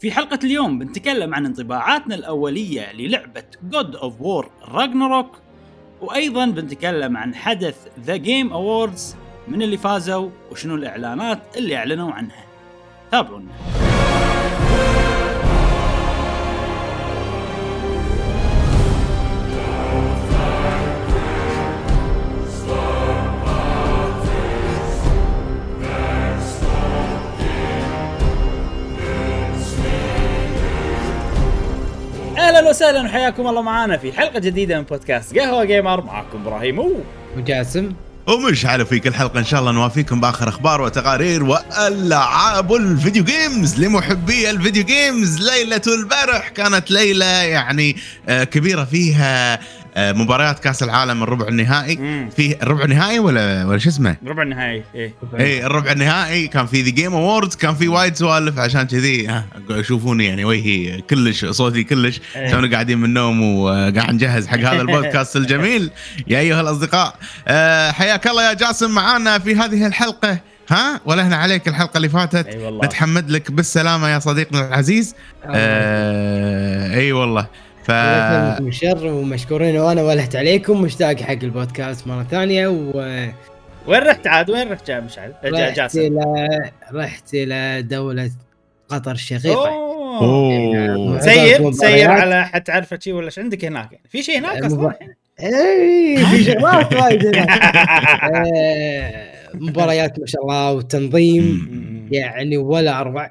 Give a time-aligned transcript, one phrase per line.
[0.00, 5.38] في حلقة اليوم بنتكلم عن انطباعاتنا الأولية للعبة God of War Ragnarok
[6.00, 9.16] وأيضا بنتكلم عن حدث The Game Awards
[9.48, 12.44] من اللي فازوا وشنو الإعلانات اللي أعلنوا عنها.
[13.10, 13.52] تابعونا.
[32.66, 36.04] أهلا وسهلا وحياكم الله معانا في حلقة جديدة من بودكاست قهوة gamer.
[36.04, 36.92] معاكم إبراهيم و
[37.36, 37.92] وجاسم.
[38.26, 43.80] ومشعل في كل حلقة إن شاء الله نوافيكم بآخر أخبار وتقارير وألعاب ال video games
[43.80, 45.50] لمحبي ال video games.
[45.50, 47.96] ليلة البارح كانت ليلة يعني
[48.28, 49.60] آه، كبيرة فيها
[49.98, 51.96] مباريات كأس العالم الربع النهائي.
[51.96, 52.30] مم.
[52.36, 55.14] في الربع النهائي ولا ولا شو اسمه؟ ربع النهائي إيه.
[55.40, 56.48] اي الربع النهائي.
[56.48, 59.42] كان في The Game Awards كان في وايد سوالف عشان كذي.
[59.80, 62.20] شوفوني يعني وجهي كلش صوتي كلش.
[62.36, 62.50] إيه.
[62.50, 65.90] تونا قاعدين من النوم وقاعد نجهز حق هذا البودكاست الجميل.
[66.28, 67.14] يا أيها الأصدقاء
[67.48, 70.38] آه، حياك الله يا جاسم معانا في هذه الحلقة.
[70.70, 72.46] ها ولهنا عليك الحلقة اللي فاتت.
[72.46, 72.84] أي والله.
[72.84, 75.14] نتحمد لك بالسلامة يا صديقنا العزيز.
[75.44, 77.46] آه أي والله.
[77.86, 77.90] ف
[78.70, 83.34] شر ومشكورين وأنا ولهت عليكم مشتاق حق البودكاست مرة ثانية ورحت
[83.86, 88.30] وين رحت عاد؟ وين رحت جا مشعل؟ جا جاسم إلى رحت إلى دولة
[88.88, 89.68] قطر الشقيقة.
[89.68, 91.20] أوه.
[91.20, 91.72] سير.
[91.72, 94.04] سير على حتى تعرف شيء ولا إيش عندك هناك يعني.
[94.08, 94.94] في شيء هناك أصلا؟
[95.40, 97.48] اي في شغلات وايد هناك.
[98.34, 102.08] آه، مباريات ما شاء الله وتنظيم.
[102.12, 103.30] يعني ولا أروع.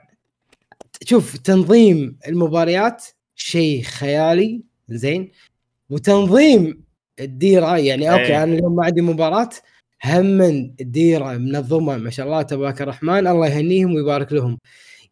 [1.04, 3.06] شوف تنظيم المباريات
[3.36, 5.32] شيء خيالي زين
[5.90, 6.84] وتنظيم
[7.20, 8.44] الديرة يعني okay إيه.
[8.44, 9.50] أنا اليوم ما عندي مباراة
[10.06, 10.42] هم
[10.82, 14.60] الديرة منظمة ما شاء الله تبارك الرحمن الله يهنيهم ويبارك لهم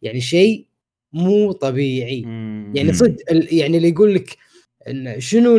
[0.02, 0.66] يعني شيء
[1.12, 2.72] مو طبيعي مم.
[2.76, 2.92] يعني.
[2.92, 4.36] صدق يعني اللي يقول لك
[4.88, 5.58] إن شنو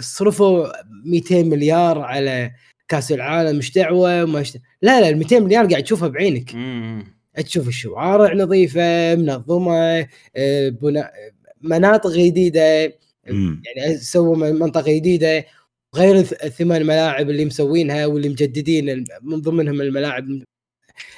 [0.00, 0.66] صرفوا
[1.04, 2.52] 200 مليار على
[2.88, 7.04] كأس العالم مش دعوة ما مش لا لا ال 200 مليار قاعد تشوفها بعينك مم.
[7.36, 10.06] تشوف الشوارع نظيفة منظمة
[10.36, 11.12] آه، بناء
[11.64, 12.92] مناطق جديدة.
[13.26, 15.44] يعني سووا من- منطقة جديدة
[15.96, 20.24] غير الث- الثمان ملاعب اللي مسوينها واللي مجددين من ضمنهم الملاعب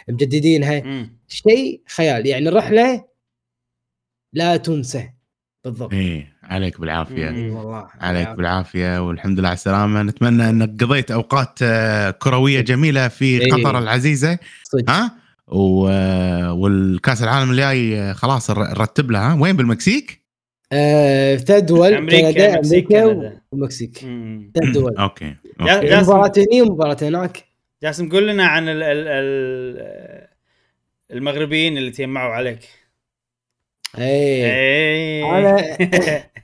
[0.09, 1.09] مجددينها.
[1.29, 3.05] شيء خيال يعني الرحلة
[4.33, 5.11] لا تنسى
[5.65, 7.57] بالضبط اي عليك بالعافية مم.
[7.57, 13.25] والله عليك بالعافية والحمد لله على السلامة نتمنى إنك قضيت أوقات آه، كروية جميلة في
[13.41, 13.53] إيه.
[13.53, 15.17] قطر العزيزة صدق ها
[15.49, 15.59] و...
[16.53, 20.26] والكأس العالم الجاي آه، خلاص نر- نرتب لها ها؟ وين بالمكسيك؟
[20.73, 23.41] آه، ثلاث دول أمريكا، كندا المكسيك، أمريكا كندا.
[23.53, 23.99] والمكسيك.
[24.55, 25.97] ثلاث دول okay okay.
[25.97, 27.45] مباراة هني ومباراة هناك
[27.83, 30.27] جاسم قول لنا عن ال ال ال
[31.13, 32.59] المغربيين اللي تجمعوا عليك.
[33.99, 35.23] اي إيه.
[35.25, 35.77] أنا-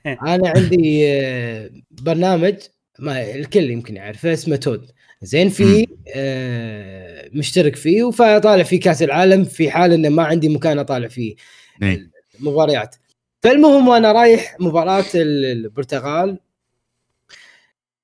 [0.27, 2.55] أنا عندي آه، برنامج
[2.99, 4.91] ما الكل يمكن يعرفه اسمه TOD.
[5.21, 10.79] زين في آه، مشترك فيه فطالع فيه كأس العالم في حال إنه ما عندي مكان
[10.79, 11.35] أطالع فيه.
[11.83, 12.09] إيه.
[12.39, 12.95] مباريات
[13.43, 16.39] فالمهم وأنا رايح مباراة ال- البرتغال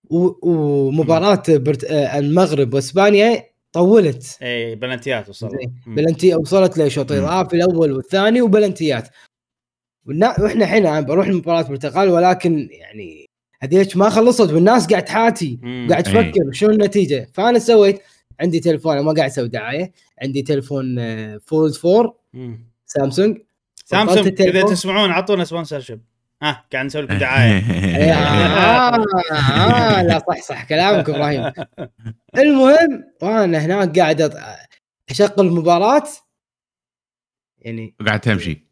[0.10, 1.84] و- ومباراة برت...
[1.84, 5.30] آه، المغرب وإسبانيا طولت إيه بلنتيات.
[5.86, 5.96] مم.
[5.96, 7.12] بلنتي وصلت لشوط.
[7.12, 9.08] اضافي الأول والثاني وبلنتيات.
[10.06, 13.30] وإحنا الحين عم بروح لمباراة البرتغال ولكن يعني
[13.62, 15.60] هذيك ما خلصت والناس قاعد تحاتي.
[15.90, 16.04] قاعد.
[16.04, 18.02] تفكر شنو النتيجة فأنا سويت
[18.40, 19.92] عندي تلفون ما قاعد أسوي دعاية
[20.22, 22.60] عندي تلفون آه، Fold 4 مم.
[22.86, 23.38] Samsung
[23.90, 24.62] Samsung إذا.
[24.62, 26.02] تسمعون اعطونا sponsorship
[26.42, 27.60] ها قاعد نسوي لكم دعايه
[29.32, 31.52] آه, لا صح صح كلامك إبراهيم.
[32.38, 34.38] المهم وانا هناك قاعد
[35.10, 36.08] اشغل المباراة.
[37.60, 38.68] يعني قاعد تمشي.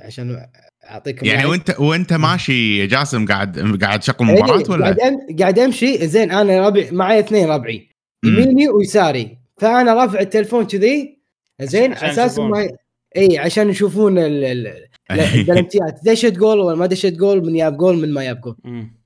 [0.00, 0.46] عشان
[0.84, 5.00] أعطيكم يعني يعني وانت وأنت ماشي يا جاسم قاعد قاعد تشغل إيه، مباراه ولا؟ قاعد
[5.00, 5.36] أم...
[5.38, 6.06] قاعد أمشي.
[6.06, 7.90] زين أنا ربع معي اثنين ربعي.
[8.24, 9.38] يميني ويساري.
[9.58, 11.20] فأنا رافع التلفون كذي.
[11.60, 12.38] زين أساس.
[12.38, 12.68] ما
[13.16, 14.86] إي عشان يشوفون ال- ال-
[15.34, 16.00] البلنتيات.
[16.04, 18.56] دشت جول ولا ما دشت جول من ياب جول من ما ياب جول.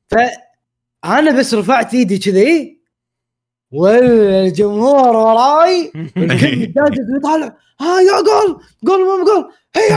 [0.08, 2.80] فانا بس رفعت إيدي كذي
[3.72, 9.50] والجمهور وراي الكل ويطالع ها يا جول جول مو جول.
[9.76, 9.88] هي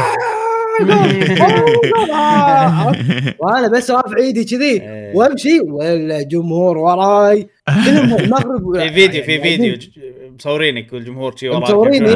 [3.39, 5.15] وأنا بس رافع ايدي كذي إيه.
[5.15, 7.47] وأمشي والجمهور وراي.
[7.85, 8.77] كلهم المغرب.
[8.79, 9.77] في فيديو في يعني فيديو
[10.39, 11.61] مصورينك والجمهور شي وراك.
[11.63, 12.09] مصوريني.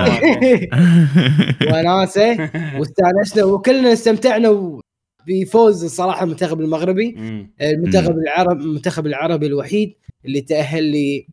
[1.73, 2.49] وناسه
[2.79, 4.79] واستانسنا وكلنا استمتعنا
[5.27, 7.15] بفوز الصراحه المنتخب المغربي.
[7.61, 9.93] المنتخب العرب المنتخب العربي الوحيد
[10.25, 11.27] اللي تأهل لي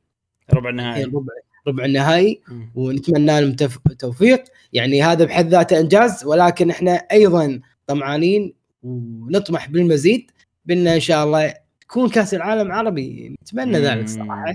[0.54, 1.04] ربع النهائي.
[1.04, 1.20] ربع.
[1.66, 2.40] ربع النهائي.
[2.74, 10.30] ونتمنى لهم تف- توفيق يعني هذا بحد ذاته إنجاز ولكن إحنا أيضا طمعانين ونطمح بالمزيد
[10.64, 13.78] بان إن شاء الله تكون كأس العالم عربي نتمنى.
[13.78, 14.54] ذلك صراحة.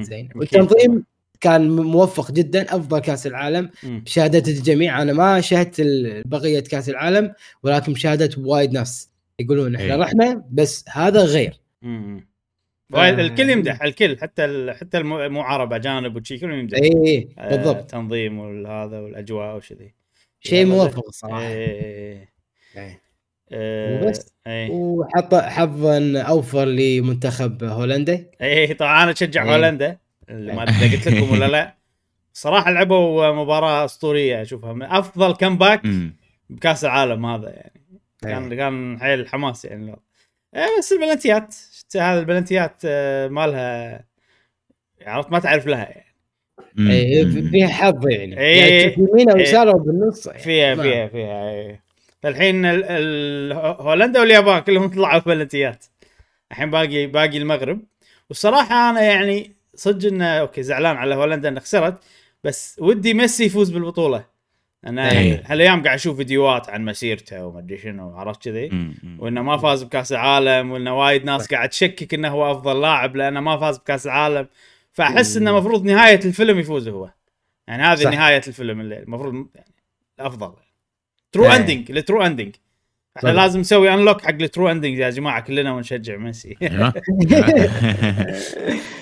[0.00, 0.28] زين.
[0.34, 1.04] والتنظيم
[1.40, 3.70] كان موفق جدا أفضل كأس العالم.
[3.84, 5.82] بشهاده الجميع أنا ما شاهدت
[6.26, 7.32] بقية كأس العالم
[7.62, 10.00] ولكن بشهاده وايد ناس يقولون إحنا إيه.
[10.00, 12.26] رحنا بس هذا غير مم.
[12.94, 13.10] آه.
[13.10, 14.76] الكل يمدح الكل حتى ال...
[14.76, 19.94] حتى مو عرب أجانب وشي كلهم يمدح اي اي آه، بالضبط التنظيم والهذا والأجواء وشذي
[20.40, 22.28] شيء موفق الصراحه إيه.
[22.76, 23.02] إيه.
[23.52, 24.32] آه، وبس.
[24.46, 29.50] إيه وحط حظا أوفر لمنتخب هولندا إيه طبعا أنا أشجع إيه.
[29.50, 31.74] هولندا اللي ما أدري قلت لكم ولا لا
[32.32, 35.82] صراحة لعبوا مباراة أسطورية أشوفها من أفضل كمباك.
[36.50, 37.72] بكأس العالم هذا يعني
[38.22, 39.96] كان كان حيل حماس يعني لو.
[40.56, 41.54] إيه بس البلنتيات
[41.96, 44.04] هذا البلنتيات آه، مالها
[45.06, 46.12] عرفت ما تعرف لها يعني.
[46.78, 47.50] اي مم.
[47.50, 48.60] فيها حظ يعني إيه.
[48.60, 49.42] يعني تشوف يمين أو إيه.
[49.42, 51.82] يسار أو بالنص فيها ما- فيها فيها إيه.
[52.22, 55.84] فالحين ال- ال- هولندا واليابان كلهم طلعوا بلنتيات
[56.52, 57.80] الحين باقي باقي المغرب
[58.28, 61.94] والصراحة أنا يعني صدق إنه okay زعلان على هولندا إنها خسرت
[62.44, 64.24] بس ودي ميسي يفوز بالبطولة
[64.86, 65.42] أنا إيه.
[65.46, 68.94] هالأيام قاعد أشوف فيديوهات عن مسيرته وما أدري شنو عرفت كذي.
[69.18, 73.40] وإنه ما فاز بكأس العالم وإنه وايد ناس قاعد تشكك إنه هو أفضل لاعب لأنه
[73.40, 74.46] ما فاز بكأس العالم
[74.92, 77.10] فأحس إنه المفروض نهاية الفيلم يفوز هو
[77.68, 78.10] يعني هذه صح.
[78.10, 79.74] نهاية الفيلم اللي المفروض يعني
[80.20, 80.52] الافضل
[81.32, 81.46] true.
[81.46, 82.54] ending ال true ending
[83.16, 83.42] إحنا طبعا.
[83.42, 86.92] لازم نسوي unlock حق ال true ending يا جماعة كلنا ونشجع ميسي أيوة.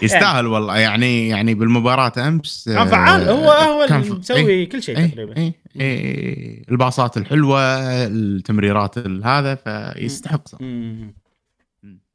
[0.02, 4.68] يستاهل والله يعني يعني بالمباراة أمس كان فعال هو هو اللي مسوي إيه.
[4.68, 5.06] كل شيء إيه.
[5.06, 5.52] تقريبا إيه.
[5.80, 6.62] إيه.
[6.70, 7.60] الباصات الحلوة
[8.06, 10.62] التمريرات هذا فيستحق.
[10.62, 11.14] مم.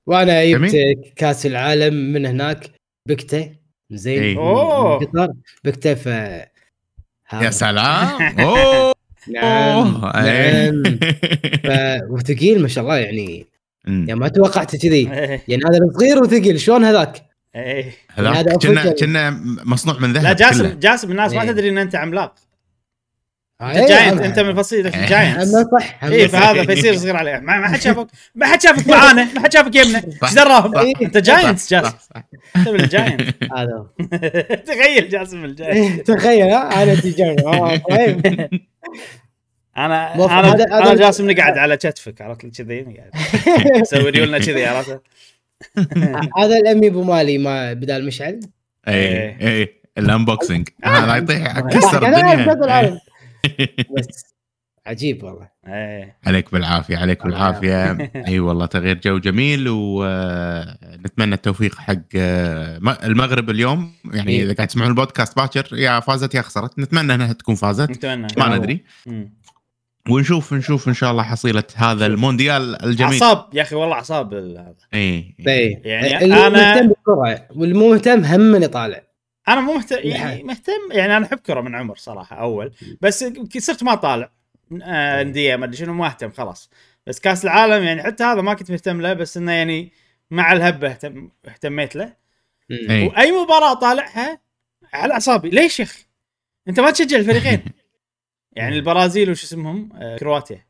[0.06, 0.76] وأنا جبت.
[1.16, 2.70] كأس العالم من هناك
[3.08, 3.52] بكتة
[3.92, 4.38] زين إيه.
[4.98, 5.34] قطر
[5.64, 6.06] بكتة ف
[7.34, 8.94] يا سلام أوه
[9.28, 10.12] نعم أوه.
[10.26, 10.70] إيه.
[10.72, 10.84] نعم
[11.64, 12.02] ف...
[12.10, 13.46] وثقيل ما شاء الله يعني.
[13.88, 15.42] يعني ما توقعت كذي إيه.
[15.48, 17.26] يعني هذا صغير وثقيل شلون هذاك؟
[17.56, 19.06] هذا هذاك كنا أفريقيا.
[19.06, 19.30] كنا
[19.66, 20.74] مصنوع من ذهب لا جاسم كله.
[20.74, 21.52] جاسم الناس ما إيه.
[21.52, 22.36] تدري إن أنت عملاق
[23.62, 25.04] أنت إيه، جاينت أنت من فصيله.
[25.04, 26.40] الجاينتس صح اي صح.
[26.40, 29.76] فهذا فيصير صغير عليه ما ما حد شافك ما حد شافك معانا ما حد شافك
[29.76, 30.04] يمنا.
[30.24, 30.78] إيش دراهم.
[31.02, 31.96] أنت جاينتس جاسم.
[32.56, 33.86] أنت من الجاينت هذا.
[34.66, 38.50] تخيل جاسم الجاينت تخيل ها أنا تجاني آه طيب
[39.78, 40.16] أنا.
[40.16, 43.12] أنا أنا جاسم نقعد على كتفك عرفت لي كذي قاعد
[43.82, 45.02] يسوي ريولنا كذي عرفت
[46.40, 48.40] هذا الامي ابو مالي ما بدال مشعل
[48.88, 50.88] اي اي الانبوكسنج آه.
[51.06, 53.00] هذا يطيح كسر الدنيا.
[53.98, 54.35] بس
[54.88, 55.50] عجيب والله.
[55.68, 56.18] إيه.
[56.28, 57.92] عليك بالعافية عليك بالعافية.
[58.28, 63.92] أي والله تغيير جو جميل ونتمنى التوفيق حق آه، المغرب اليوم.
[64.14, 64.44] يعني إيه.
[64.44, 66.80] إذا قاعد تسمعون البودكاست باكر يا فازت يا خسرت.
[66.80, 67.90] نتمنى إنها تكون فازت.
[67.90, 68.28] نتمنى.
[68.38, 68.84] ما ندري.
[70.10, 73.14] ونشوف نشوف إن شاء الله حصيلة هذا المونديال الجميل.
[73.24, 74.76] اعصاب يا أخي والله اعصاب ال- هذا.
[74.94, 79.02] اي اي يعني اللي أنا- مهتم بالكرة واللي مو مهتم هم من يطالع.
[79.48, 82.72] أنا مو مهتم يعني مهتم يعني أنا أحب كرة من عمر صراحة أول.
[83.02, 83.26] بس
[83.58, 84.32] صرت ما طالع
[84.72, 86.70] انديه ما أدري شنو ما اهتم خلاص.
[87.08, 89.92] بس كأس العالم يعني حتى هذا ما كنت مهتم له بس إنه يعني
[90.32, 92.14] مع الهبة اهتم اهتميت له.
[92.72, 94.40] اي وأي مباراة طالعها
[94.94, 95.50] على أعصابي.
[95.50, 96.04] ليش يا أخي؟
[96.68, 97.64] أنت ما تشجع الفريقين.
[98.56, 100.66] يعني البرازيل وش اسمهم؟ آه، كرواتيا.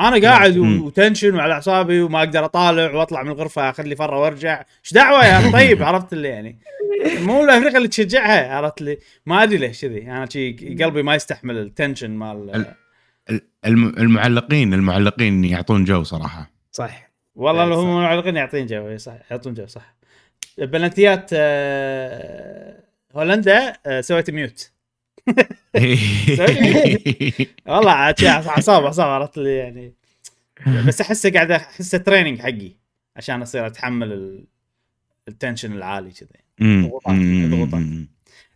[0.00, 4.64] أنا قاعد وتنشن وعلى أعصابي وما أقدر أطالع وأطلع من الغرفة اخذ لي فرة وأرجع.
[4.84, 6.58] إيش دعوة يا طيب عرفت اللي يعني.
[7.04, 10.02] مو الأفريقيا اللي تشجعها عرفت لي ما أدري ليش كذي.
[10.02, 12.74] أنا شي قلبي ما يستحمل ال tension مال
[13.66, 16.50] المعلقين المعلقين يعطون جو صراحة.
[16.72, 17.10] صح.
[17.34, 17.74] والله إيه، لو.
[17.80, 19.94] هم معلقين يعطين جو إيه صح يعطون جو صح.
[20.58, 22.80] بلنتيات آه،
[23.16, 24.70] هولندا آه، سويت mute.
[27.66, 29.92] والله عاد شي اعصاب اعصاب عرفت لي يعني.
[30.86, 32.70] بس أحسه قاعد أحسه training حقي
[33.16, 34.44] عشان أصير أتحمل ال-
[35.28, 36.28] التنشن العالي كذا.
[37.50, 38.08] ضغوطات-.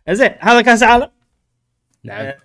[0.09, 1.09] زين هذا كأس عالم
[2.03, 2.25] نعم.
[2.25, 2.37] آه،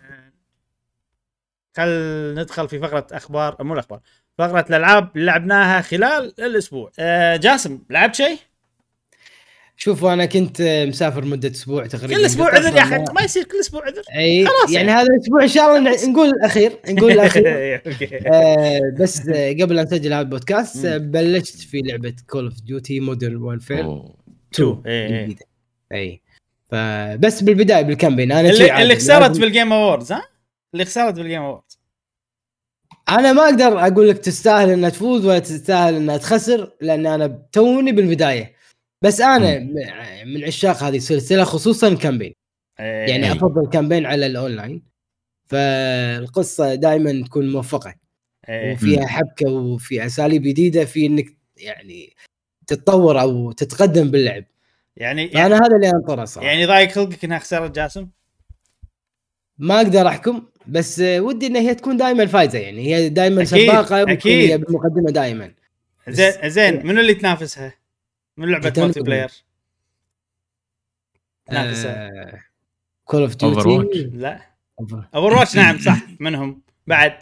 [1.76, 4.00] خل ندخل في فقرة أخبار مو الأخبار
[4.38, 8.36] فقرة الألعاب اللي لعبناها خلال الأسبوع آه، جاسم لعبت شيء؟
[9.76, 13.60] شوف أنا كنت مسافر مدة أسبوع تقريبا كل أسبوع عذر يا أخي ما- يصير كل
[13.60, 15.00] أسبوع عذر أي خلاص يعني يعني.
[15.00, 17.82] هذا الأسبوع إن شاء الله ن- نقول الأخير نقول الأخير
[18.32, 20.96] آه بس آه، قبل ان نسجل هذا البودكاست آه،.
[20.96, 24.14] بلشت في لعبة Call of Duty Modern Warfare أوه.
[24.54, 25.20] 2 إيه، إيه.
[25.24, 25.46] الجديدة.
[25.92, 26.20] أي
[26.70, 28.82] فبس بالبداية بال campaign أنا اللي.
[28.82, 30.33] اللي خسرت بالجيم اووردز ها؟
[30.74, 31.78] اللي خسرت بال Game Awards
[33.08, 37.92] أنا ما أقدر أقول لك تستاهل إنها تفوز ولا تستاهل إنها تخسر لأن أنا توني
[37.92, 38.54] بالبداية.
[39.02, 39.74] بس أنا م-
[40.28, 42.34] من عشاق هذه السلسلة خصوصا ال campaign
[42.80, 43.10] إيه.
[43.10, 43.32] يعني.
[43.32, 44.82] أفضل campaign على الأونلاين.
[45.46, 47.94] فالقصة دائما تكون موفقة.
[48.48, 48.72] إيه.
[48.72, 52.16] وفيها حبكة وفي أساليب جديدة في إنك يعني
[52.66, 54.44] تتطور أو تتقدم باللعب.
[54.96, 56.48] يعني فأنا هذا اللي أنطره صراحة.
[56.48, 58.08] يعني ضايق خلقك إنها خسرت جاسم؟
[59.58, 60.46] ما أقدر أحكم.
[60.66, 64.50] بس آه، ودي إن هي تكون دائما فايزة يعني هي دائما سباقه أكيد.
[64.50, 65.52] هي بالمقدمة دائما
[66.08, 67.74] زين زين منو اللي تنافسها؟
[68.36, 68.72] من لعبة.
[68.76, 69.30] مالتي بلاير؟
[71.52, 72.10] نافسه
[73.04, 73.36] كول اوف.
[73.36, 74.40] ديوتي لا
[75.14, 77.12] اوفر واتش نعم صح منهم بعد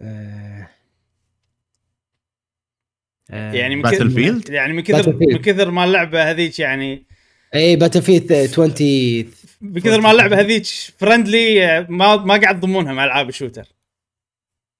[0.00, 0.68] آه،
[3.30, 5.16] يعني من Battlefield؟ كثر يعني من كثر.
[5.16, 7.04] من كثر ما اللعبة هذيك يعني
[7.54, 8.74] اي باتل فيلد 20
[9.64, 10.66] من كثر ما اللعبه هذيك
[10.98, 13.64] فرندلي ما ما قاعد تضمونها مع ألعاب الشوتر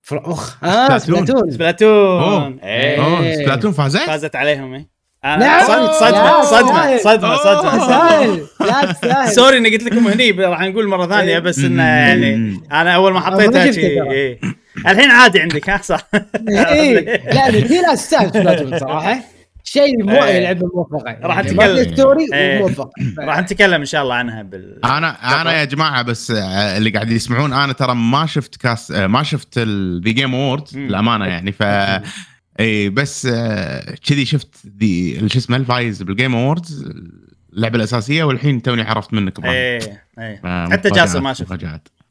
[0.03, 0.33] فر...
[0.33, 1.27] أخ آه سبلاتون.
[1.27, 2.59] سبلاتون سبلاتون أوه.
[2.63, 3.05] إيه.
[3.05, 3.35] أوه إيه.
[3.35, 4.87] سبلاتون فازت؟ فازت عليهم
[5.25, 5.67] أنا نعم.
[5.67, 6.97] صدمة صدمة صدمة.
[6.97, 12.95] صدمة صدمة sorry إني قلت لكم هني راح نقول مرة ثانية بس إنه يعني أنا
[12.95, 14.11] أول ما حطيتها ما شفته شي ترى.
[14.11, 14.41] إيه.
[14.87, 16.09] الحين عادي عندك ها صح
[16.49, 17.01] اي
[17.35, 19.34] لا في ناس تستاهل سبلاتون صراحة
[19.67, 20.41] شيء مو إيه.
[20.41, 21.77] لعبة موفقة راح يعني نتكلم.
[21.77, 22.59] ما في story إيه.
[22.63, 26.91] وموفق راح نتكلم إن شاء الله عنها بال أنا أنا يا جماعة بس آه، اللي
[26.91, 30.87] قاعد يسمعون أنا ترى ما شفت كاس آه، ما شفت ال VGame Awards مم.
[30.87, 31.63] للأمانة يعني ف
[32.61, 36.93] اي بس آه، كذي شفت ذي شو اسمه الفايز بال Game Awards
[37.53, 39.79] اللعبة الأساسية والحين توني عرفت منك إيه
[40.19, 41.65] إيه ف- حتى جاسم ما شفت.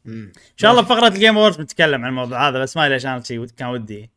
[0.08, 3.24] إن شاء الله بفقره ال Game Awards بنتكلم عن الموضوع هذا بس ما ليش أنا
[3.58, 4.10] كان ودي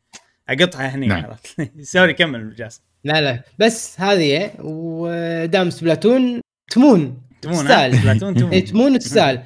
[0.48, 1.24] أقطعها هني نعم.
[1.24, 3.42] عرفت sorry كمل جاسم لا لا.
[3.58, 7.22] بس هذه هي ودام سبلاتون تمون.
[7.42, 7.98] تمون تستاهل.
[7.98, 9.42] سبلاتون اي تمون تمون وتستاهل.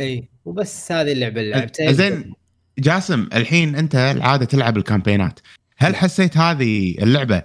[0.00, 1.92] اي وبس هذه اللعبة اللي لعبتها.
[1.92, 2.32] زين
[2.78, 5.40] جاسم الحين أنت العادة تلعب الكامبينات.
[5.76, 7.42] هل حسيت هذه اللعبة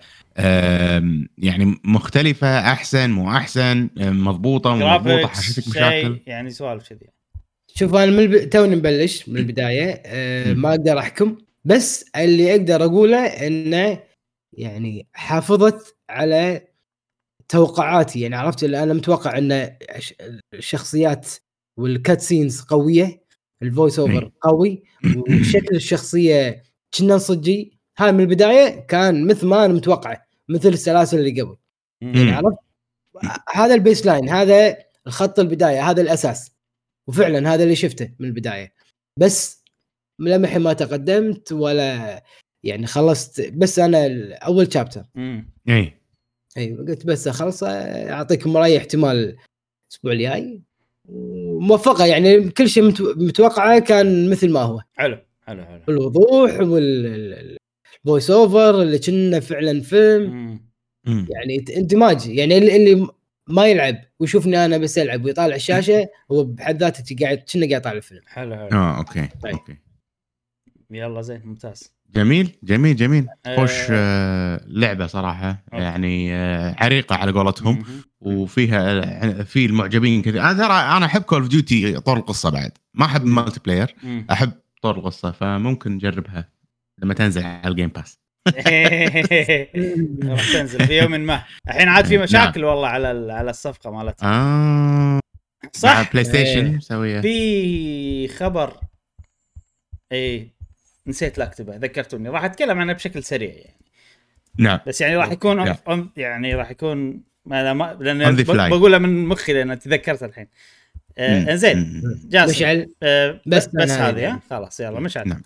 [1.37, 7.07] يعني مختلفة أحسن مو أحسن مضبوطة مو مضبوطة حشتك مشاكل؟ يعني سوالف كذي.
[7.75, 8.49] شوف أنا من الب...
[8.49, 10.01] توني مبلش من البداية.
[10.05, 10.61] أه مم.
[10.61, 11.37] ما أقدر أحكم.
[11.65, 13.99] بس اللي أقدر أقوله إنه
[14.57, 16.67] يعني حافظت على
[17.49, 18.19] توقعاتي.
[18.21, 19.51] يعني عرفت؟ اللي أنا متوقع إن
[19.95, 20.13] الش-
[20.53, 21.27] الشخصيات
[21.77, 23.23] وال cut scenes قوية
[23.61, 24.31] ال voice over إي.
[24.41, 24.83] قوي
[25.17, 26.63] وشكل الشخصية
[26.97, 27.77] كنه صجي.
[27.99, 31.57] هاي من البداية كان مثل ما أنا متوقعه مثل السلاسل اللي قبل.
[32.01, 32.33] يعني مم.
[32.33, 32.57] عرفت؟
[33.53, 36.51] هذا ال baseline هذا الخط البداية هذا الأساس.
[37.07, 38.73] وفعلا هذا اللي شفته من البداية.
[39.19, 39.63] بس
[40.19, 42.23] لمحي ما تقدمت ولا
[42.63, 45.03] يعني خلصت بس أنا أول chapter.
[45.69, 45.93] اي
[46.57, 49.37] إي قلت بس اخلص اعطيكم راي احتمال
[49.89, 50.61] الأسبوع الجاي.
[51.05, 54.81] وموفقة يعني كل شيء متو- متوقعه كان مثل ما هو.
[54.93, 55.81] حلو حلو حلو.
[55.89, 60.59] الوضوح وال voice over اللي كنه فعلا فيلم.
[61.05, 63.07] يعني اندماج يعني اللي اللي
[63.49, 67.97] ما يلعب ويشوفني أنا بس ألعب ويطالع الشاشة هو بحد ذاته قاعد كنه قاعد يطالع
[67.97, 68.21] الفيلم.
[68.25, 68.67] حلو حلو.
[68.71, 69.53] آه okay طيب.
[69.53, 69.77] okay.
[70.91, 71.96] يلا زين ممتاز.
[72.15, 73.27] جميل جميل جميل.
[73.55, 73.85] خوش آه.
[73.91, 75.49] آه، لعبة صراحة.
[75.73, 75.83] okay.
[75.83, 77.83] يعني آه، عريقة على قولتهم.
[78.21, 79.01] وفيها
[79.43, 80.41] في المعجبين كثير.
[80.41, 82.71] أنا ترى أنا أحب Call of Duty طور القصة بعد.
[82.93, 83.95] ما أحب multiplayer.
[84.31, 85.31] أحب طور القصة.
[85.31, 86.49] فممكن نجربها
[86.99, 88.19] لما تنزل على ال Game Pass
[90.23, 91.43] راح تنزل في يوم ما.
[91.67, 95.19] الحين عاد في مشاكل والله على على الصفقة مالتها.
[95.73, 96.75] صح؟ PlayStation إيه.
[96.77, 97.21] مسوية.
[97.21, 98.73] في خبر.
[100.11, 100.51] اي
[101.07, 103.75] نسيت لا اكتبه ذكرتوني راح أتكلم عنه بشكل سريع يعني
[104.57, 108.45] نعم بس يعني راح يكون on- يعني راح يكون ما لا ما لأن ب-.
[108.45, 110.47] بقولها من مخي لأن تذكرت الحين
[111.17, 111.55] آه.
[111.55, 112.03] زين.
[112.29, 114.35] جاسم مشعل آه بس بس بس هذه يعني.
[114.35, 115.41] ها خلاص يلا مشعل نعم.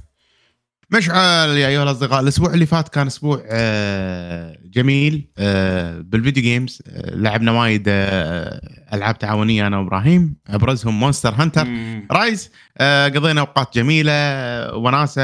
[0.91, 7.15] مشعل يا أيها الأصدقاء الأسبوع اللي فات كان أسبوع آه، جميل آه، بالفيديو جيمز آه،
[7.15, 7.83] لعبنا وايد
[8.93, 11.67] ألعاب تعاونية أنا وإبراهيم أبرزهم Monster Hunter.
[12.11, 12.51] Rise
[13.15, 14.11] قضينا أوقات جميلة
[14.75, 15.21] وناسة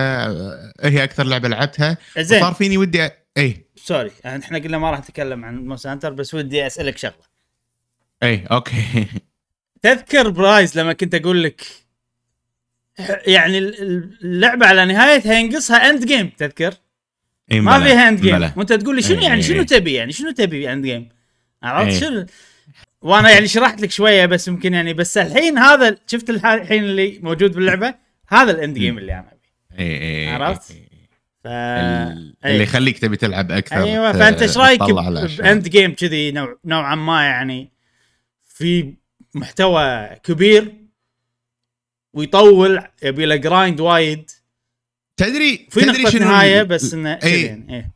[0.81, 1.97] هي أكثر لعبة لعبتها.
[2.17, 2.39] زين.
[2.41, 6.33] صار فيني ودي أ- اي sorry إحنا قلنا ما راح نتكلم عن Monster Hunter بس
[6.33, 7.27] ودي أسألك شغلة.
[8.23, 9.05] اي okay.
[9.81, 11.61] تذكر ب Rise لما كنت أقول لك
[13.27, 16.73] يعني ال- ال- اللعبة على نهايتها ينقصها end game تذكر؟
[17.51, 18.51] إي ما فيها end game.
[18.55, 19.63] وأنت تقول لي شنو يعني شنو.
[19.63, 21.09] تبي يعني شنو تبي end game
[21.63, 21.99] عرفت.
[21.99, 22.25] شنو
[23.01, 27.19] وأنا يعني شرحت لك شوية بس يمكن يعني بس الحين هذا شفت الح- الحين اللي
[27.23, 27.93] موجود باللعبة
[28.27, 28.97] هذا ال end game.
[28.97, 30.71] اللي أنا أبي إي إي عرفت؟
[31.43, 31.47] ف.
[31.47, 34.81] اللي يخليك تبي تلعب أكثر أيوه فأنت إيش رأيك.
[35.41, 37.71] ب end game كذي نوع نوعا ما يعني
[38.43, 38.93] في
[39.35, 40.73] محتوى كبير
[42.17, 44.31] ويطول يبي له grind وايد
[45.17, 47.13] تدري في تدري نقطة شنو نهاية ال- بس إنه.
[47.15, 47.91] كذي يعني إيه.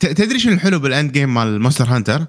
[0.00, 2.26] ت- تدري شنو الحلو بال end game مال Monster Hunter؟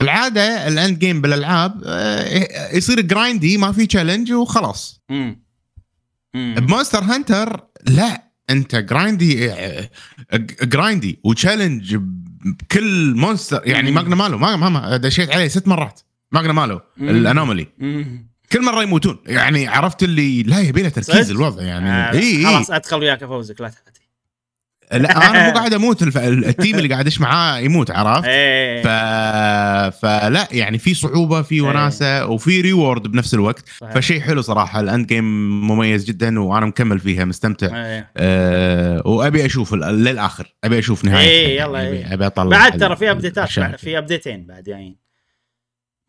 [0.00, 5.40] العادة ال end game بالألعاب آه، يصير grindy ما في challenge وخلاص امم
[6.34, 9.50] ب Monster Hunter لا أنت grindy
[10.62, 11.96] grindy و challenge
[12.44, 13.94] بكل monster يعني مم.
[13.94, 16.00] Magnamalo ما ما- دشيت عليه ست مرات
[16.32, 17.08] Magnamalo مم.
[17.08, 18.28] ال anomaly أمم.
[18.52, 19.18] كل مرة يموتون.
[19.26, 21.90] يعني عرفت اللي لا يبي له تركيز؟ الوضع يعني.
[21.90, 24.00] آه، إي خلاص أدخل وياك افوزك لا تحاتي.
[24.92, 26.18] لا أنا مو قاعد أموت الف...
[26.18, 28.86] ال team اللي قاعد ادش معاه يموت عرفت؟ إيه ف...
[30.02, 33.68] فلا يعني في صعوبة في وناسة وفي reward بنفس الوقت.
[33.68, 35.24] فشيء حلو صراحة ال end game
[35.68, 37.86] مميز جدا وأنا مكمل فيها مستمتع.
[37.86, 38.10] إيه.
[38.16, 40.54] أه وأبي أشوف للآخر.
[40.64, 41.28] أبي أشوف نهاية.
[41.28, 42.14] إيه، يلا، ابي, إيه.
[42.14, 43.48] أبي أطلع بعد ترى في update ات
[43.78, 44.96] في update ين بعد جايين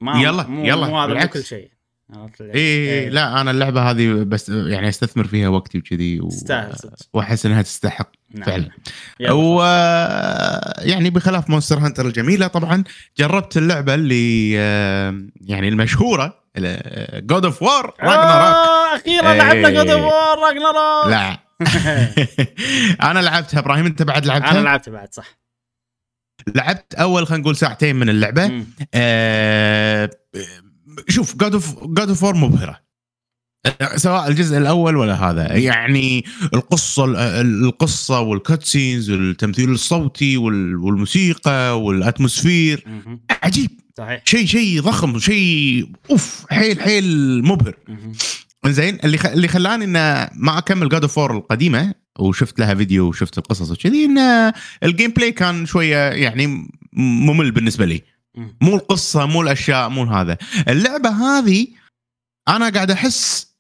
[0.02, 1.26] ما يلا، مو يلا، مو هذا.
[1.26, 1.77] كل شيء.
[2.16, 6.28] عرفت اللي- اي إيه لا أنا اللعبة هذه بس يعني أستثمر فيها وقتي وكذي و...
[6.28, 6.94] تستاهل صدق.
[7.14, 8.44] وأحس إنها تستحق نعم.
[8.46, 8.70] فعلا.
[9.32, 9.62] و
[10.90, 12.84] يعني بخلاف Monster Hunter الجميلة طبعا
[13.18, 14.52] جربت اللعبة اللي
[15.42, 16.44] يعني المشهورة
[17.14, 19.38] God of War Ragnarok آه، أخيرا إيه.
[19.38, 21.38] لعبنا God of War Ragnarok لا.
[23.12, 25.38] أنا لعبتها إبراهيم أنت بعد لعبتها؟ أنا لعبت بعد صح.
[26.56, 28.66] لعبت أول خلينا نقول ساعتين من اللعبة.
[28.94, 30.10] آه
[31.10, 32.88] شوف God of God of مبهره
[33.96, 37.06] سواء الجزء الأول ولا هذا يعني القصة
[37.42, 42.84] القصة وال cutscenes والتمثيل الصوتي وال- والموسيقى وال atmosphere.
[43.44, 47.76] عجيب صحيح شيء شيء ضخم شيء أوف حيل حيل مبهر.
[48.66, 49.18] زين اللي.
[49.34, 49.94] اللي خلاني ان
[50.36, 54.52] ما أكمل God of القديمة وشفت لها فيديو وشفت القصص وكذي ان
[54.84, 58.02] ال gameplay كان شوية يعني ممل بالنسبة لي.
[58.38, 60.38] مو القصة مو الأشياء مو هذا.
[60.68, 61.68] اللعبة هذه
[62.48, 63.54] أنا قاعد أحس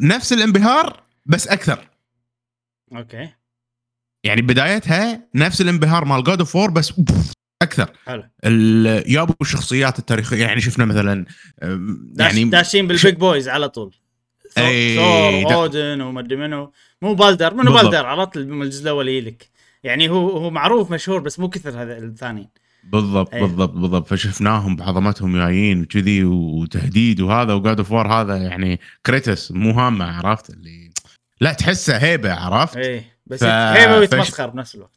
[0.00, 1.88] نفس الانبهار بس أكثر.
[2.96, 3.28] أوكي.
[4.24, 7.92] يعني بدايتها نفس الانبهار مال God of بس أوف، أكثر.
[8.06, 8.24] حلو.
[8.44, 11.24] ال- يابوا الشخصيات التاريخية يعني شفنا مثلا
[12.18, 13.94] يعني داشين بالبيج بويز على طول.
[14.54, 16.72] ثور أودن ومدري منو.
[17.02, 17.72] مو بالدر منو.
[17.72, 19.50] بالدر؟ عرفت الجزء الأول يجيلك
[19.84, 22.48] يعني هو هو معروف مشهور بس مو كثر هذا الثانيين.
[22.92, 23.40] بالضبط أي.
[23.40, 24.08] بالضبط بالضبط.
[24.08, 30.50] فشفناهم بعظمتهم جايين وكذي وتهديد وهذا و God of هذا يعني كريتوس مو هامه عرفت؟
[30.50, 30.90] اللي
[31.40, 34.90] لا تحسه هيبه عرفت؟ إيه بس ف- هيبه ويتمسخر بنفس الوقت.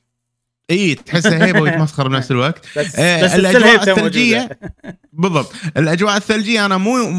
[0.70, 2.66] اي تحسه هيبه ويتمسخر بنفس الوقت.
[2.78, 4.38] بس إيه، بس هيبته الثلجية.
[4.40, 4.60] موجوده
[5.14, 5.54] بالضبط.
[5.78, 7.10] الأجواء الثلجية أنا مو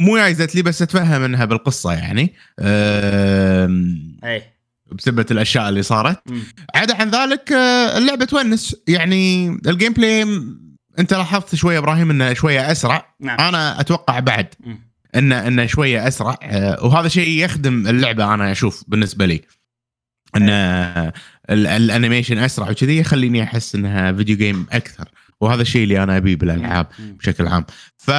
[0.00, 2.34] مو جايزت لي بس أتفهم إنها بالقصة يعني.
[2.60, 4.52] أم، إيه.
[4.92, 6.22] بسبة الأشياء اللي صارت.
[6.74, 8.76] عدا عن ذلك آه، اللعبة تونس.
[8.88, 10.22] يعني ال gameplay
[10.98, 13.14] أنت لاحظت شوية إبراهيم إنه شوية أسرع.
[13.20, 13.40] نعم.
[13.40, 14.46] أنا أتوقع بعد.
[15.16, 16.38] انه إنه شوية أسرع.
[16.42, 19.40] آه، وهذا شيء يخدم اللعبة أنا أشوف بالنسبة لي.
[20.36, 25.08] إن ال- ال animation أسرع وكذي يخليني أحس انها video game أكثر.
[25.40, 26.86] وهذا الشيء اللي أنا أبيه بالألعاب.
[26.98, 27.64] بشكل عام.
[27.98, 28.10] ف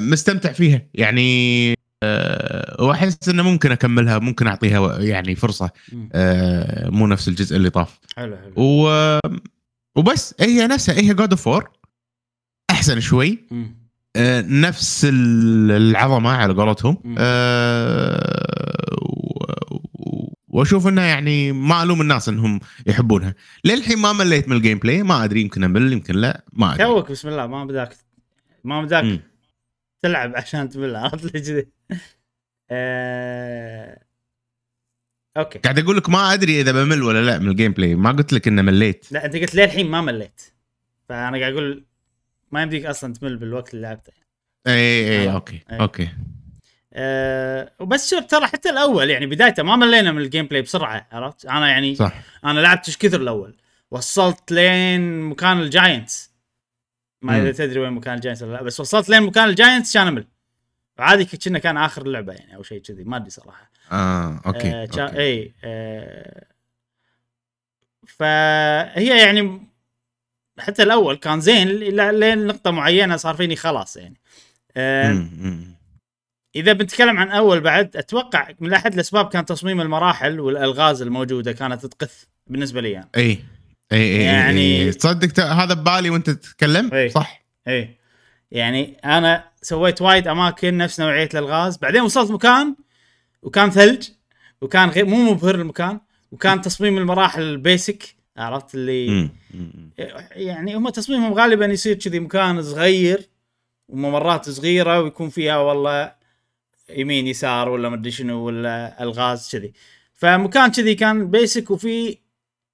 [0.00, 0.82] مستمتع فيها.
[0.94, 5.70] يعني أه، وأحس إنه ممكن أكملها ممكن أعطيها يعني فرصة.
[6.12, 7.98] أه، مو نفس الجزء اللي طاف.
[8.16, 8.52] حلو حلو.
[8.56, 9.18] و
[9.96, 11.64] وبس هي نفسها هي God of
[12.70, 13.38] أحسن شوي.
[14.16, 17.14] آه، نفس ال- العظمة على قولتهم.
[17.18, 18.44] آه،
[20.48, 23.34] وأشوف انه يعني ما ألوم الناس إنهم يحبونها.
[23.64, 26.84] للحين ما مليت من ال gameplay ما أدري يمكن أمل يمكن لا ما أدري.
[26.84, 27.96] توك بسم الله ما بداك
[28.64, 29.20] ما بداك.
[30.02, 31.66] تلعب عشان تمل عرفت لي كذي؟
[32.70, 34.00] آه،
[35.36, 35.58] أوكي.
[35.58, 38.48] قاعد أقول لك ما أدري إذا بمل ولا لا من ال gameplay ما قلت لك
[38.48, 39.06] إنه مليت.
[39.12, 40.40] لا أنت قلت للحين ما مليت.
[41.08, 41.84] فأنا قاعد أقول
[42.52, 44.12] ما يمديك أصلا تمل بالوقت اللي لعبته.
[44.66, 45.32] اي اي آه.
[45.32, 45.80] أوكي أي.
[45.80, 46.08] أوكي.
[46.92, 51.46] أه وبس شوف ترى حتى الأول يعني بدايته ما ملينا من ال gameplay بسرعة عرفت؟
[51.46, 52.12] أنا يعني صح.
[52.44, 53.56] أنا لعبت إيش كثر الأول؟
[53.90, 56.34] وصلت لين مكان ال giants
[57.22, 57.52] ما إذا.
[57.52, 60.26] تدري وين مكان ال giants ولا لا بس وصلت لين مكان ال giants كان أمل.
[60.98, 64.82] عادي كنا كان آخر اللعبه يعني أو شيء كذي ما أدري صراحة آه أوكي, آه
[64.82, 65.18] أوكي.
[65.20, 66.46] اي آه
[68.06, 69.60] فهي يعني
[70.58, 74.20] حتى الأول كان زين لين نقطة معينة صار فيني خلاص يعني
[74.76, 75.26] آه.
[76.56, 81.86] إذا بنتكلم عن أول بعد أتوقع من أحد الأسباب كان تصميم المراحل والألغاز الموجودة كانت
[81.86, 83.10] تقث بالنسبة لي يعني.
[83.16, 83.22] اي
[83.92, 87.08] اي اي يعني- يعني تصدق ت- هذا ببالي وأنت تتكلم إي.
[87.10, 88.03] صح إيه
[88.54, 91.76] يعني أنا سويت وايد أماكن نفس نوعية الألغاز.
[91.76, 92.74] بعدين وصلت مكان
[93.42, 94.08] وكان ثلج
[94.60, 96.00] وكان غير مو مبهر المكان
[96.32, 99.30] وكان تصميم المراحل basic عرفت؟ اللي.
[100.32, 103.28] يعني هم تصميمهم غالبا يصير كذي مكان صغير
[103.88, 106.12] وممرات صغيرة ويكون فيها والله
[106.90, 109.72] يمين يسار ولا مدري شنو ولا ألغاز كذي.
[110.14, 112.18] فمكان كذي كان بيسك وفي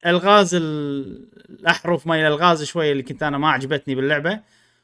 [0.07, 4.41] ألغاز ال- الأحرف ما الألغاز شوية اللي كنت أنا ما عجبتني باللعبة.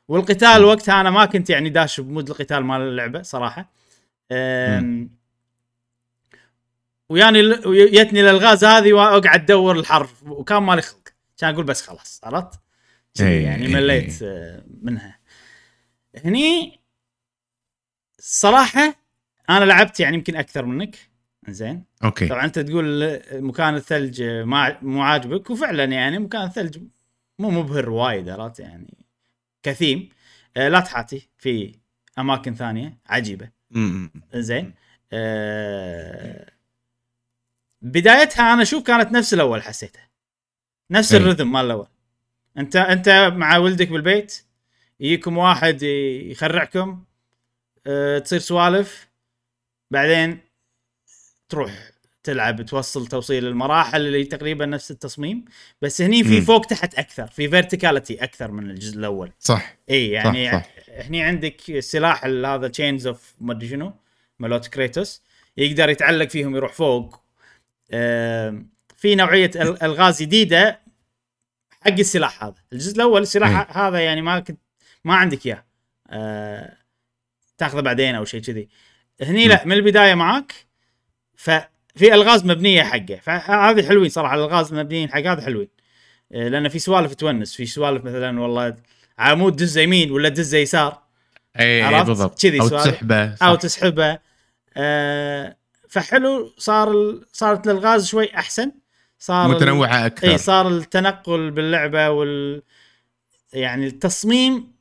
[0.08, 3.72] والقتال وقتها أنا ما كنت يعني داش بمود القتال مال اللعبة صراحة.
[7.08, 11.08] وياني ويتني الالغاز هذه وأقعد أدور الحرف وكان مالي خلق.
[11.38, 12.60] كان أقول بس خلاص عرفت؟
[13.20, 15.18] إيه، يعني إيه، مليت آه، منها.
[16.24, 16.80] هني
[18.18, 18.94] الصراحه
[19.50, 20.96] أنا لعبت يعني يمكن أكثر منك.
[21.48, 22.28] زين أوكي.
[22.28, 26.78] طبعا أنت تقول مكان الثلج ما مو عاجبك وفعلا يعني مكان الثلج
[27.38, 29.05] مو مبهر وايد عرفت؟ يعني
[29.66, 30.08] كثيم.
[30.56, 31.74] آه، لا تحاتي في
[32.18, 33.50] أماكن ثانية عجيبة.
[34.34, 34.74] زين.
[35.12, 36.52] آه،
[37.82, 40.00] بدايتها أنا أشوف كانت نفس الأول حسيته
[40.90, 41.18] نفس أي.
[41.18, 41.88] الرذم مال الأول.
[42.58, 44.44] أنت أنت مع ولدك بالبيت
[45.00, 47.04] يجيكم واحد يخرعكم
[47.86, 49.08] أه تصير سوالف
[49.90, 50.40] بعدين
[51.48, 51.90] تروح
[52.26, 55.44] تلعب توصل توصيل المراحل اللي تقريبا نفس التصميم
[55.82, 56.40] بس هني في.
[56.40, 59.32] فوق تحت أكثر في verticality أكثر من الجزء الأول.
[59.38, 59.76] صح.
[59.90, 60.66] إي يعني صح.
[60.88, 63.94] هني عندك السلاح ال- هذا chains of ما ادري شنو
[64.38, 65.22] مالوت كريتوس
[65.56, 67.20] يقدر يتعلق فيهم يروح فوق.
[68.96, 70.80] في نوعية ال- ألغاز جديدة
[71.80, 72.54] حق السلاح هذا.
[72.72, 74.58] الجزء الأول السلاح هذا يعني ما كنت
[75.04, 75.64] ما عندك إياه.
[76.10, 76.76] آه،
[77.58, 78.68] تاخذه بعدين أو شيء كذي.
[79.22, 80.54] هني لا من البداية معاك
[81.96, 85.68] ففي الغاز مبنية حقه فهذه حلوين صراحة الالغاز المبنيين حق هذا حلوين
[86.32, 88.76] آه، لأن في سوالف تونس في سوالف مثلا والله
[89.18, 91.02] عمود دزه يمين ولا دزه يسار
[91.60, 92.68] اي عرفت؟ إيه، بالضبط كذي أو.
[92.68, 93.34] تسحبه.
[93.34, 94.18] أو تسحبه
[94.76, 95.56] آه
[95.88, 97.20] فحلو صار.
[97.32, 98.72] صارت الالغاز شوي أحسن
[99.18, 102.62] صار متنوعة أكثر اي صار التنقل باللعبة وال
[103.52, 104.72] يعني التصميم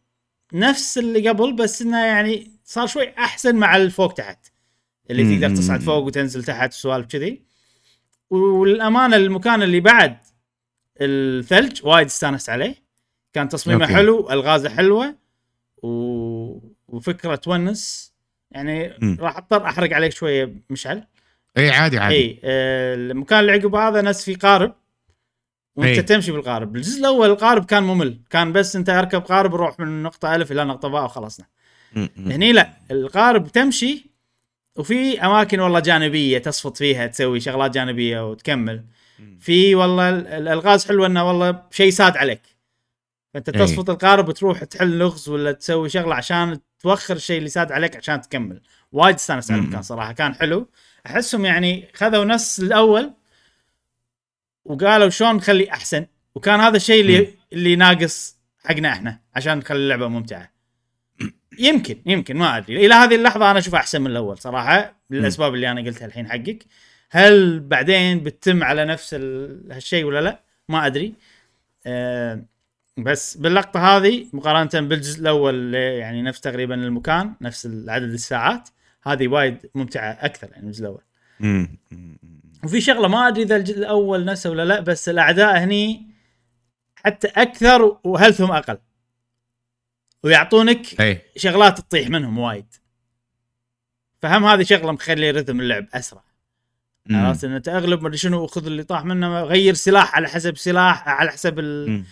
[0.53, 4.47] نفس اللي قبل بس إنه يعني صار شوي أحسن مع الفوق تحت
[5.11, 5.41] اللي مم.
[5.41, 7.41] تقدر تصعد فوق وتنزل تحت وسوالف كذي
[8.29, 10.17] والأمانة المكان اللي بعد
[11.01, 12.75] الثلج وايد استانست عليه
[13.33, 13.93] كان تصميمه أوكي.
[13.93, 15.15] حلو ألغازه حلوة
[15.83, 15.89] و...
[16.87, 18.13] وفكرة تونس
[18.51, 19.17] يعني مم.
[19.19, 21.03] راح أضطر أحرق عليك شوية مشعل
[21.57, 24.75] اي عادي عادي اي آه، المكان اللي عقب هذا ناس في قارب
[25.75, 26.01] وأنت إي.
[26.01, 30.35] تمشي بالقارب الجزء الأول القارب كان ممل كان بس أنت أركب قارب وروح من نقطة
[30.35, 31.45] ألف إلى نقطة باء وخلصنا.
[32.17, 34.14] هني لا القارب تمشي
[34.75, 38.85] وفي أماكن والله جانبية تصفط فيها تسوي شغلات جانبية وتكمل.
[39.39, 42.41] في والله ال- الألغاز حلوة إنه والله شيء ساد عليك.
[43.33, 43.59] فأنت إي.
[43.65, 48.21] تصفط القارب وتروح تحل لغز ولا تسوي شغلة عشان توخر الشيء اللي ساد عليك عشان
[48.21, 48.61] تكمل.
[48.91, 49.61] وايد استانست على.
[49.61, 50.69] المكان صراحة كان حلو.
[51.07, 53.13] أحسهم يعني خذوا نفس الأول
[54.65, 57.33] وقالوا شلون نخلي أحسن؟ وكان هذا الشيء اللي.
[57.53, 60.54] اللي ناقص حقنا إحنا عشان نخلي اللعبة ممتعة.
[61.59, 62.85] يمكن يمكن ما أدري.
[62.85, 66.65] إلى هذه اللحظة أنا اشوفها أحسن من الأول صراحة للأسباب اللي أنا قلتها الحين حقك.
[67.11, 70.39] هل بعدين بتتم على نفس ال- هالشيء ولا لا؟
[70.69, 71.13] ما أدري.
[71.85, 72.45] أه
[72.97, 78.69] بس باللقطة هذه مقارنة بالجزء الأول يعني نفس تقريبا المكان نفس عدد الساعات
[79.03, 81.01] هذه وايد ممتعة أكثر يعني الجزء الأول.
[82.63, 86.07] وفي شغلة ما أدري إذا الجزء الأول نفسه ولا لا بس الأعداء هني
[86.95, 88.77] حتى أكثر و health هم أقل؟
[90.25, 91.21] ويعطونك إي.
[91.37, 92.65] شغلات تطيح منهم وايد.
[94.17, 96.23] فهم هذه شغلة مخلي رتم اللعب أسرع.
[97.11, 100.57] عرفت؟ ان أنت أغلب ما أدري شنو خذ اللي طاح منه غير سلاح على حسب
[100.57, 101.59] سلاح على حسب.
[101.59, 102.05] اللي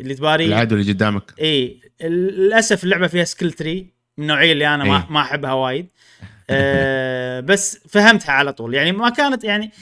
[0.00, 0.46] اللي تباريه.
[0.46, 1.34] العدو اللي قدامك.
[1.40, 1.80] إي.
[2.00, 5.06] للأسف اللعبة فيها skill tree من النوعيه اللي أنا ما.
[5.10, 5.86] ما أحبها وايد.
[6.50, 8.74] أه بس فهمتها على طول.
[8.74, 9.72] يعني ما كانت يعني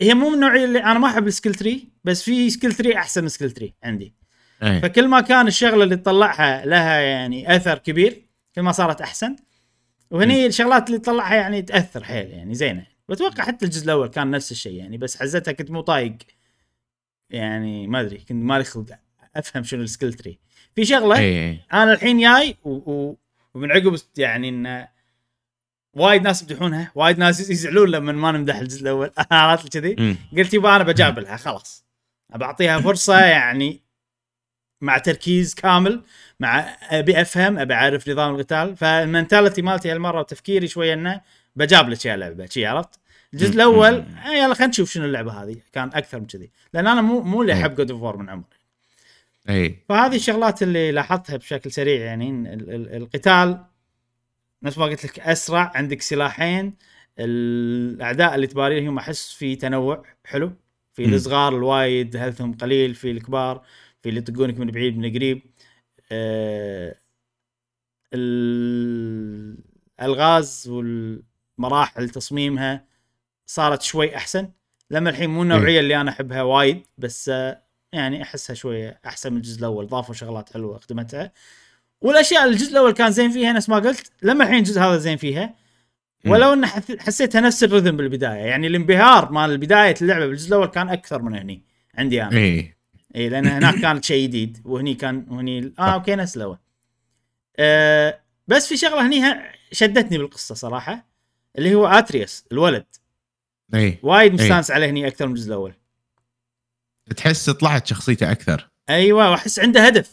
[0.00, 2.96] هي مو من النوعيه اللي أنا ما أحب ال skill tree بس في skill tree
[2.96, 4.19] أحسن من skill tree عندي.
[4.60, 9.36] فكل ما كان الشغلة اللي تطلعها لها يعني أثر كبير كل ما صارت أحسن.
[10.10, 12.86] وهني الشغلات اللي تطلعها يعني تأثر حيل يعني زينة.
[13.08, 16.16] واتوقع حتى الجزء الأول كان نفس الشيء يعني بس حزتها كنت مو طايق.
[17.30, 18.86] يعني ما أدري كنت مالي خلق
[19.36, 20.38] أفهم شنو ال skill tree
[20.74, 22.70] في شغلة أي أنا الحين جاي و...
[22.70, 23.16] و...
[23.54, 24.86] ومن عقب يعني إن
[25.94, 29.10] وايد ناس يمدحونها وايد ناس يزعلون لما ما نمدح الجزء الأول.
[29.30, 30.16] عرفت كذي؟ م.
[30.38, 31.84] قلت يبا أنا بجابلها خلاص.
[32.34, 33.82] بعطيها فرصة يعني
[34.80, 36.02] مع تركيز كامل
[36.40, 38.76] مع أبي أفهم أبي أعرف نظام القتال.
[38.76, 41.20] فال mentality مالتي هالمرة وتفكيري شوية إنه
[41.56, 43.00] بجابلك يا لعبة شي عرفت؟
[43.34, 45.56] الجزء الأول آه يلا خلينا نشوف شنو اللعبة هذه.
[45.72, 46.50] كان أكثر من كذي.
[46.74, 47.60] لأن أنا مو مو اللي إيه.
[47.60, 48.44] أحب God of War من عمري.
[49.48, 53.64] اي فهذه الشغلات اللي لاحظتها بشكل سريع يعني ال- ال- القتال
[54.62, 56.74] نفس ما قلت لك أسرع عندك سلاحين.
[57.18, 60.52] الأعداء اللي تباريهم أحس في تنوع حلو
[60.92, 61.04] في.
[61.04, 63.62] الصغار الوايد هلثهم قليل في الكبار.
[64.02, 65.42] في اللي يطقونك من بعيد من قريب.
[66.12, 66.96] آه
[70.00, 72.84] الألغاز والمراحل تصميمها
[73.46, 74.50] صارت شوي أحسن.
[74.90, 79.36] لما الحين مو النوعية اللي أنا أحبها وايد بس آه، يعني أحسها شوية أحسن من
[79.36, 79.86] الجزء الأول.
[79.86, 81.32] ضافوا شغلات حلوة خدمتها
[82.00, 84.12] والأشياء الجزء الأول كان زين فيها نفس ما قلت.
[84.22, 85.54] لما الحين الجزء هذا زين فيها.
[86.26, 86.66] ولو إن
[87.00, 88.40] حسيتها نفس ال rhythm بالبداية.
[88.40, 91.62] يعني الانبهار مال بداية اللعبة بالجزء الأول كان أكثر من هني
[91.94, 92.36] عندي أنا.
[92.36, 92.79] اي
[93.16, 96.58] اي لأن هناك كانت شيء جديد وهني كان وهني آه okay نفس الأول.
[97.56, 99.22] آه بس في شغلة هني
[99.72, 101.06] شدتني بالقصة صراحة
[101.58, 102.86] اللي هو آتريوس الولد.
[103.74, 105.74] اي وايد مستانس عليه هني أكثر من الجزء الأول.
[107.16, 108.70] تحس طلعت شخصيته أكثر.
[108.90, 110.10] أيوه وأحس عنده هدف.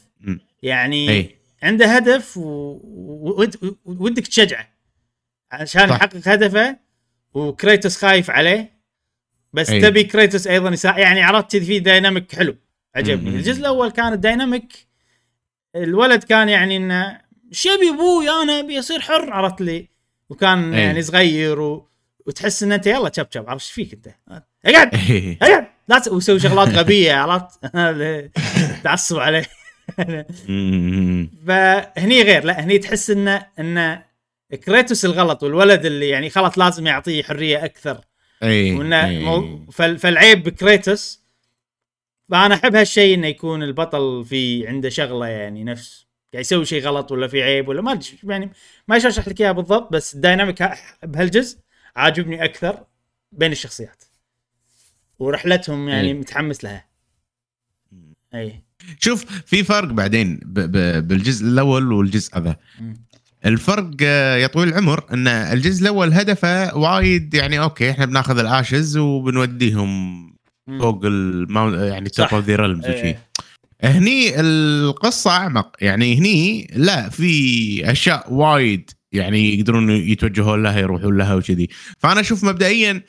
[0.63, 4.67] يعني اي عنده هدف و- وود- ودك تشجعه.
[5.51, 5.89] عشان.
[5.89, 6.77] يحقق هدفه
[7.33, 8.77] وكريتوس خايف عليه.
[9.53, 9.81] بس أي.
[9.81, 10.97] تبي كريتوس أيضا يسا...
[10.97, 12.55] يعني عرفت في dynamic حلو.
[12.97, 13.29] عجبني.
[13.35, 14.87] الجزء الأول كان ال dynamic
[15.75, 19.87] الولد كان يعني إنه شبي أبوي أنا أبي أصير حر عرفت لي
[20.29, 20.81] وكان أي.
[20.81, 21.87] يعني صغير و...
[22.25, 24.07] وتحس ان أنت يلا شب شب عرفت إيش فيك أنت
[24.65, 25.37] اقعد إي.
[25.41, 27.59] اقعد لا ويسوي شغلات غبية عرفت
[28.83, 29.45] تعصب عليه.
[31.47, 34.03] فهني غير لا هني تحس إنه إنه
[34.65, 38.01] كريتوس الغلط والولد اللي يعني خلاص لازم يعطيه حرية أكثر
[38.43, 39.19] اي وإنه إي.
[39.19, 41.26] مو فال- فالعيب بكريتوس
[42.29, 47.11] فأنا أحب هالشيء إنه يكون البطل في عنده شغلة يعني نفس يعني يسوي شيء غلط
[47.11, 48.51] ولا في عيب ولا ما أدري يعني
[48.87, 50.69] ما اشرح لك اياها بالضبط بس ال dynamic
[51.03, 51.59] بهالجزء
[51.95, 52.83] عاجبني أكثر
[53.31, 54.03] بين الشخصيات
[55.19, 56.13] ورحلتهم يعني إي.
[56.13, 56.87] متحمس لها
[58.35, 58.63] اي
[58.99, 62.55] شوف في فرق بعدين ب ب بالجزء الأول والجزء هذا.
[63.45, 68.49] الفرق آه، يا طويل العمر إن الجزء الأول هدفه وايد يعني okay إحنا بناخذ ال
[68.49, 70.36] ashes وبنوديهم.
[70.67, 72.27] فوق ال mount يعني top.
[72.33, 72.99] of the realms إيه.
[72.99, 73.15] وشي
[73.83, 81.35] هني القصة أعمق يعني هني لا في أشياء وايد يعني يقدرون يتوجهون لها يروحون لها
[81.35, 83.01] وكذي فأنا أشوف مبدئيا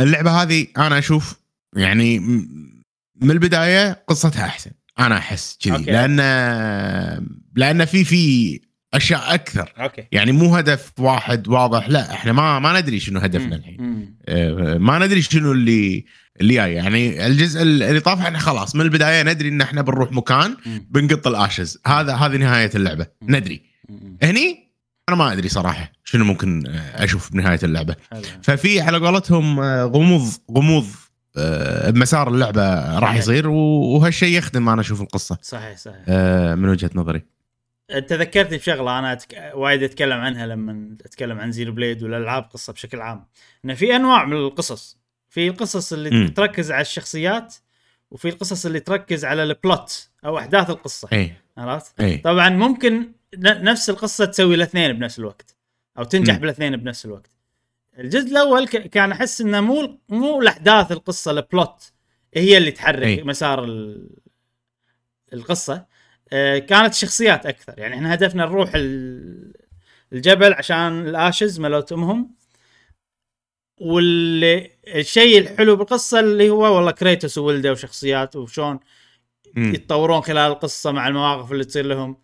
[0.00, 1.34] اللعبة هذه أنا أشوف
[1.76, 2.18] يعني
[3.20, 5.84] من البداية قصتها أحسن أنا أحس كذي.
[5.84, 6.16] لأن
[7.56, 8.60] لأن في في
[8.94, 9.72] أشياء أكثر.
[9.78, 10.04] أوكي.
[10.12, 14.14] يعني مو هدف واحد واضح لا إحنا ما ما ندري شنو هدفنا الحين.
[14.28, 16.04] آه، ما ندري شنو اللي
[16.40, 16.74] اللي جاي.
[16.74, 20.56] يعني الجزء اللي طاف إحنا خلاص من البداية ندري إن إحنا بنروح مكان.
[20.90, 21.78] بنقط ال ashes.
[21.86, 23.06] هذا هذه نهاية اللعبة.
[23.22, 23.62] ندري.
[24.22, 24.70] هني
[25.08, 27.96] أنا ما أدري صراحة شنو ممكن آه، أشوف بنهايه اللعبة.
[28.42, 30.86] ففي على قولتهم آه، غموض غموض
[31.88, 35.38] بمسار اللعبة راح يصير وهالشيء يخدم أنا أشوف القصة.
[35.42, 35.96] صحيح صحيح.
[36.58, 37.22] من وجهة نظري.
[37.90, 39.52] انت ذكرتني بشغلة أنا أتك...
[39.54, 43.26] وايد أتكلم عنها لما أتكلم عن Xenoblade والألعاب قصة بشكل عام.
[43.64, 44.98] إنه في أنواع من القصص.
[45.28, 46.28] في القصص اللي مم.
[46.28, 47.54] تركز على الشخصيات
[48.10, 51.08] وفي القصص اللي تركز على البلوت أو أحداث القصة.
[51.12, 51.32] إي.
[51.56, 53.00] عرفت؟ طبعا ممكن
[53.36, 55.56] ن- نفس القصة تسوي الاثنين بنفس الوقت
[55.98, 56.36] أو تنجح.
[56.36, 57.30] بالاثنين بنفس الوقت.
[57.98, 58.76] الجزء الأول ك...
[58.76, 61.92] كان أحس إنه مو مو الاحداث القصة البلوت
[62.34, 63.22] هي اللي تحرك أي.
[63.22, 64.08] مسار ال...
[65.32, 65.86] القصة.
[66.68, 67.74] كانت شخصيات أكثر.
[67.78, 69.52] يعني إحنا هدفنا نروح ال-
[70.12, 72.34] الجبل عشان ال ashes مالوت امهم
[73.80, 78.80] والشيء الحلو بالقصة اللي هو والله كريتوس وولده وشخصيات وشون.
[79.56, 82.16] يتطورون خلال القصة مع المواقف اللي تصير لهم.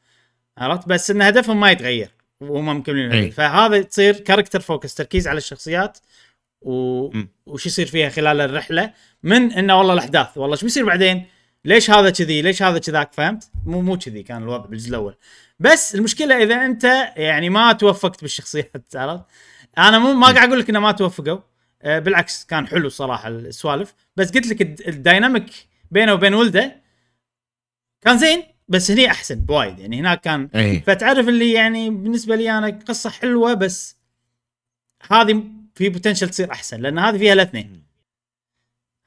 [0.59, 3.13] عرفت؟ بس إن هدفهم ما يتغير وهم مكملين.
[3.13, 3.35] الهدف.
[3.35, 5.99] فهذا تصير character focus تركيز على الشخصيات
[6.61, 7.11] و...
[7.47, 8.93] وش يصير فيها خلال الرحلة.
[9.23, 10.39] من إنه والله الأحداث.
[10.39, 11.27] والله شو بيصير بعدين؟
[11.67, 15.15] ليش هذا كذي؟ ليش هذا كذاك؟ فهمت؟ مو مو كذي كان الوضع بالجزء الأول.
[15.61, 16.85] بس المشكلة إذا أنت
[17.17, 19.25] يعني ما توفقت بالشخصيات عرفت؟
[19.79, 21.39] أنا مو ما قاعد أقول لك إنه ما توفقوا.
[21.83, 23.95] آه، بالعكس كان حلو صراحة السوالف.
[24.17, 25.51] بس قلت لك الد- ال dynamic
[25.91, 26.83] بينه وبين ولده
[28.05, 29.79] كان زين بس هني أحسن بوايد.
[29.79, 33.97] يعني هناك كان اي فتعرف اللي يعني بالنسبة لي أنا قصة حلوة بس
[35.11, 37.83] هذه في potential تصير أحسن لأن هذه فيها الاثنين.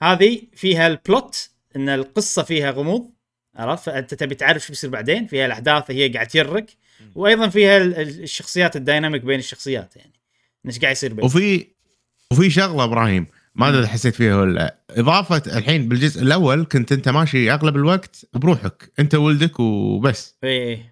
[0.03, 3.09] هذه فيها ال plot إن القصة فيها غموض
[3.55, 6.77] عرفت؟ فأنت تبي تعرف شو بيصير بعدين فيها الأحداث هي قاعد تجرك
[7.15, 10.13] وأيضا فيها ال- ال- الشخصيات ال dynamic بين الشخصيات يعني.
[10.65, 11.67] إيش قاعد يصير بين وفي
[12.31, 14.75] وفي شغلة إبراهيم ما أدري حسيت فيها ولا لا.
[14.89, 20.35] إضافة الحين بالجزء الأول كنت أنت ماشي أغلب الوقت بروحك أنت ولدك وبس.
[20.43, 20.85] اي اي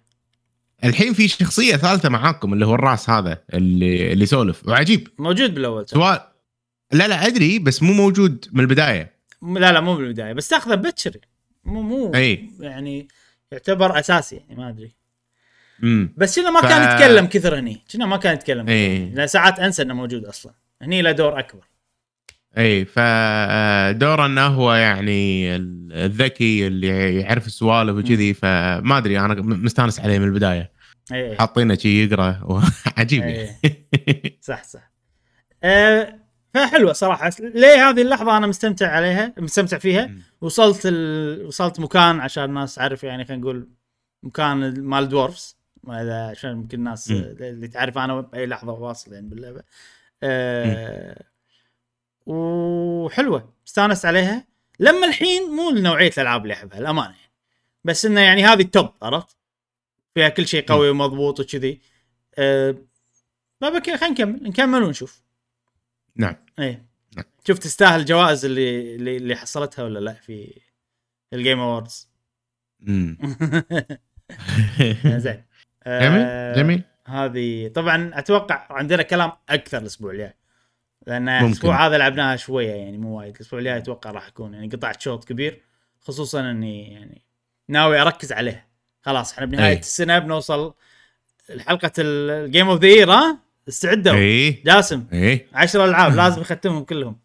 [0.84, 4.68] الحين في شخصية ثالثة معاكم اللي هو الراس هذا اللي اللي يسولف.
[4.68, 5.08] وعجيب.
[5.20, 6.20] موجود بالأول؟ سؤال
[6.92, 9.17] لا لا أدري بس مو موجود من البداية.
[9.42, 11.12] لا لا مو بالبداية بس تاخذه بكر
[11.66, 12.50] مو مو إي.
[12.60, 13.08] يعني
[13.52, 14.96] يعتبر أساسي يعني ما أدري.
[15.84, 17.82] امم بس كنا ما ف- كان يتكلم كثر هني.
[17.94, 19.10] كنا ما كان يتكلم إي.
[19.10, 20.54] لأن ساعات أنسى إنه موجود أصلا.
[20.82, 21.68] هني له دور أكبر.
[22.58, 30.00] إي فدوره إنه هو يعني ال- الذكي اللي يعرف السوالف وكذي فما أدري أنا مستانس
[30.00, 30.72] عليه من البداية.
[31.12, 32.62] إي حاطينه شي يقرأ
[32.98, 33.48] عجيب
[34.42, 34.92] صح صح.
[35.64, 36.16] أه
[36.54, 37.32] فحلوة صراحة.
[37.40, 40.12] ليه هذه اللحظة أنا مستمتع عليها مستمتع فيها.
[40.42, 41.46] وصلت ال...
[41.46, 43.70] وصلت مكان عشان الناس تعرف يعني خلينا نقول
[44.24, 47.12] مكان مال دورفز ما اذا عشان يمكن الناس.
[47.12, 49.64] اللي تعرف أنا بأي لحظة واصل يعني باللعبة.
[50.24, 51.24] أه...
[52.26, 53.54] وحلوة.
[53.68, 54.48] استانست عليها.
[54.80, 57.32] لما الحين مو نوعية الألعاب اللي أحبها الأمانة يعني.
[57.84, 59.38] بس إنه يعني هذه ال top عرفت؟
[60.16, 61.82] فيها كل شيء قوي ومضبوط وكذي.
[62.36, 62.76] أه...
[63.62, 65.27] خلينا نكمل نكمل ونشوف.
[66.18, 66.36] نعم.
[66.60, 66.86] إيه.
[67.16, 67.26] نعم.
[67.48, 70.62] شوف تستاهل الجوائز اللي اللي, اللي حصلتها ولا لا في
[71.34, 72.10] ال Game Awards
[72.80, 73.18] مم.
[75.06, 75.44] زين.
[75.88, 76.22] جميل.
[76.26, 76.84] آه، جميل.
[77.06, 80.34] هذه طبعا أتوقع عندنا كلام أكثر الأسبوع الجاي.
[81.08, 81.30] لأن.
[81.30, 83.36] الأسبوع هذا لعبناها شوية يعني مو وايد.
[83.36, 85.62] الأسبوع الجاي أتوقع راح يكون يعني قطعت شوط كبير.
[86.00, 87.22] خصوصا إني يعني
[87.70, 88.68] ناوي أركز عليه.
[89.02, 89.80] خلاص إحنا بنهاية أي.
[89.80, 90.74] السنة بنوصل
[91.50, 94.14] الحلقة ال game of the year ها؟ استعدوا.
[94.14, 97.20] اي جاسم اي 10 ألعاب لازم نختمهم كلهم.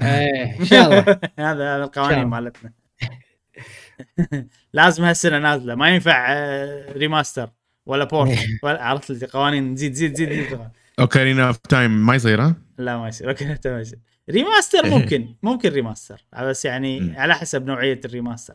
[0.00, 1.00] إيه إن شاء الله.
[1.38, 2.26] هذا هذا القوانين.
[2.26, 2.72] مالتنا.
[4.72, 5.74] لازم هالسنة نازلة.
[5.74, 7.50] ما ينفع آه، remaster
[7.86, 10.58] ولا port ولا عرفت لي قوانين نزيد زيد زيد زيد.
[11.00, 13.28] Ocarina of Time ما يصير ها؟ لا ما يصير.
[13.28, 13.98] okay أنت ما يصير.
[14.30, 17.18] remaster ممكن ممكن remaster بس يعني.
[17.18, 18.54] على حسب نوعية ال remaster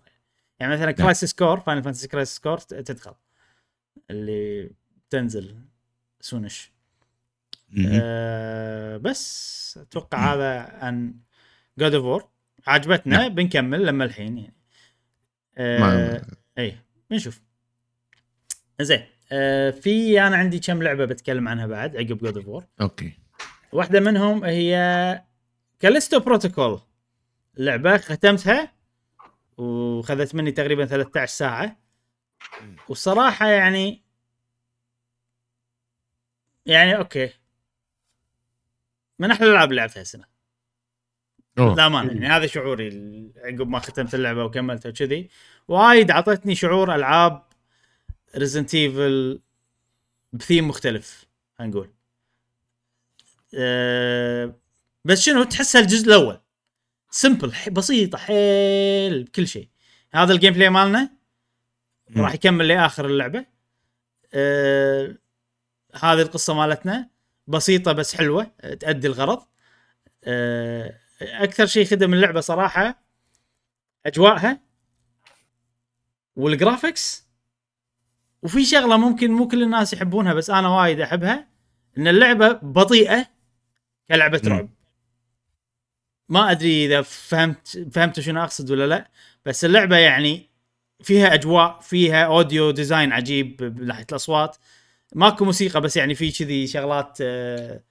[0.59, 3.13] يعني مثلا Crisis Core Final Fantasy Crisis Core تدخل.
[4.09, 4.71] اللي
[5.09, 5.55] تنزل.
[6.23, 6.71] سونش.
[8.01, 11.13] آه بس أتوقع هذا عن
[11.77, 12.27] God of War
[12.67, 13.29] عجبتنا نعم.
[13.36, 14.53] بنكمل لما الحين يعني.
[15.57, 16.21] ما-
[16.57, 16.77] اي
[17.09, 17.41] بنشوف.
[18.81, 23.13] زين آه في أنا عندي كم لعبة بتكلم عنها بعد عقب God of War okay.
[23.71, 25.23] واحدة منهم هي
[25.79, 26.79] Callisto Protocol
[27.57, 28.71] لعبة ختمتها
[29.57, 31.77] وخذت مني تقريبا 13 ساعة.
[32.89, 34.02] والصراحه يعني
[36.65, 37.29] يعني okay.
[39.19, 40.26] من أحلى الالعاب اللي لعبتها السنة
[41.58, 42.88] للامانه يعني هذا شعوري
[43.38, 45.30] عقب ما ختمت اللعبة وكملتها وكذي.
[45.67, 47.43] وايد اعطتني شعور ألعاب
[48.36, 49.41] Resident Evil
[50.33, 51.26] ب theme مختلف
[51.58, 51.93] خلينا نقول.
[53.56, 54.56] أه
[55.06, 56.39] بس شنو تحسها الجزء الأول.
[57.10, 59.69] سمبل بسيطة حيل بكل شيء.
[60.13, 61.10] هذا ال gameplay مالنا.
[62.17, 63.45] راح يكمل لآخر اللعبة.
[64.34, 65.17] أه
[66.01, 67.10] هذه القصة مالتنا
[67.47, 68.43] بسيطة بس حلوة
[68.79, 69.43] تؤدي الغرض.
[70.23, 73.03] أه أكثر شيء خدم اللعبة صراحة
[74.06, 74.60] أجواءها
[76.36, 77.27] وال graphics
[78.41, 81.47] وفي شغلة ممكن مو كل الناس يحبونها بس أنا وايد أحبها
[81.97, 83.27] إن اللعبة بطيئة
[84.08, 84.41] كلعبة.
[84.45, 84.69] رعب.
[86.29, 89.12] ما أدري إذا فهمت فهمت شنو أقصد ولا لا
[89.45, 90.49] بس اللعبة يعني
[91.01, 94.58] فيها أجواء فيها audio design عجيب من ناحيه الأصوات.
[95.13, 97.84] ماكو موسيقى بس يعني في كذي شغلات آه،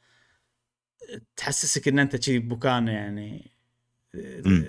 [1.36, 3.50] تحسسك إن أنت كذي بمكان يعني
[4.14, 4.64] مم.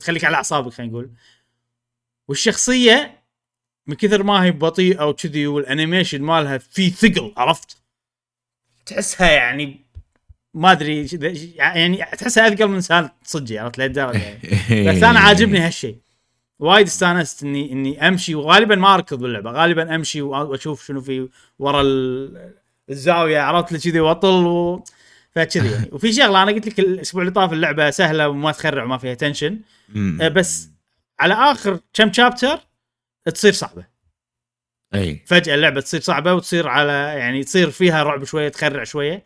[0.00, 1.10] تخليك على أعصابك خلينا نقول
[2.28, 3.22] والشخصية
[3.86, 7.76] من كثر ما هي بطيئة وكذي وال animation مالها في ثقل عرفت
[8.86, 9.80] تحسها يعني
[10.54, 11.06] ما أدري
[11.56, 14.40] يعني تحسها اثقل من إنسان صجي عرفت لهالدرجة يعني.
[14.88, 15.96] بس أنا عاجبني هالشيء
[16.60, 21.80] وايد استانست اني إني أمشي وغالبا ما أركض باللعبة غالبا أمشي وأشوف شنو في ورا
[21.82, 22.54] ال-
[22.90, 24.84] الزاوية عرفت؟ لي كذي وأطل و...
[25.34, 25.88] فكذي يعني.
[25.92, 29.60] وفي شغلة أنا قلت لك الأسبوع اللي طاف اللعبة سهلة وما تخرع وما فيها تنشن.
[30.20, 30.68] آه، بس
[31.20, 32.58] على آخر كم شابتر
[33.34, 33.84] تصير صعبة.
[34.94, 35.22] أي.
[35.26, 39.24] فجأة اللعبة تصير صعبة وتصير على يعني تصير فيها رعب شوية تخرع شوية.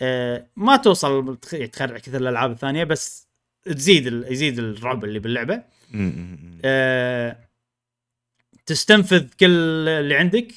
[0.00, 3.28] آه، ما توصل تخ- تخرع كثر الألعاب الثانية بس
[3.64, 5.62] تزيد ال- يزيد الرعب اللي باللعبة.
[6.64, 7.36] آه،
[8.66, 9.46] تستنفذ كل
[9.88, 10.48] اللي عندك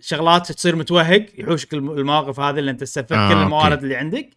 [0.00, 3.44] شغلات تصير متوهق يحوشك الم- المواقف هذه اللي انت تستنفذ آه، كل okay.
[3.44, 4.30] الموارد اللي عندك.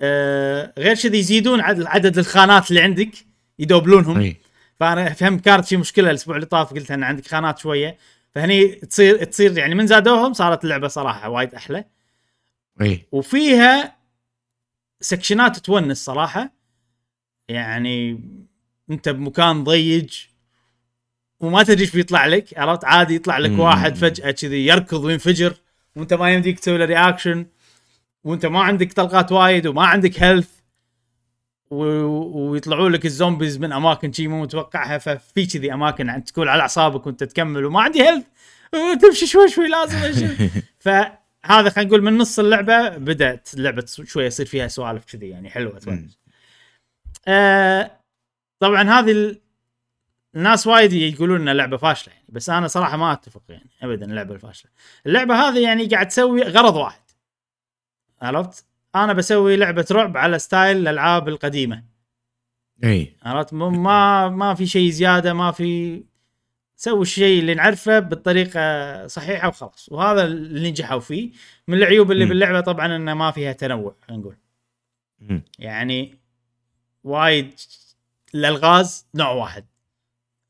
[0.00, 3.10] آه، غير كذي يزيدون عدد, عدد الخانات اللي عندك
[3.58, 4.18] يدوبلونهم.
[4.20, 4.36] إي.
[4.80, 7.96] فأنا فهم كانت في مشكلة الأسبوع اللي طاف قلت أن عندك خانات شوية.
[8.34, 11.84] فهني تصير تصير يعني من زادوهم صارت اللعبة صراحة وايد أحلى.
[12.80, 13.06] إي.
[13.12, 13.96] وفيها
[15.00, 16.52] section ات تونس صراحة.
[17.48, 18.20] يعني
[18.90, 20.06] انت بمكان ضيق
[21.40, 23.58] وما تدري إيش بيطلع لك عرفت عادي يطلع لك.
[23.58, 25.54] واحد فجأة كذي يركض وينفجر
[25.96, 27.46] وانت ما يمديك تسوي له reaction
[28.24, 30.48] وانت ما عندك طلقات وايد وما عندك health
[31.70, 31.84] و...
[32.50, 36.62] ويطلعوا لك ال zombies من أماكن شي مو متوقعها ففي كذي أماكن عند تكون على
[36.62, 38.24] أعصابك وانت تكمل وما عندي health
[39.02, 40.48] تمشي شوي شوي لازم أمشي.
[40.84, 45.80] فهذا خلينا نقول من نص اللعبة بدأت اللعبه شوي يصير فيها سوالف كذي يعني حلوة.
[47.28, 47.90] آه
[48.58, 49.40] طبعا هذه ال...
[50.36, 54.34] الناس وايد يقولون إنها لعبة فاشلة يعني بس أنا صراحة ما أتفق يعني ابدا اللعبة
[54.34, 54.70] الفاشلة.
[55.06, 57.00] اللعبة هذه يعني قاعد تسوي غرض واحد.
[58.22, 61.84] عرفت؟ أنا بسوي لعبة رعب على style الألعاب القديمة
[62.84, 66.02] إي عرفت ما ما في شيء زيادة ما في
[66.76, 71.30] سوي الشيء اللي نعرفه بالطريقة صحيحة وخلاص وهذا اللي نجحوا فيه
[71.68, 72.28] من العيوب اللي مم.
[72.28, 74.36] باللعبة طبعا إنه ما فيها تنوع خلينا نقول.
[75.58, 76.18] يعني
[77.04, 77.54] وايد
[78.36, 79.66] الالغاز نوع واحد.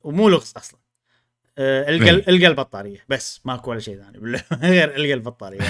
[0.01, 0.81] ومو لغز أصلا.
[1.59, 2.29] آه، القى إيه.
[2.29, 4.19] القى البطاريه بس ماكو ولا شيء ثاني.
[4.71, 5.61] غير القى البطاريه؟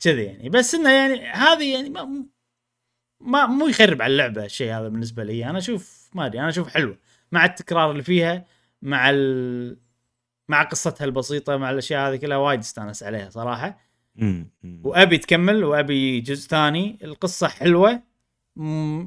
[0.00, 0.48] كذي يعني.
[0.48, 2.24] بس إنه يعني هذه يعني ما
[3.20, 5.50] ما مو يخرب على اللعبة الشيء هذا بالنسبة لي.
[5.50, 6.98] أنا أشوف ما أدري أنا أشوف حلوة.
[7.32, 8.44] مع التكرار اللي فيها
[8.82, 9.76] مع ال...
[10.48, 13.78] مع قصتها البسيطة مع الأشياء هذه كلها وايد استانس عليها صراحة.
[14.84, 16.98] وأبي تكمل وأبي جزء ثاني.
[17.04, 18.02] القصة حلوة.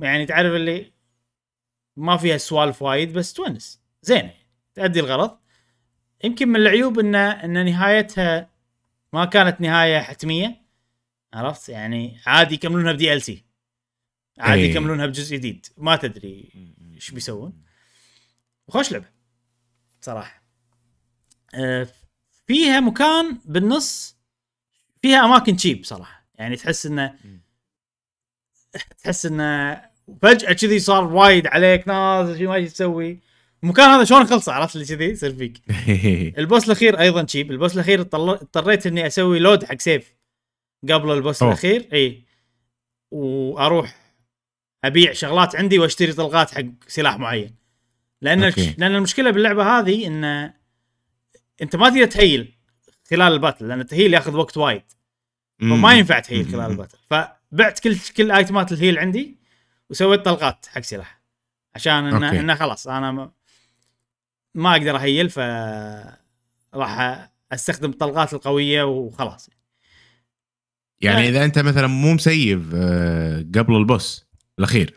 [0.01, 0.91] يعني تعرف اللي
[1.99, 3.81] ما فيها سوالف وايد بس تونس.
[4.01, 4.33] زينه
[4.73, 5.39] تأدي الغرض.
[6.23, 8.49] يمكن من العيوب إن إن نهايتها
[9.13, 10.61] ما كانت نهاية حتمية
[11.33, 13.45] عرفت؟ يعني عادي يكملونها بدي ال سي
[14.39, 14.71] عادي إيه.
[14.71, 15.65] يكملونها بجزء جديد.
[15.77, 16.51] ما تدري
[16.95, 17.63] إيش بيسوون.
[18.67, 19.09] وخوش لعبة
[20.01, 20.43] صراحة.
[21.53, 21.87] آه،
[22.47, 24.17] فيها مكان بالنص
[25.01, 26.25] فيها أماكن تشيب صراحة.
[26.35, 27.19] يعني تحس إنه
[29.03, 29.88] تحس إنه
[30.21, 33.19] فجاه كذي صار وايد عليك ناس شي ما تسوي.
[33.63, 35.61] المكان هذا شلون خلص؟ عرفت اللي كذي؟ يصير فيك.
[36.39, 40.13] ال boss الأخير أيضا تشيب ال boss الأخير اضطر- اضطريت إني أسوي load حق save
[40.89, 41.51] قبل ال boss أوه.
[41.51, 41.87] الأخير.
[41.93, 42.23] إي.
[43.11, 43.95] وأروح
[44.83, 47.55] أبيع شغلات عندي وأشتري طلقات حق سلاح معين.
[48.21, 48.75] لأن okay.
[48.77, 50.23] لأن المشكلة باللعبة هذه إن
[51.61, 52.53] أنت ما تقدر تهيل
[53.09, 54.81] خلال ال battle لأن التهيل ياخذ وقت وايد.
[55.61, 56.45] فما ينفع تهيل.
[56.47, 56.97] خلال ال battle.
[57.09, 59.38] فبعت كل كل item ات ال heal عندي.
[59.89, 61.21] وسويت طلقات حق سلاح
[61.75, 62.39] عشان إنه.
[62.39, 63.31] إنه خلاص أنا ما,
[64.55, 65.39] ما أقدر أهيل ف
[66.73, 69.49] راح أستخدم الطلقات القوية وخلاص
[71.01, 71.29] يعني آه.
[71.29, 74.27] إذا أنت مثلا مو مسيف آه، قبل ال boss
[74.59, 74.93] الأخير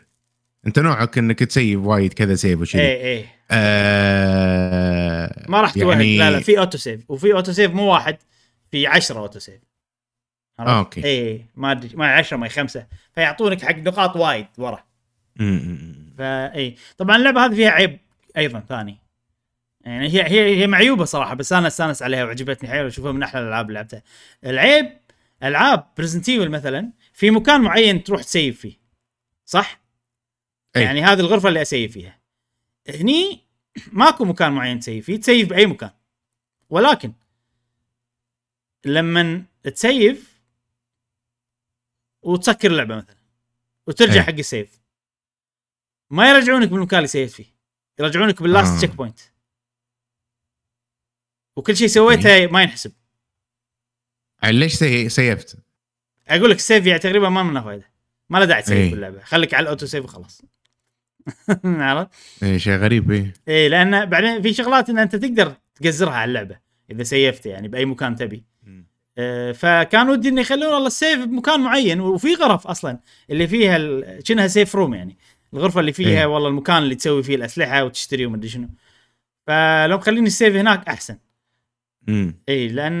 [0.67, 5.49] أنت نوعك إنك تسيف وايد كذا save وشي اي اي آه إيه.
[5.49, 8.17] ما راح توهق يعني لا لا في auto save وفي auto save مو واحد
[8.71, 9.61] في 10 auto save
[10.59, 11.05] آه، okay.
[11.05, 12.87] اي ما أدري ما 10 ما خمسة.
[13.15, 14.83] فيعطونك حق نقاط وايد ورا.
[15.35, 17.99] مم، مم، فاي طبعا اللعبة هذه فيها عيب
[18.37, 18.97] أيضا ثاني.
[19.85, 23.41] يعني هي هي هي معيوبة صراحة بس أنا استانس عليها وعجبتني حيل وأشوفها من أحلى
[23.41, 24.03] الألعاب اللي لعبتها.
[24.45, 24.97] العيب
[25.43, 28.73] ألعاب ب Resident مثلا في مكان معين تروح تسيف فيه.
[29.45, 29.79] صح؟
[30.75, 30.81] أي.
[30.83, 32.19] يعني هذه الغرفة اللي أسيف فيها.
[32.89, 33.39] هني
[33.91, 35.89] ماكو مكان معين تسيف فيه تسيف بأي مكان.
[36.69, 37.13] ولكن
[38.85, 40.32] لما تسيف
[42.23, 43.15] وتسكر اللعبة مثلا
[43.87, 44.23] وترجع أي.
[44.23, 44.79] حق ال save
[46.09, 47.45] ما يرجعونك بالمكان اللي سيفت فيه
[47.99, 48.77] يرجعونك بال last آه.
[48.77, 49.19] checkpoint
[51.55, 52.91] وكل شيء سويته ما ينحسب
[54.43, 55.09] ليش سي...
[55.09, 55.57] سيفت؟
[56.27, 57.93] أقول لك ال save يعني تقريبا ما منه فائده
[58.29, 58.91] ما له داعي تسيف إيه.
[58.91, 60.41] باللعبة خليك على ال auto save وخلاص
[61.65, 62.09] عرفت؟
[62.43, 66.59] إيه شيء غريب إيه إيه لأن بعدين في شغلات إن أنت تقدر تقزرها على اللعبة
[66.91, 68.52] إذا سيفت يعني بأي مكان تبي آه،
[69.53, 72.99] فكان ودي إنه يخلون والله ال save بمكان معين وفي غرف أصلا
[73.29, 75.17] اللي فيها ال- شنها save room يعني.
[75.53, 76.25] الغرفة اللي فيها إيه.
[76.25, 78.69] والله المكان اللي تسوي فيه الأسلحة وتشتري ومدري شنو.
[79.47, 81.17] فلو مخليني ال save هناك أحسن.
[82.09, 82.99] امم إي لأن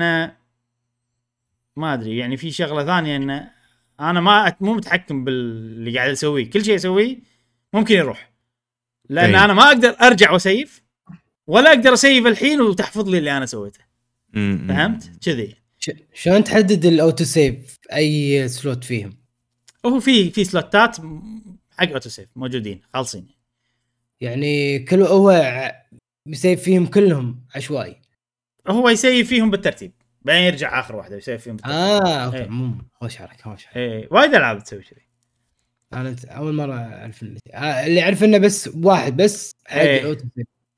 [1.75, 3.49] ما أدري يعني في شغلة ثانية إن
[3.99, 6.49] أنا ما مو متحكم باللي قاعد أسويه.
[6.49, 7.17] كل شيء أسويه
[7.73, 8.31] ممكن يروح.
[9.09, 9.45] لأن أي.
[9.45, 10.83] أنا ما أقدر أرجع وأسيف
[11.47, 13.79] ولا أقدر أسيف الحين وتحفظ لي اللي أنا سويته.
[14.33, 15.55] فهمت؟ كذي.
[16.13, 19.17] شلون تحدد ال auto save أي slot فيهم؟
[19.85, 20.97] هو في في سلوتات
[21.77, 23.27] حق auto save موجودين خالصين.
[24.21, 25.71] يعني كل هو
[26.25, 28.01] بيسيف فيهم كلهم عشوائي.
[28.67, 31.77] هو يسيف فيهم بالترتيب بعدين يرجع آخر واحدة يسيف فيهم بالترتيب.
[31.77, 32.47] آه okay إيه.
[32.47, 35.01] مو خوش حركه خوش حركه إيه وايد ألعاب تسوي كذي.
[35.93, 37.23] أنا أول مرة أعرف
[37.53, 40.17] آه، اللي أعرف إنه بس واحد بس حق إيه.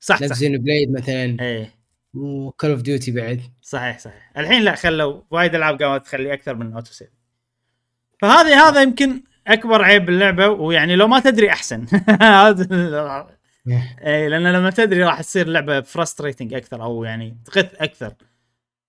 [0.00, 0.36] صح صح.
[0.36, 1.36] Xenoblade مثلا.
[1.40, 1.75] إيه.
[2.16, 3.40] و Call of Duty بعد.
[3.62, 4.32] صحيح صحيح.
[4.38, 7.08] الحين لا خلوا وايد ألعاب قامت تخلي أكثر من auto save
[8.20, 11.86] فهذه هذا يمكن أكبر عيب باللعبة ويعني لو ما تدري أحسن.
[14.04, 18.14] اي لأن لما تدري راح تصير اللعبه frustrating أكثر أو يعني تغث أكثر.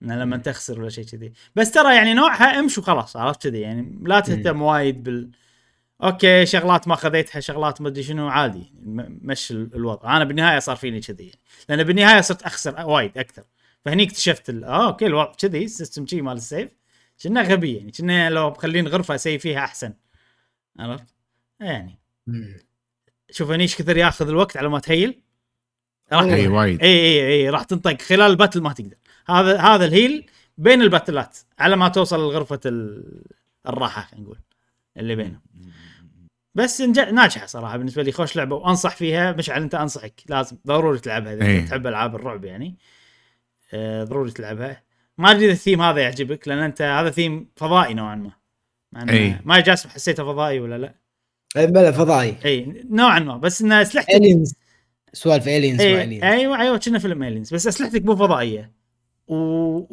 [0.01, 1.33] لما تخسر ولا شيء كذي.
[1.55, 5.31] بس ترى يعني نوعها امش وخلاص عرفت كذي؟ يعني لا تهتم وايد بال
[6.03, 8.73] okay شغلات ما خذيتها شغلات ما أدري شنو عادي
[9.21, 10.17] مشي ال- الوضع.
[10.17, 11.39] أنا بالنهاية صار فيني كذي يعني.
[11.69, 13.43] لأن بالنهاية صرت أخسر وايد أكثر.
[13.85, 16.69] فهني اكتشفت آه okay الوضع كذي ال system شي مال ال save.
[17.23, 19.93] كنا غبي يعني كنا لو مخلين غرفة أسوي فيها أحسن.
[20.79, 21.05] عرفت؟
[21.59, 21.99] يعني.
[23.31, 25.21] شوف هني إيش كثر ياخذ الوقت على ما تهيل.
[26.13, 26.23] راح.
[26.23, 26.81] أي وايد.
[26.81, 28.01] إي إي إي راح تنطق.
[28.01, 28.97] خلال ال battle ما تقدر.
[29.27, 33.03] هذا هذا ال heal بين الباتلات على ما توصل لغرفة ال...
[33.67, 34.39] الراحة خلينا نقول.
[34.97, 35.41] اللي بينهم.
[36.55, 36.99] بس نج...
[36.99, 38.11] ناجحة صراحة بالنسبة لي.
[38.11, 41.45] خوش لعبة وأنصح فيها مشعل أنت أنصحك لازم ضروري تلعبها إذا.
[41.45, 42.77] أنت تحب ألعاب الرعب يعني.
[43.73, 44.83] آه ضروري تلعبها.
[45.17, 48.31] ما أدري إذا الثيم هذا يعجبك لأن أنت هذا ثيم فضائي نوعا ما.
[49.01, 49.41] إنه إيه.
[49.45, 50.95] ما جاسم حسيته فضائي ولا لا.
[51.57, 52.37] إيه، بلا فضائي.
[52.45, 53.37] اي نوعا ما.
[53.37, 54.55] بس ان اسلحتك aliens
[55.13, 58.71] سوالف aliens اي و aliens أيوه أيوه كنا فيلم Aliens بس أسلحتك مو فضائية.
[59.27, 59.35] و...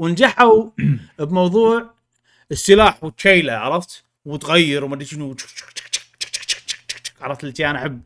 [0.05, 0.70] ونجحوا
[1.18, 1.94] بموضوع
[2.52, 5.37] السلاح وتشيله عرفت؟ وتغير وما أدري شنو.
[7.20, 8.03] عرفت اللي أنا احب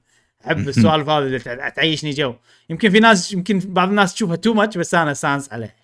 [0.47, 2.35] أحب السوالف هذه اللي تع- تعيشني جو.
[2.71, 5.75] يمكن في ناس يمكن بعض الناس تشوفها too much بس أنا استانس عليه.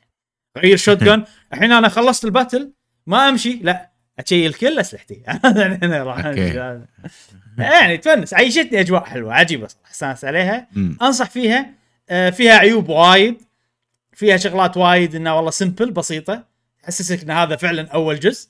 [0.58, 1.24] غير shotgun
[1.54, 2.72] الحين أنا خلصت ال battle
[3.06, 3.60] ما أمشي.
[3.62, 5.14] لا اشيل كل أسلحتي.
[6.44, 6.86] يعني.
[7.58, 9.34] يعني تونس عيشتني أجواء حلوة.
[9.34, 9.90] عجيبة صراحة.
[9.92, 10.68] استانس عليها.
[11.02, 11.70] أنصح فيها.
[12.10, 13.42] آه، فيها عيوب وايد.
[14.12, 16.44] فيها شغلات وايد إنها والله simple بسيطة.
[16.82, 18.48] تحسسك إن هذا فعلا أول جزء.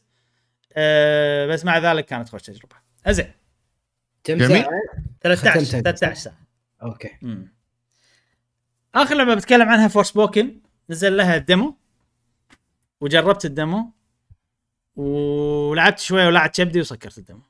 [0.77, 2.77] آه، بس مع ذلك كانت خوش تجربة.
[3.09, 3.33] زين
[4.25, 4.39] كم.
[4.49, 4.71] ساعة؟
[5.21, 5.81] 13 ختمتها.
[5.81, 6.47] 13 ساعة.
[6.83, 7.11] okay.
[7.23, 7.55] مم.
[8.95, 11.77] آخر لعبة بتكلم عنها Forspoken نزل لها ال demo.
[13.01, 13.93] وجربت ال demo.
[14.97, 17.43] ولعبت شوية ولعت كبدي وسكرت ال demo.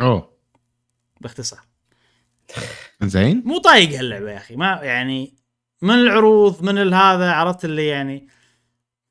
[0.00, 0.38] أوه.
[1.20, 1.60] باختصار.
[3.02, 3.42] زين.
[3.46, 4.56] مو طايق هاللعبة يا أخي.
[4.56, 5.34] ما يعني
[5.82, 8.28] من العروض من هذا عرفت اللي يعني.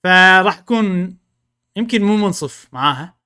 [0.03, 1.17] فراح اكون
[1.77, 3.17] يمكن مو منصف معاها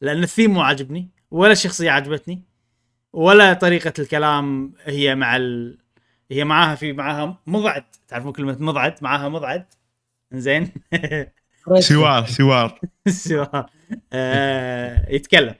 [0.00, 2.42] لأن الثيم مو عاجبني ولا الشخصيه عجبتني
[3.12, 5.78] ولا طريقة الكلام هي مع ال...
[6.30, 7.84] هي معاها في معاها مضعد.
[8.08, 9.66] تعرفون كلمة مضعد؟ معاها مضعد.
[10.32, 10.72] زين
[11.78, 12.80] سوار سوار.
[13.08, 13.70] سوار.
[14.12, 15.54] آه يتكلم.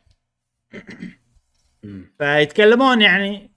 [2.18, 3.50] فيتكلمون يعني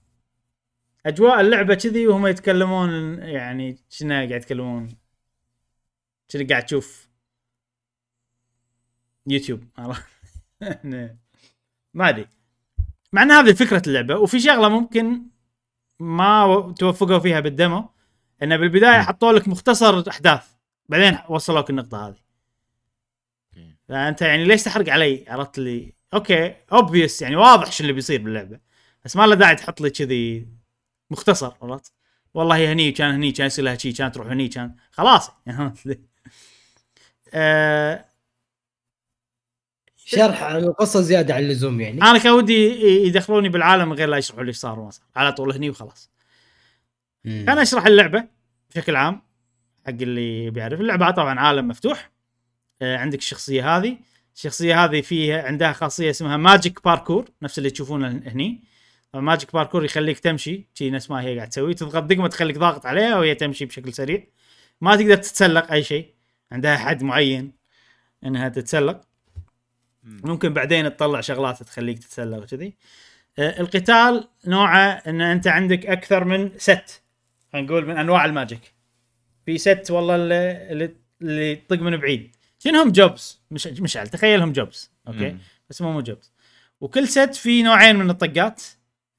[1.06, 4.88] أجواء اللعبة كذي وهم يتكلمون يعني شنو قاعد يتكلمون
[6.28, 7.03] شنو قاعد تشوف
[9.26, 9.64] يوتيوب.
[9.78, 10.04] عرفت؟
[11.94, 12.28] ما أدري.
[13.12, 15.22] مع إن هذه فكرة اللعبة وفي شغلة ممكن
[16.00, 17.90] ما توفقوا فيها بال demo
[18.42, 20.46] انه بالبداية حطوا لك مختصر أحداث
[20.88, 22.24] بعدين وصلوك النقطة هذه.
[23.88, 25.94] فأنت يعني ليش تحرق علي؟ عرفت لي.
[26.14, 28.60] okay obvious يعني واضح شو اللي بيصير باللعبة.
[29.04, 30.48] بس ما له داعي تحط لي كذي
[31.10, 31.92] مختصر عرفت؟
[32.34, 35.30] والله هي هني كان هني كان يصير لها شي كان تروح هني كان خلاص.
[37.34, 38.04] آه
[40.06, 42.02] شرح عن القصة زيادة عن اللزوم يعني.
[42.02, 45.32] أنا كان ودي يدخلوني بالعالم من غير لا يشرحوا لي إيش صار وما صار على
[45.32, 46.10] طول هني وخلاص.
[47.24, 47.44] مم.
[47.46, 48.24] كان أشرح اللعبة
[48.70, 49.22] بشكل عام
[49.86, 50.80] حق اللي بيعرف.
[50.80, 52.10] اللعبة طبعا عالم مفتوح.
[52.82, 53.96] آه، عندك الشخصية هذه.
[54.36, 58.62] الشخصية هذه فيها عندها خاصية اسمها magic parkour نفس اللي تشوفونه هني.
[59.14, 60.66] magic parkour يخليك تمشي.
[60.74, 61.74] شي نفس ما هي قاعد تسوي.
[61.74, 64.26] تضغط دقمة تخليك ضاغط عليها وهي تمشي بشكل سريع.
[64.80, 66.14] ما تقدر تتسلق أي شيء.
[66.52, 67.52] عندها حد معين
[68.24, 69.00] إنها تتسلق.
[70.04, 72.74] ممكن بعدين تطلع شغلات تخليك تتسلق وكذي.
[73.38, 77.02] آه، القتال نوعه إن أنت عندك أكثر من ست
[77.52, 78.74] خلينا نقول من أنواع ال magic.
[79.46, 80.90] في ست والله اللي اللي,
[81.22, 82.36] اللي يطق من بعيد.
[82.58, 85.38] شنهم jobs مش مشعل تخيلهم jobs okay؟ مم.
[85.70, 86.32] بس مو مو jobs
[86.80, 88.62] وكل set في نوعين من الطقات.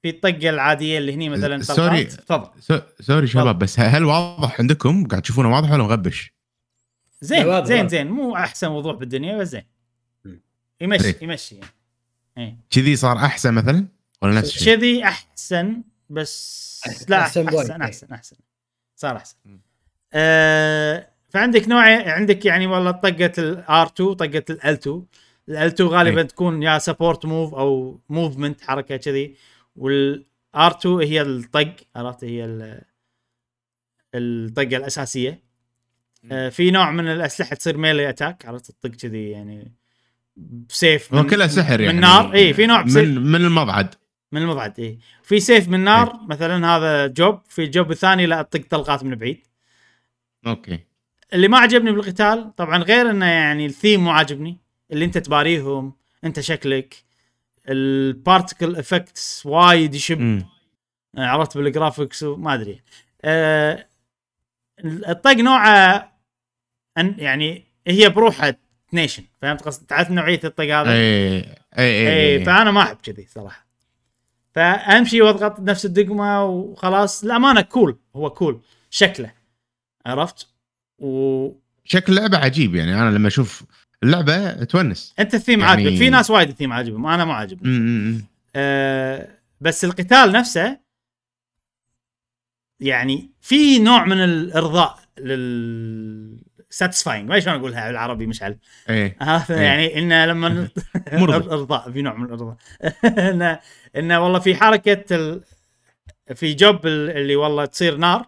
[0.02, 2.04] في الطقة العادية اللي هني مثلا sorry.
[2.04, 2.62] تفضل.
[2.62, 6.32] so- sorry شباب بس هل واضح عندكم؟ قاعد تشوفونه واضح ولا مغبش؟
[7.22, 7.88] زين زين.
[7.90, 8.08] زين.
[8.08, 9.64] مو أحسن وضوح بالدنيا بس زين.
[10.82, 11.24] يمشي إيه.
[11.24, 11.60] يمشي
[12.36, 12.58] يعني.
[12.70, 13.88] كذي صار أحسن مثلا
[14.22, 17.70] ولا نفس الشيء؟ كذي أحسن بس لا أحسن أحسن بوايد.
[17.72, 18.36] أحسن أحسن, أحسن.
[18.96, 19.36] صار أحسن.
[20.14, 25.06] آه فعندك نوع عندك يعني والله طقة ال R 2 طقة ال L 2
[25.50, 26.28] ال L 2 غالبا أي.
[26.28, 29.36] تكون يا support move أو movement حركة كذي
[29.76, 32.82] وال R 2 هي الطق عرفت هي ال-
[34.16, 35.44] الطقة الأساسية
[36.32, 39.72] آه في نوع من الأسلحة تصير melee attack عرفت تطق كذي يعني
[40.36, 41.94] بسيف هو كلها سحر يعني.
[41.94, 42.34] من نار.
[42.34, 43.96] اي في نوع بسيف من من المبعد
[44.32, 47.42] من المضعد اي في سيف من نار مثلا هذا job.
[47.50, 49.44] في ال job الثاني لا تطق طلقات من بعيد.
[50.48, 50.80] okay.
[51.34, 54.58] اللي ما عجبني بالقتال طبعا غير إنه يعني الثيم مو عاجبني.
[54.92, 56.96] اللي أنت تباريهم أنت شكلك.
[57.70, 60.20] ال particle effects وايد يشب.
[60.20, 60.46] مم.
[61.18, 62.82] عرفت بال graphics وما أدري.
[63.22, 63.88] آه
[64.86, 66.12] الطق نوعه
[66.98, 68.58] يعني هي بروحها
[68.96, 72.46] نيشن فهمت قصدي؟ تعرف نوعية الطق هذا اي اي اي, اي اي.
[72.46, 73.66] فأنا ما أحب كذي صراحة.
[74.56, 77.24] فأمشي وأضغط نفس الدقمة وخلاص.
[77.24, 78.60] الامانه cool هو cool
[78.90, 79.32] شكله
[80.06, 80.48] عرفت؟
[81.00, 83.02] وانت شكل لعبه عجيب يعني.
[83.02, 83.64] أنا لما أشوف
[84.04, 85.14] اللعبة تونس.
[85.20, 88.22] الثيم يعني- عاجبك في ناس وايد الثيم عاجبهم أنا ما عاجبني.
[88.56, 89.28] أه
[89.62, 90.80] بس القتال نفسه
[92.80, 95.00] يعني في نوع من الإرضاء
[96.78, 98.58] satisfying ما شلون أقولها بالعربي مشعل.
[98.90, 99.18] إيه.
[99.22, 99.62] هذا إيه.
[99.62, 100.50] يعني انه لما
[101.14, 101.50] مرضي.
[101.56, 102.56] ارضاء في نوع من الإرضاء.
[103.32, 103.60] انه
[103.96, 105.42] انه والله في حركة ال...
[106.36, 108.26] في job ال- اللي والله تصير نار.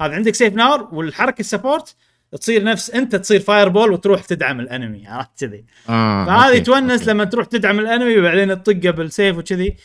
[0.00, 1.96] هذا عندك سيف نار والحركة ال support
[2.40, 6.60] تصير نفس أنت تصير fire ball وتروح تدعم ال enemy عرفت كذي؟ آه فهذه okay،
[6.60, 7.10] تونس okay.
[7.10, 9.76] لما تروح تدعم ال enemy وبعدين تطقه بالسيف وكذي.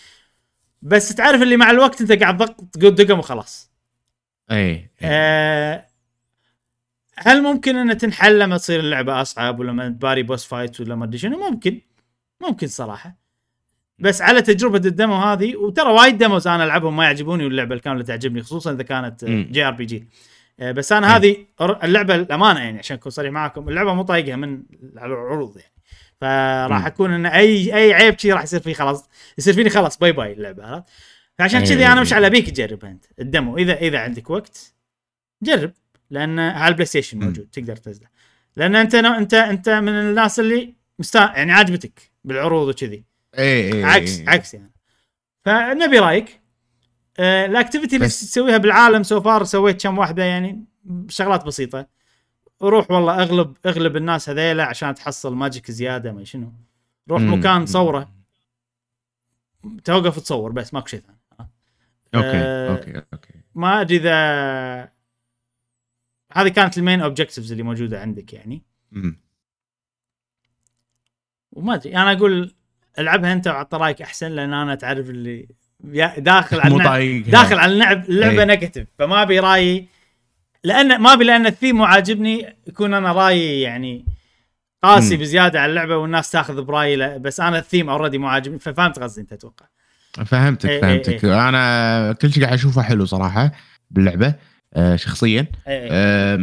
[0.82, 3.72] بس تعرف اللي مع الوقت أنت قاعد ضغط تقول دقم وخلاص.
[4.51, 4.91] إيه إيه.
[5.03, 5.86] آه،
[7.18, 11.18] هل ممكن أن تنحل لما تصير اللعبة أصعب ولما تباري boss fight ولا ما أدري
[11.18, 11.82] شنو؟ ممكن.
[12.41, 13.18] ممكن صراحة.
[13.99, 18.03] بس على تجربة ال demo هذه وترى وايد demos أنا ألعبهم ما يعجبوني واللعبة الكاملة
[18.03, 19.26] تعجبني خصوصا إذا كانت.
[19.26, 20.08] JRPG.
[20.59, 21.18] بس أنا.
[21.18, 24.63] هذه اللعبة الأمانة يعني عشان أكون صريح معاكم اللعبة مو طايقها من
[24.93, 25.74] العروض يعني.
[26.22, 26.86] فراح.
[26.86, 30.34] أكون إن اي أي عيب شي راح يصير فيه خلاص يصير فيني خلاص bye bye
[30.34, 30.89] اللعبة عرفت؟
[31.38, 33.58] فعشان كذي أنا مشعل أبيك تجربها أنت ال demo.
[33.57, 34.74] اذا إذا عندك وقت
[35.43, 35.72] جرب.
[36.16, 37.20] لأن على البلاي ستيشن.
[37.20, 38.07] موجود تقدر تنزله.
[38.55, 43.03] لأن أنت انت أنت من الناس اللي مستا يعني عاجبتك بالعروض وكذي.
[43.38, 44.30] إيه إيه عكس إيه.
[44.30, 44.72] عكس يعني.
[45.45, 46.41] فنبي رأيك.
[47.20, 50.63] آه، ال activity اللي بس- تسويها بالعالم so far سويت كم واحدة يعني
[51.09, 51.88] شغلات بسيطة.
[52.61, 56.53] روح والله اغلب أغلب الناس هذيلا عشان تحصل magic زيادة ما شنو.
[57.09, 57.34] روح مم.
[57.34, 58.11] مكان صوره
[59.84, 61.18] توقف تصور بس ماكو شيء ثاني.
[62.16, 63.34] okay آه، okay okay.
[63.55, 64.89] ما أدري إذا
[66.36, 68.64] هذه كانت ال main objectives اللي موجودة عندك يعني.
[71.52, 72.56] وما أدري أنا أقول
[73.00, 75.48] ألعبها أنت وعطى رأيك أحسن لأن أنا تعرف اللي
[76.18, 77.32] داخل على اللعب طايقها.
[77.32, 78.44] داخل على اللعب اللعبه إيه.
[78.45, 79.88] negative فما أبي رأيي
[80.64, 84.06] لأن ما أبي لأن الثيم مو عاجبني يكون أنا رأيي يعني
[84.84, 85.18] قاسي.
[85.18, 89.00] بزيادة على اللعبة والناس تاخذ برأيي لا- بس أنا ال theme already مو عاجبني ففهمت
[89.00, 89.66] قصدي أنت أتوقع
[90.26, 93.52] فهمتك إيه، فهمتك إيه، أنا كل شيء قاعد أشوفه حلو صراحة
[93.92, 94.36] باللعبة
[94.95, 95.47] شخصيا.
[95.67, 96.38] إيه، إيه.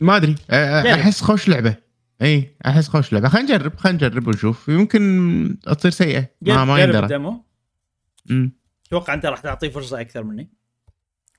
[0.00, 0.34] ما أدري.
[0.50, 0.92] آه، جرب.
[0.92, 1.76] أحس خوش لعبة.
[2.22, 3.28] إي أحس خوش لعبة.
[3.28, 4.68] خلينا نجرب خلينا نجرب ونشوف.
[4.68, 6.26] يمكن تصير سيئة.
[6.42, 7.40] ما ما يندرى.
[8.86, 10.50] أتوقع أنت راح تعطيه فرصة أكثر مني.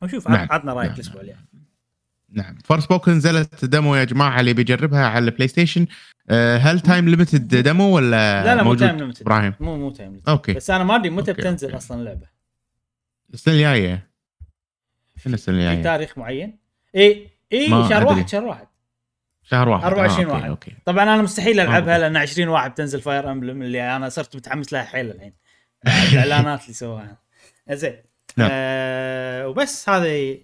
[0.01, 0.47] وشوف نعم.
[0.51, 0.95] عطنا رأيك نعم.
[0.95, 1.35] الأسبوع اللي
[2.29, 2.57] نعم.
[2.65, 5.87] Forspoken نزلت demo يا جماعة اللي بيجربها على البلاي ستيشن
[6.29, 9.53] آه، هل time limited demo ولا لا لا مو time limited إبراهيم.
[9.59, 10.53] مو مو time limited okay.
[10.53, 11.77] بس أنا ما أدري متى بتنزل okay.
[11.77, 12.27] أصلا اللعبة.
[13.33, 14.10] السنة الجاية.
[15.23, 16.57] شنو السنة في الجايه تاريخ معين.
[16.95, 18.07] اي اي شهر.
[18.07, 18.67] واحد شهر واحد.
[19.43, 19.83] شهر واحد.
[19.83, 20.49] 24 آه، واحد.
[20.49, 20.73] okay.
[20.85, 22.01] طبعا أنا مستحيل ألعبها okay.
[22.01, 25.33] لأن 20 واحد بتنزل Fire Emblem اللي أنا صرت متحمس لها حيل الحين.
[26.13, 27.17] الإعلانات اللي سووها.
[27.71, 27.95] زين.
[28.37, 28.49] نعم.
[28.51, 30.43] آه وبس هذه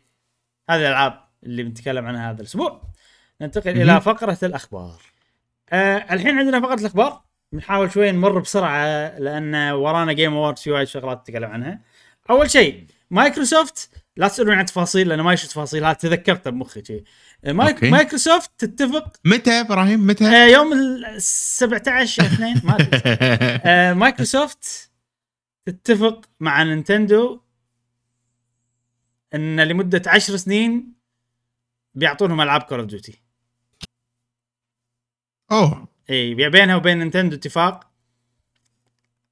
[0.70, 2.82] هذه الألعاب اللي بنتكلم عنها هذا الأسبوع.
[3.42, 3.82] ننتقل مهم.
[3.90, 5.02] إلى فقرة الأخبار.
[5.70, 7.22] آه الحين عندنا فقرة الأخبار.
[7.52, 11.82] بنحاول شوي نمر بسرعة لأن ورانا Game Awards في وايد شغلات نتكلم عنها.
[12.30, 17.04] أول شيء مايكروسوفت لا تسالوني عن تفاصيل لأن ما يشوف تفاصيل هذا تذكرتها بمخي شيء
[17.46, 17.90] مايك okay.
[17.90, 22.90] مايكروسوفت تتفق؟ متى إبراهيم؟ متى؟ آه، يوم ال 17 2 ما أدري.
[23.66, 24.92] آه، مايكروسوفت
[25.66, 27.42] تتفق مع نينتندو
[29.34, 30.94] إن لمدة 10 سنين
[31.96, 33.22] بيعطونهم ألعاب Call of Duty
[35.52, 35.88] أوه.
[36.10, 37.87] إي بي- بينها وبين نينتندو اتفاق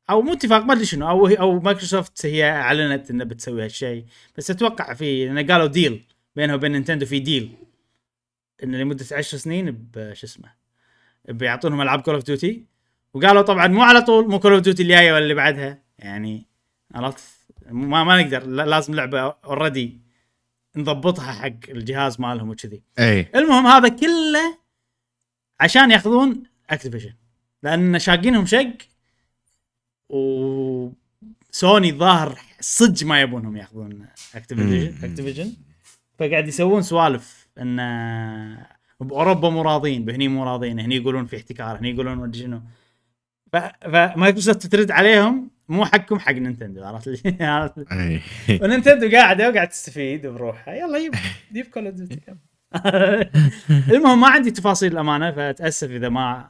[0.10, 4.06] أو مو اتفاق ما أدري شنو أو أو مايكروسوفت هي أعلنت إنها بتسوي هالشيء.
[4.38, 6.03] بس أتوقع في لأن قالوا deal
[6.36, 7.55] بينها وبين نينتندو في deal
[8.64, 10.49] إن لمدة 10 سنين شسمه
[11.30, 12.65] بيعطونهم ألعاب Call of Duty
[13.14, 15.84] وقالوا طبعا مو على طول مو Call of Duty الجاية ولا اللي بعدها.
[15.99, 16.45] يعني
[16.95, 17.24] عرفت
[17.66, 19.99] ما ما نقدر لا- لازم لعبة already
[20.76, 22.84] نضبطها حق الجهاز مالهم وكذي.
[22.99, 24.58] اي المهم هذا كله
[25.60, 27.13] عشان ياخذون Activision
[27.64, 28.74] لأن شاقينهم شق
[30.10, 34.95] وسوني الظاهر صدق ما يبونهم ياخذون Activision.
[35.03, 35.53] Activision
[36.20, 37.78] فقاعد يسوون سوالف إن
[38.99, 42.62] بأوروبا مو راضين بهني مو راضين هني يقولون في احتكار هني يقولون ما شنو.
[43.51, 48.22] فمايكروسوفت ترد عليهم مو حقكم حق نينتندو عرفت لي؟
[48.62, 50.74] ونينتندو قاعدة وقاعد تستفيد بروحها.
[50.74, 51.16] يلا يب
[51.53, 51.88] جيب كول
[53.91, 56.49] المهم ما عندي تفاصيل الأمانة فأتأسف إذا ما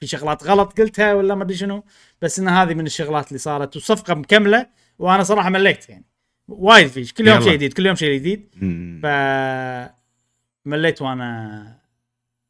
[0.00, 1.84] في شغلات غلط قلتها ولا ما أدري شنو
[2.22, 4.66] بس إن هذه من الشغلات اللي صارت وصفقة مكملة
[4.98, 6.04] وأنا صراحة مليت يعني.
[6.48, 7.40] وايد فيش كل يوم.
[7.40, 8.48] شيء جديد كل يوم شيء جديد.
[9.02, 9.06] ف
[10.64, 11.78] مليت وأنا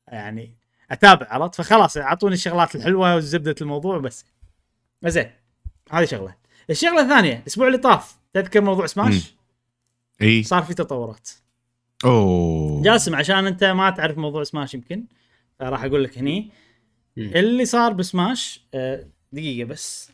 [0.08, 0.56] يعني
[0.90, 4.24] أتابع عرفت؟ فخلاص أعطوني الشغلات الحلوة وزبدة الموضوع بس.
[5.04, 5.30] زين
[5.90, 6.34] هذه شغلة.
[6.70, 8.86] الشغلة الثانية الأسبوع اللي طاف تذكر موضوع.
[8.86, 9.34] سماش؟
[10.22, 10.42] إي.
[10.42, 11.30] صار في تطورات.
[12.04, 12.82] أوه.
[12.82, 15.04] جاسم عشان أنت ما تعرف موضوع سماش يمكن
[15.60, 16.50] راح أقول لك هني.
[17.18, 20.10] اللي صار بسماش آه، دقيقة بس.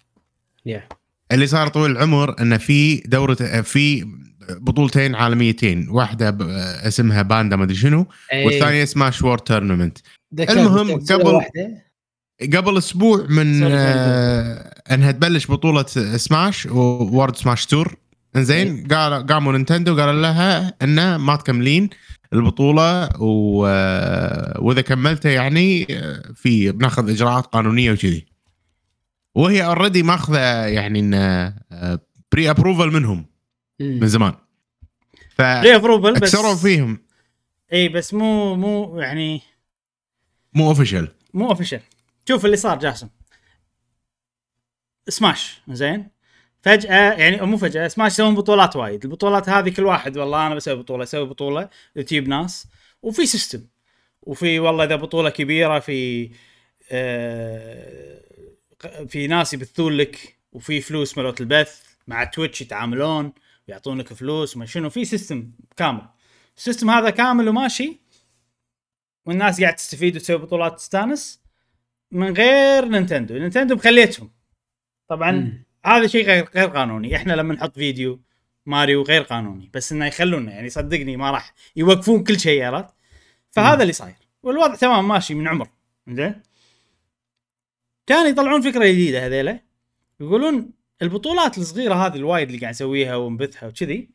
[0.66, 0.88] يا
[1.32, 4.04] اللي صار طول العمر إنه في دورة في
[4.50, 5.88] بطولتين عالميتين.
[5.90, 6.42] واحدة ب-
[6.86, 8.46] اسمها Panda ما ادري شنو إيه.
[8.46, 9.98] والثانية Smash World Tournament
[10.40, 11.42] المهم قبل-.
[12.56, 15.82] قبل أسبوع من آه إنها تبلش بطولة
[16.16, 17.96] Smash World Smash Tour
[18.36, 21.90] إنزين قال قاموا نينتندو قالوا لها إنه ما تكملين.
[22.32, 23.66] البطولة و...
[23.66, 28.26] آه، وإذا كملتها يعني آه، في بناخذ إجراءات قانونية وكذي.
[29.34, 31.54] وهي already ماخذة يعني انه
[32.32, 33.26] pre approval منهم
[33.80, 34.06] من.
[34.06, 34.34] زمان.
[35.38, 36.98] ليه approval بس فيهم.
[37.72, 39.42] اي بس مو مو يعني
[40.54, 41.80] مو official مو official
[42.28, 43.08] شوف اللي صار جاسم.
[45.08, 46.08] سماش زين؟
[46.62, 49.04] فجأة يعني مو فجأة سماش يسوون بطولات وايد.
[49.04, 52.66] البطولات هذه كل واحد والله أنا بسوي بطولة أسوي بطولة تجيب ناس
[53.02, 53.66] وفي system
[54.22, 56.30] وفي والله إذا بطولة كبيرة في
[56.90, 58.22] آه
[59.08, 63.32] في ناس يبثون لك وفي فلوس مالت البث مع Twitch يتعاملون
[63.68, 66.08] ويعطونك فلوس ما شنو في system كامل.
[66.56, 68.00] ال system هذا كامل وماشي
[69.26, 71.42] والناس قاعد تستفيد وتسوي بطولات تستانس
[72.10, 74.30] من غير نينتندو نينتندو مخليتهم.
[75.08, 75.64] طبعا مم.
[75.84, 77.16] هذا شيء غير غير قانوني.
[77.16, 78.20] إحنا لما نحط فيديو
[78.66, 82.94] ماريو غير قانوني بس إنه يخلونا يعني صدقني ما راح يوقفون كل شيء عرفت؟
[83.50, 84.14] فهذا اللي صاير.
[84.42, 85.68] والوضع تمام ماشي من عمر.
[86.08, 86.42] زين؟
[88.06, 89.60] كانوا يطلعون فكرة جديدة هذيلا.
[90.20, 90.70] يقولون
[91.02, 94.08] البطولات الصغيرة هذه الوايد اللي قاعد نسويها ونبثها وكذي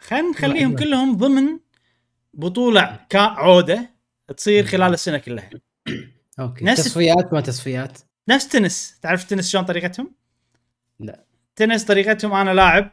[0.00, 0.76] خلينا نخليهم.
[0.76, 1.58] كلهم ضمن
[2.34, 3.90] بطولة عوده
[4.36, 5.50] تصير خلال السنة كلها.
[6.40, 6.64] okay.
[6.64, 7.98] نفس- تصفيات ما تصفيات.
[8.28, 10.10] نفس تنس تعرف تنس شلون طريقتهم؟
[11.00, 11.24] لا.
[11.56, 12.90] تنس طريقتهم أنا لاعب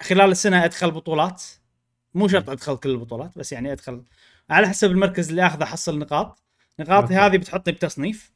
[0.00, 1.42] خلال السنة أدخل بطولات
[2.14, 4.02] مو شرط أدخل كل البطولات بس يعني أدخل
[4.50, 6.42] على حسب المركز اللي أخذه احصل نقاط
[6.80, 7.14] نقاطي.
[7.14, 8.32] هذه بتحطني بتصنيف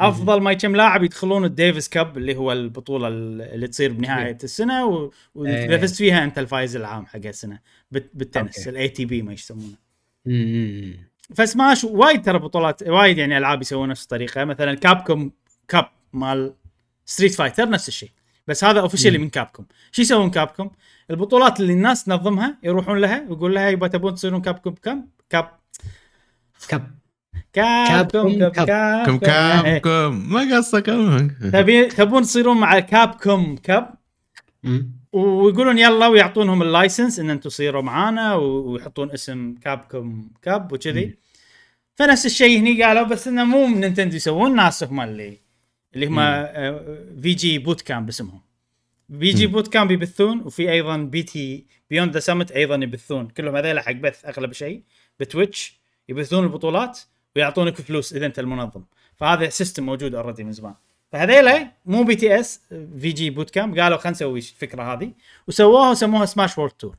[0.00, 4.86] أفضل ما كم لاعب يدخلون ال Davis Cup اللي هو البطولة اللي تصير بنهاية السنة
[4.86, 5.76] و- واذا إيه.
[5.80, 7.58] فزت فيها أنت الفايز العام حق السنة
[7.90, 8.68] بالتنس.
[8.68, 9.74] ال ATP ما يسمونه.
[11.34, 15.32] فسماش وايد ترى بطولات وايد يعني ألعاب يسوون نفس الطريقة مثلا Capcom
[15.68, 16.54] Cup مال
[17.06, 18.10] Street Fighter نفس الشيء.
[18.46, 19.18] بس هذا officially.
[19.18, 20.70] من Capcom شو يسوون Capcom
[21.10, 25.50] البطولات اللي الناس تنظمها يروحون لها ويقول لها يبا تبون تصيرون Capcom كم؟ كاب.
[26.68, 26.90] كاب
[27.52, 29.06] كابكوم كاب- كاب.
[29.06, 29.78] كم كاب إيه.
[29.78, 30.86] كم ما قصك
[31.52, 33.94] تبي تبون تصيرون مع كابكوم كاب؟
[34.62, 34.92] مم.
[35.12, 41.18] ويقولون يلا ويعطونهم اللايسنس إن أنتم تصيروا معانا ويحطون اسم كابكوم كاب وكذي.
[41.94, 45.38] فنفس الشيء هني قالوا بس إنه مو من نينتندو يسوون ناس هم اللي
[45.94, 46.16] اللي هم
[47.22, 48.40] في جي بوت كامب اسمهم.
[49.18, 53.28] في جي بوت كامب يبثون وفي أيضا بي تي بيوند ذا سمت أيضا يبثون.
[53.28, 54.82] كلهم هذول حق بث أغلب شيء.
[55.20, 56.98] ب Twitch يبثون البطولات
[57.36, 58.84] ويعطونك فلوس إذا أنت المنظم.
[59.16, 60.74] فهذا system موجود already من زمان.
[61.12, 62.60] فهذيلا مو BTS
[63.00, 65.12] VGBootCamp قالوا خلينا نسوي الفكرة هذه.
[65.48, 66.96] وسووها وسموها Smash World Tour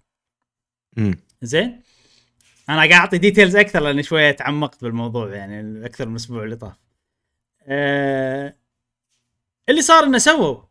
[1.42, 1.82] زين؟
[2.70, 6.74] أنا قاعد أعطي details أكثر لأني شوية تعمقت بالموضوع يعني أكثر من الأسبوع اللي طاف.
[7.68, 8.56] أه
[9.70, 10.64] اللي صار انه سووا.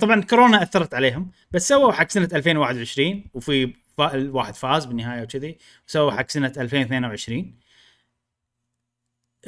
[0.00, 6.10] طبعا كورونا أثرت عليهم بس سووا حق سنة 2021 وفي الواحد فاز بالنهاية وكذي وسووا
[6.10, 7.58] حق سنة 2022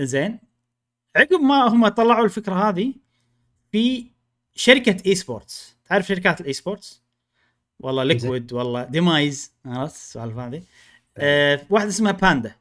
[0.01, 0.39] زين.
[1.17, 2.95] عقب ما هم طلعوا الفكرة هذه
[3.73, 4.11] في
[4.55, 7.03] شركة esports تعرف شركات ال esports
[7.81, 9.53] والله Liquid والله ديمايز.
[9.67, 10.63] عرفت السوالف هذه؟
[11.19, 12.55] آه واحدة اسمها Panda.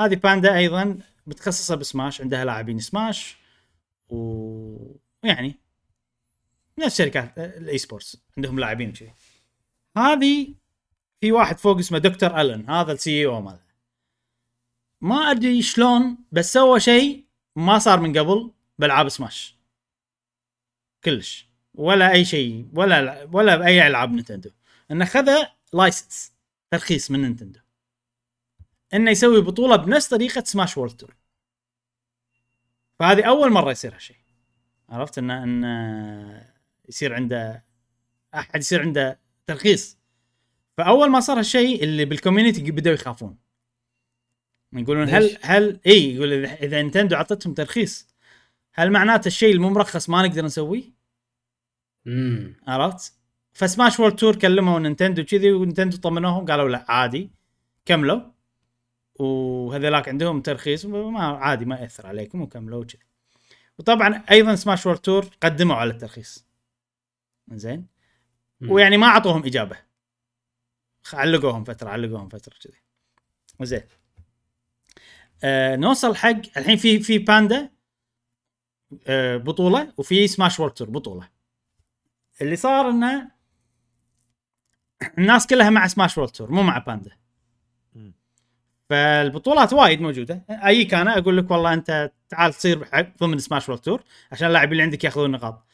[0.00, 3.36] هذه Panda أيضا متخصصة بسماش عندها لاعبين سماش
[4.08, 5.58] ويعني
[6.80, 9.12] نفس شركات ال esports عندهم لاعبين وكذي
[9.96, 10.54] هذه
[11.20, 13.66] في واحد فوق اسمه دكتور ألن هذا ال CEO مالها
[15.00, 17.24] ما أدري شلون بس سوى شيء
[17.56, 19.56] ما صار من قبل بألعاب سماش
[21.04, 21.50] كلش.
[21.74, 24.50] ولا أي شيء ولا ولا بأي ألعاب نينتندو
[24.90, 25.30] إنه خذ
[25.72, 26.32] license
[26.70, 27.60] ترخيص من نينتندو
[28.94, 31.16] إنه يسوي بطولة بنفس طريقة Smash World Tour
[32.98, 34.16] فهذه أول مرة يصير هالشيء.
[34.88, 36.49] عرفت إنه إنه
[36.90, 37.64] يصير عنده
[38.34, 39.98] أحد يصير عنده ترخيص
[40.76, 43.38] فأول ما صار هالشيء اللي بال community بدأوا يخافون
[44.72, 48.08] يقولون هل؟ هل إي يقول إذا نينتندو أعطتهم ترخيص
[48.74, 50.84] هل معناته الشيء المو مرخص ما نقدر نسويه؟
[52.04, 52.54] مم.
[52.66, 53.12] عرفت؟
[53.52, 57.30] ف Smash World Tour كلموا نينتندو كذي ونينتندو طمنوهم قالوا لا عادي
[57.84, 58.20] كملوا
[59.14, 63.02] وهذولاك عندهم ترخيص ما عادي ما يأثر عليكم وكملوا كذي
[63.78, 66.49] وطبعا أيضا سماش وورلد تور قدموا على الترخيص
[67.52, 67.86] زين.
[68.62, 69.76] ويعني ما أعطوهم إجابة.
[71.12, 72.78] علقوهم فترة علقوهم فترة كذي.
[73.62, 73.82] زين.
[75.44, 77.70] آه نوصل حق الحين في في باندا
[79.06, 81.28] آه بطولة وفي سماش وورلد تور بطولة.
[82.40, 83.30] اللي صار إنه
[85.18, 87.16] الناس كلها مع Smash World Tour مو مع باندا.
[88.88, 90.44] فالبطولات وايد موجودة.
[90.48, 92.88] اجيك أنا أقول لك والله أنت تعال تصير
[93.20, 95.66] ضمن Smash World Tour عشان اللاعبين اللي عندك ياخذون نقاط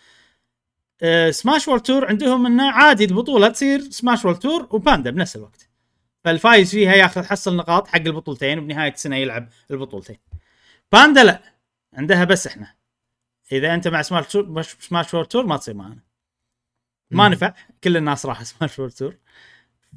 [1.31, 5.69] Smash World Tour عندهم إنه عادي البطولة تصير Smash World Tour وباندا بنفس الوقت.
[6.25, 10.19] فالفايز فيها ياخذ حصل نقاط حق البطولتين وبنهاية السنة يلعب البطولتين.
[10.93, 11.43] باندا لا
[11.95, 12.75] عندها بس إحنا.
[13.53, 16.03] إذا أنت مع سماش تور سماش وورلد تور ما تصير معنا
[17.11, 17.29] ما.
[17.29, 19.17] نفع كل الناس راح Smash World Tour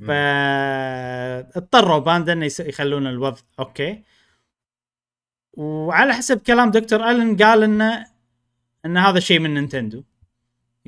[0.08, 4.04] فاضطروا باندا إنه يخلون الوضع أوكي.
[5.54, 8.06] وعلى حسب كلام دكتور ألن قال انه
[8.86, 10.04] إن هذا شيء من نينتندو.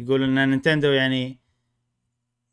[0.01, 1.39] يقول إن نينتندو يعني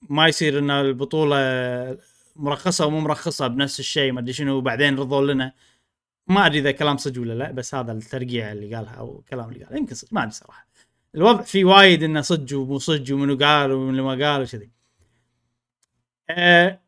[0.09, 1.99] ما يصير إن البطولة
[2.36, 5.53] مرخصة ومو مرخصة بنفس الشيء ما أدري شنو وبعدين رضوا لنا.
[6.26, 9.64] ما أدري إذا كلام صدق ولا لا بس هذا الترقيع اللي قالها أو الكلام اللي
[9.64, 9.76] قاله.
[9.78, 10.68] يمكن صدق ما أدري صراحة.
[11.14, 14.70] الوضع فيه وايد إنه صدق ومو صدق ومنو قال ومنو ما قال وكذي.
[16.30, 16.80] أه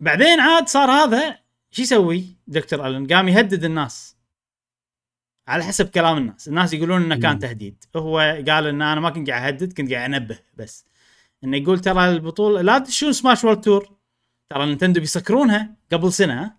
[0.00, 1.38] بعدين عاد صار هذا
[1.70, 4.13] شو يسوي؟ دكتور ألن قام يهدد الناس.
[5.48, 6.48] على حسب كلام الناس.
[6.48, 7.38] الناس يقولون إنه كان.
[7.38, 7.84] تهديد.
[7.96, 10.86] هو قال إن أنا ما كنت قاعد أهدد كنت قاعد أنبه بس.
[11.44, 13.92] إنه يقول ترى البطولة لا تدشون Smash World Tour
[14.50, 16.52] ترى نينتندو بيسكرونها قبل سنة.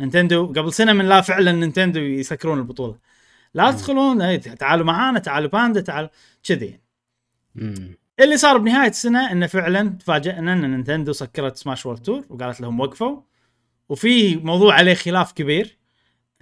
[0.00, 2.98] نينتندو قبل سنة من لا فعلا نينتندو يسكرون البطولة.
[3.54, 6.08] لا تدخلون إيه، تعالوا معانا تعالوا باندا تعالوا
[6.42, 6.80] كذي
[7.54, 7.96] مم.
[8.20, 12.80] اللي صار بنهاية السنة إنه فعلا تفاجئنا إن نينتندو سكرت Smash World Tour وقالت لهم
[12.80, 13.20] وقفوا.
[13.88, 15.78] وفي موضوع عليه خلاف كبير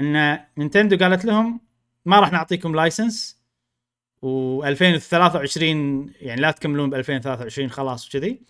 [0.00, 1.60] إن نينتندو قالت لهم
[2.06, 3.36] ما راح نعطيكم license
[4.26, 8.40] و2023 يعني لا تكملون ب 2023 خلاص وكذي.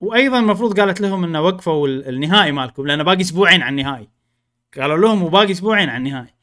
[0.00, 4.08] وأيضا المفروض قالت لهم إنه وقفوا ال- النهائي مالكم لأنه باقي أسبوعين على النهائي.
[4.78, 6.34] قالوا لهم وباقي أسبوعين على النهائي.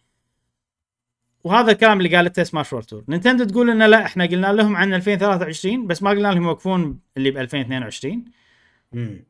[1.44, 4.94] وهذا الكلام اللي قالته Smash World Tour نينتندو تقول إنه لا إحنا قلنا لهم عن
[4.94, 8.26] 2023 بس ما قلنا لهم يوقفون اللي ب 2022
[8.92, 9.26] مم.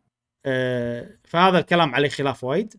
[0.45, 2.73] آه، فهذا الكلام عليه خلاف وايد.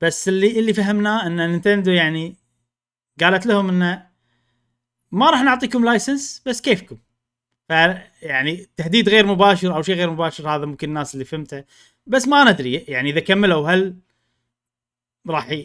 [0.00, 2.36] بس اللي اللي فهمناه إن نينتندو يعني
[3.20, 4.06] قالت لهم إنه
[5.12, 6.98] ما راح نعطيكم license بس كيفكم؟
[7.68, 7.72] ف
[8.22, 11.64] يعني تهديد غير مباشر أو شيء غير مباشر هذا ممكن الناس اللي فهمته.
[12.06, 13.96] بس ما ندري يعني إذا كملوا هل
[15.28, 15.62] راح.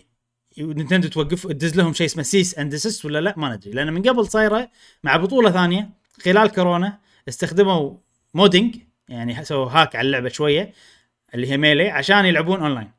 [0.57, 3.71] نينتندو توقف تدز لهم شيء اسمه cease and desist ولا لا؟ ما ندري.
[3.71, 4.71] لأن من قبل صايرة
[5.03, 5.89] مع بطولة ثانية
[6.21, 7.97] خلال كورونا استخدموا
[8.33, 8.77] modding
[9.09, 10.73] يعني سووا hack على اللعبة شوية
[11.33, 12.91] اللي هي Melee عشان يلعبون اونلاين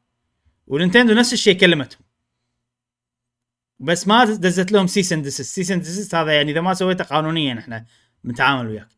[0.67, 2.03] ونينتندو نفس الشيء كلمتهم.
[3.81, 7.05] بس ما دزت لهم cease and desist cease and desist هذا يعني إذا ما سويته
[7.05, 7.87] قانونيا إحنا
[8.25, 8.89] بنتعامل وياك.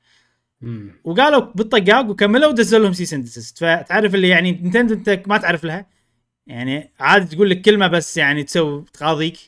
[0.60, 1.00] مم.
[1.04, 5.64] وقالوا بالطقاق وكملوا ودزوا لهم cease and desist فتعرف اللي يعني نينتندو أنت ما تعرف
[5.64, 5.86] لها.
[6.46, 9.38] يعني عادي تقول لك كلمة بس يعني تسوي تقاضيك.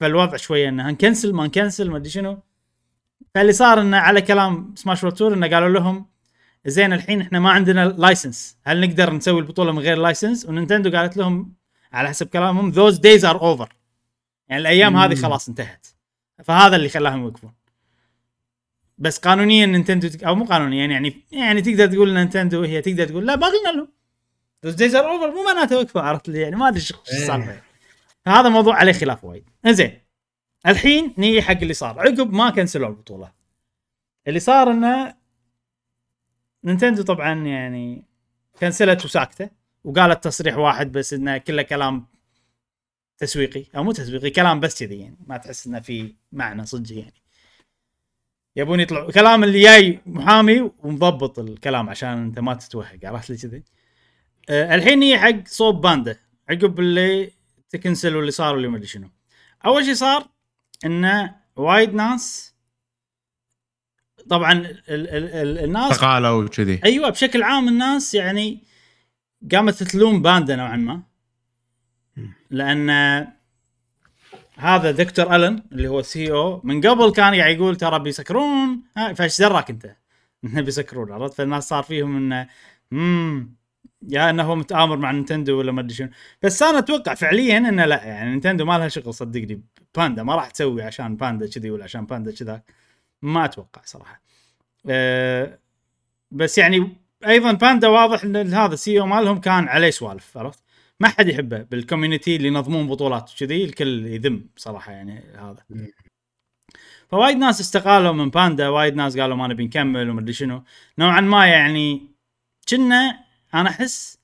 [0.00, 2.42] فالوضع شوية إنه نكنسل ما نكنسل ما أدري شنو.
[3.34, 6.09] فاللي صار إنه على كلام Smash World Tour إنه قالوا لهم
[6.66, 11.16] زين الحين إحنا ما عندنا license هل نقدر نسوي البطولة من غير لايسنس ونينتندو قالت
[11.16, 11.54] لهم
[11.92, 13.68] على حسب كلامهم those days are over.
[14.48, 15.14] يعني الأيام هذه.
[15.14, 15.86] خلاص انتهت.
[16.44, 17.52] فهذا اللي خلاهم يوقفون.
[18.98, 23.26] بس قانونيا نينتندو تك- أو مو قانونيا يعني يعني تقدر تقول نينتندو هي تقدر تقول
[23.26, 23.88] لا ما قلنا لهم
[24.66, 25.34] those days are over.
[25.36, 27.60] مو معناته وقفوا عرفت لي؟ يعني ما أدري شو السالفة.
[28.24, 29.44] فهذا موضوع عليه خلاف وايد.
[29.66, 29.98] إنزين.
[30.66, 32.00] الحين نيجي حق اللي صار.
[32.00, 33.32] عقب ما كنسلوا البطولة.
[34.26, 35.14] اللي صار إنه
[36.64, 38.04] نينتندو طبعا يعني
[38.60, 39.50] كنسلت وساكته
[39.84, 42.06] وقالت تصريح واحد بس إنه كله كلام
[43.18, 47.22] تسويقي أو مو تسويقي كلام بس كذي يعني ما تحس إنه في معنى صدق يعني.
[48.56, 53.62] يبون يطلعوا كلام اللي جاي محامي ومضبط الكلام عشان أنت ما تتوهق عرفت لي كذي؟
[54.50, 56.16] أه الحين نيجي حق صوب باندا
[56.48, 57.32] عقب اللي
[57.70, 59.10] تكنسل واللي صار واللي ما أدري شنو.
[59.66, 60.28] أول شيء صار
[60.84, 62.49] إنه وايد ناس
[64.30, 66.80] طبعا ال ال ال الناس استقالة وكذي.
[66.84, 68.62] أيوه بشكل عام الناس يعني
[69.52, 71.02] قامت تلوم باندا نوعا ما.
[72.50, 72.90] لأن
[74.56, 78.82] هذا دكتور ألن اللي هو CEO من قبل كان قاعد يقول ترى بيسكرون.
[79.14, 79.96] فايش دراك أنت؟
[80.44, 82.48] إنه بيسكرون عرفت؟ فالناس صار فيهم إنه
[82.92, 83.54] امم
[84.08, 86.08] يا إنه هو متآمر مع نينتندو ولا ما أدري شنو.
[86.42, 89.62] بس أنا أتوقع فعليا إنه لا يعني نينتندو ما لها شغل صدقني.
[89.96, 92.62] باندا ما راح تسوي عشان باندا كذي ولا عشان باندا كذا
[93.22, 94.22] ما أتوقع صراحة.
[94.88, 95.58] أه
[96.30, 96.96] بس يعني
[97.26, 100.62] أيضا باندا واضح إن هذا ال CEO مالهم كان عليه سوالف عرفت؟
[101.00, 105.64] ما حد يحبه بال community اللي ينظمون بطولات وكذي الكل يذم صراحة يعني هذا.
[107.08, 110.64] فوايد ناس استقالوا من باندا وايد ناس قالوا ما نبي نكمل ومدري شنو.
[110.98, 112.14] نوعا ما يعني
[112.68, 114.18] كنا أنا أحس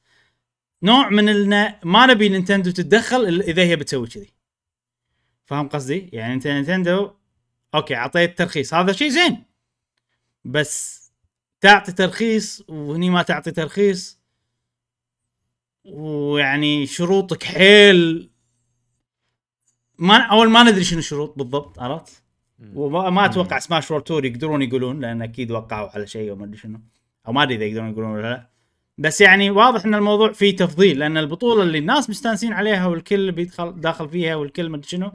[0.83, 4.33] نوع من إن ما نبي نينتندو تتدخل إذا هي بتسوي كذي.
[5.47, 7.11] فاهم قصدي؟ يعني أنت نينتندو
[7.77, 8.75] أوكي اعطيت ترخيص.
[8.75, 9.45] هذا شيء زين.
[10.45, 11.07] بس
[11.61, 14.21] تعطي ترخيص وهني ما تعطي ترخيص
[15.85, 18.31] ويعني شروطك حيل.
[19.99, 22.23] ما أول ما ندري شنو الشروط بالضبط عرفت؟
[22.75, 26.57] وما ما أتوقع Smash World Tour يقدرون يقولون لأن أكيد وقعوا على شيء وما أدري
[26.57, 26.81] شنو.
[27.27, 28.51] أو ما أدري إذا يقدرون يقولون ولا لا.
[28.99, 33.81] بس يعني واضح إن الموضوع فيه تفضيل لأن البطولة اللي الناس مستانسين عليها والكل بيدخل
[33.81, 35.13] داخل فيها والكل ما أدري شنو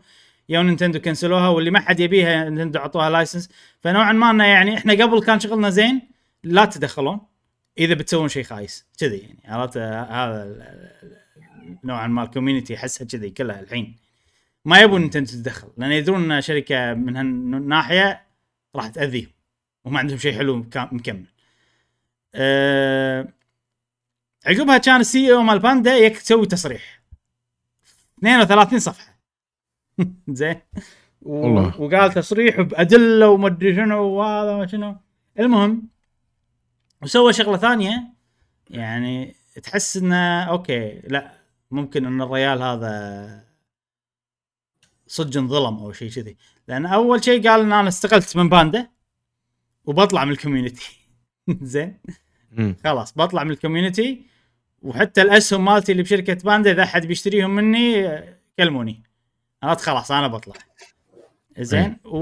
[0.52, 3.49] يا نينتندو كنسلوها واللي ما حد يبيها نينتندو عطوها license
[3.80, 6.02] فنوعا ما إنه يعني إحنا قبل كان شغلنا زين
[6.43, 7.20] لا تدخلون
[7.78, 8.86] إذا بتسوون شيء خايس.
[8.99, 10.58] كذي يعني عرفت؟ هذا
[11.84, 13.95] نوعا ما ال community احسها كذي كلها الحين.
[14.66, 18.28] ما يبون نينتندو تتدخل لأن يدرون إن شركة من هالناحيه
[18.76, 19.30] راح تأذيهم
[19.86, 21.26] وما عندهم شيء حلو مكمل.
[22.36, 23.34] أه
[24.45, 27.02] عقبها كان ال CEO مال باندا يك تسوي تصريح.
[28.20, 29.11] 32 صفحة.
[30.39, 30.56] زين.
[31.22, 31.36] و...
[31.36, 31.82] والله.
[31.82, 34.95] وقال تصريح بأدلة وما ادري شنو وهذا ما شنو.
[35.39, 35.88] المهم
[37.02, 38.04] وسوى شغلة ثانية.
[38.70, 41.32] يعني تحس إنه okay لا
[41.72, 43.43] ممكن إن الريال هذا
[45.08, 46.38] صدق انظلم أو شيء كذي.
[46.68, 48.88] لأن أول شيء قال إن أنا استقلت من Panda
[49.86, 50.97] وبطلع من ال community
[51.62, 51.99] زين.
[52.84, 54.26] خلاص بطلع من ال community
[54.82, 58.20] وحتى الأسهم مالتي اللي بشركة باندا إذا أحد بيشتريهم مني
[58.58, 59.04] كلموني.
[59.64, 60.55] قالت خلاص أنا بطلع.
[61.59, 62.18] زين؟ و...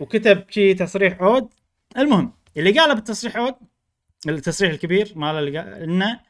[0.00, 1.54] وكتب شي تصريح عود.
[1.96, 3.54] المهم اللي قاله بالتصريح عود
[4.28, 6.20] التصريح الكبير ماله اللي قال إنه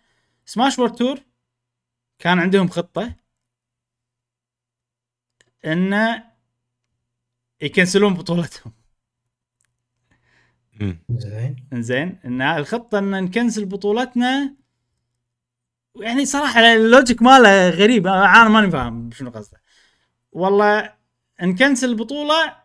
[0.44, 1.20] سماش وورد تور
[2.18, 3.16] كان عندهم خطة
[5.64, 6.32] إنه
[7.60, 8.72] يكنسلون بطولتهم.
[11.10, 11.68] زين.
[11.74, 14.56] زين إن الخطة إن نكنسل بطولتنا
[16.03, 18.07] يعني صراحة ال logic ماله غريب.
[18.07, 19.62] أنا ماني فاهم شنو قصده.
[20.32, 20.92] والله
[21.42, 22.57] نكنسل البطولة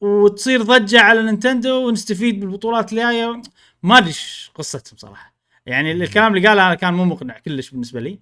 [0.00, 3.42] وتصير ضجة على Nintendo ونستفيد بالبطولات الجاية
[3.82, 4.14] ما أدري
[4.54, 5.34] قصتهم صراحة.
[5.66, 8.18] يعني الكلام اللي قاله كان مو مقنع كلش بالنسبة لي.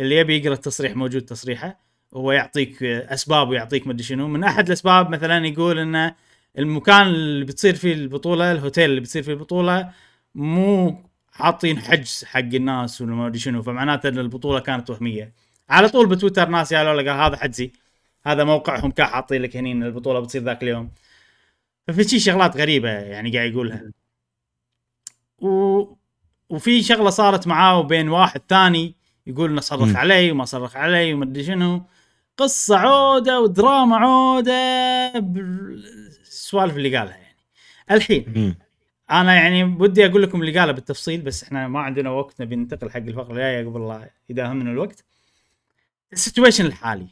[0.00, 1.80] اللي يبي يقرأ التصريح موجود تصريحه.
[2.14, 4.28] هو يعطيك أسباب ويعطيك مدري شنو.
[4.28, 6.14] من أحد الأسباب مثلا يقول انه
[6.58, 9.92] المكان اللي بتصير فيه البطولة الهوتيل اللي بتصير فيه البطولة
[10.34, 11.04] مو
[11.40, 15.32] حاطين حجز حق الناس ولا ما أدري شنو فمعناته إن البطولة كانت وهمية.
[15.68, 17.72] على طول بتويتر ناس قالوا له قال هذا حجزي
[18.26, 20.90] هذا موقعهم كان حاطين لك هني البطولة بتصير ذاك اليوم.
[21.88, 23.82] ففي شي شغلات غريبة يعني قاعد يقولها.
[25.38, 25.82] و...
[26.48, 28.94] وفي شغلة صارت معاه وبين واحد ثاني
[29.26, 29.96] يقول إنه صرخ.
[29.96, 31.86] علي وما صرخ علي وما أدري شنو.
[32.36, 37.36] قصة عودة ودراما عودة بالسوالف اللي قالها يعني.
[37.90, 38.54] الحين.
[39.10, 42.90] أنا يعني ودي أقول لكم اللي قاله بالتفصيل بس إحنا ما عندنا وقت نبي ننتقل
[42.90, 45.04] حق الفقرة الجاية قبل لا يداهمنا الوقت.
[46.12, 47.06] ال situation الحالي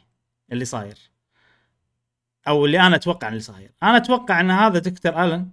[0.53, 0.99] اللي صاير
[2.49, 3.71] أو اللي أنا أتوقع اللي صاير.
[3.83, 5.49] أنا أتوقع إن هذا دكتور ألن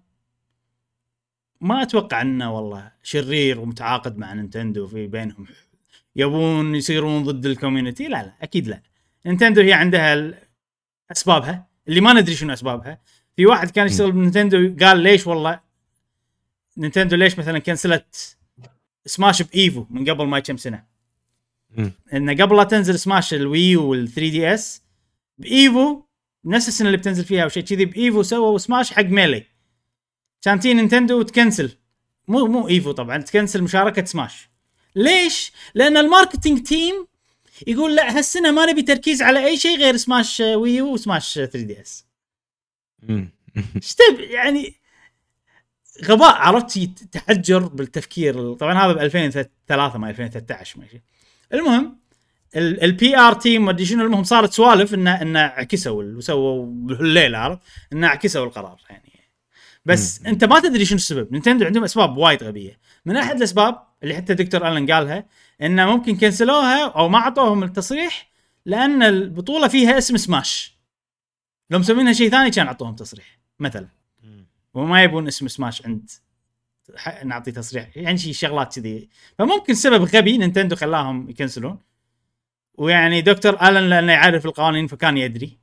[1.61, 5.47] ما أتوقع إنه والله شرير ومتعاقد مع Nintendo في بينهم.
[6.15, 8.81] يبون يصيرون ضد ال community لا لا أكيد لا.
[9.25, 10.33] Nintendo هي عندها
[11.11, 13.01] أسبابها اللي ما ندري شنو أسبابها.
[13.35, 15.64] في واحد كان يشتغل ب Nintendo قال ليش والله
[16.77, 18.37] Nintendo ليش مثلا كنسلت
[19.05, 20.85] Smash ب Evo من قبل ما كم سنة.
[22.13, 24.83] إنه قبل لا تنزل Smash ال Wii وال 3DS
[25.37, 26.03] ب Evo
[26.45, 29.43] نفس السنة اللي بتنزل فيها أو شيء كذي بإيفو سووا سماش حق ميلي
[30.41, 31.77] كان تي نينتندو تكنسل
[32.27, 34.49] مو مو Evo طبعا تكنسل مشاركة سماش
[34.95, 37.07] ليش؟ لأن ال marketing team
[37.67, 41.81] يقول لا هالسنة ما نبي تركيز على أي شيء غير Smash Wii U و Smash
[41.81, 42.05] 3DS.
[43.75, 44.73] إيش يعني
[46.03, 46.79] غباء عرفت؟
[47.11, 51.01] تحجر بالتفكير طبعا هذا ب 2003 ما 2013 ماشي
[51.53, 51.97] المهم
[52.55, 57.61] ال PR team ما أدري شنو المهم صارت سوالف إنه إنه عكسوا وسووا الليلة عرفت؟
[57.93, 59.11] إنه عكسوا القرار يعني.
[59.85, 60.27] بس مم.
[60.27, 61.31] أنت ما تدري شنو السبب.
[61.31, 62.79] Nintendo عندهم أسباب وايد غبية.
[63.05, 65.25] من أحد الأسباب اللي حتى دكتور الن قالها
[65.61, 68.29] إنه ممكن كنسلوها أو ما أعطوهم التصريح
[68.65, 70.75] لأن البطولة فيها اسم Smash.
[71.69, 73.87] لو مسوينها شيء ثاني كان أعطوهم تصريح مثلا.
[74.75, 76.09] وما يبون اسم Smash عند
[77.23, 77.97] نعطي تصريح.
[77.97, 79.09] يعني شي شغلات كذي.
[79.37, 81.79] فممكن سبب غبي Nintendo خلاهم يكنسلون.
[82.73, 85.59] ويعني دكتور آلن لأنه يعرف القوانين فكان يدري.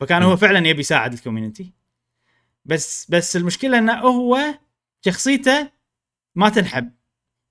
[0.00, 0.36] فكان هو.
[0.36, 1.72] فعلا يبي يساعد الكوميونتي
[2.64, 4.58] بس بس المشكلة إنه هو
[5.04, 5.70] شخصيته
[6.34, 6.90] ما تنحب.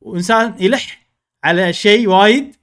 [0.02, 1.08] وإنسان يلح
[1.44, 2.56] على شيء وايد.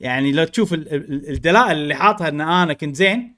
[0.00, 3.36] يعني لو تشوف ال- ال- الدلائل اللي حاطها إن أنا كنت زين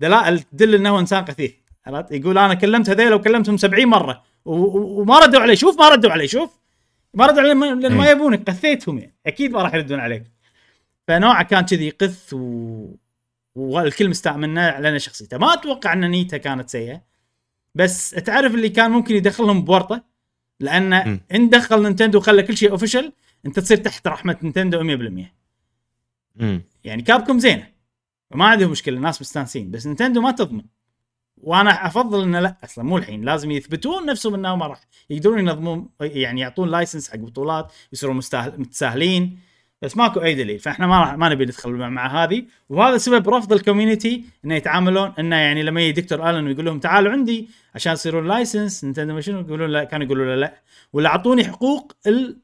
[0.00, 1.52] دلائل تدل إنه هو إنسان قثيث.
[1.86, 4.22] عرفت؟ يقول أنا كلمت هذيل وكلمتهم 70 مرة.
[4.44, 5.56] وما ردوا علي.
[5.56, 6.58] شوف ما ردوا علي شوف.
[7.14, 8.10] ما ردوا علي لأن ما إيه.
[8.10, 9.14] يبونك قثيتهم يعني.
[9.26, 10.24] أكيد ما راح يردون عليك.
[11.08, 12.86] فنوعه كان كذي قث و...
[13.54, 15.38] والكل مستاء منه لأن شخصيته.
[15.38, 17.02] ما أتوقع أن نيته كانت سيئة.
[17.74, 20.04] بس تعرف اللي كان ممكن يدخلهم بورطة؟
[20.60, 21.20] لأن مم.
[21.34, 23.12] إن دخل Nintendo وخلى كل شيء official
[23.46, 25.24] أنت تصير تحت رحمة Nintendo 100%
[26.36, 26.62] مم.
[26.84, 27.66] يعني Capcom زينة.
[28.34, 29.70] ما عندهم مشكلة الناس مستانسين.
[29.70, 30.64] بس Nintendo ما تضمن.
[31.42, 33.22] وأنا افضل انه لا أصلا مو الحين.
[33.24, 34.80] لازم يثبتون نفسهم انهم ما راح
[35.10, 39.38] يقدرون ينظمون يعني يعطون license حق بطولات يصيرون مستاهل متساهلين.
[39.82, 40.58] بس ماكو أي دليل.
[40.58, 42.44] فإحنا ما راح ما نبي ندخل مع, هذه.
[42.68, 46.78] وهذا سبب رفض ال community إنه يتعاملون إنه يعني لما يجي دكتور آلن ويقول لهم
[46.78, 50.54] تعالوا عندي عشان يصيرون license Nintendo شنو يقولون لا كانوا يقولوا لا.
[50.92, 52.40] ولا أعطوني حقوق ال-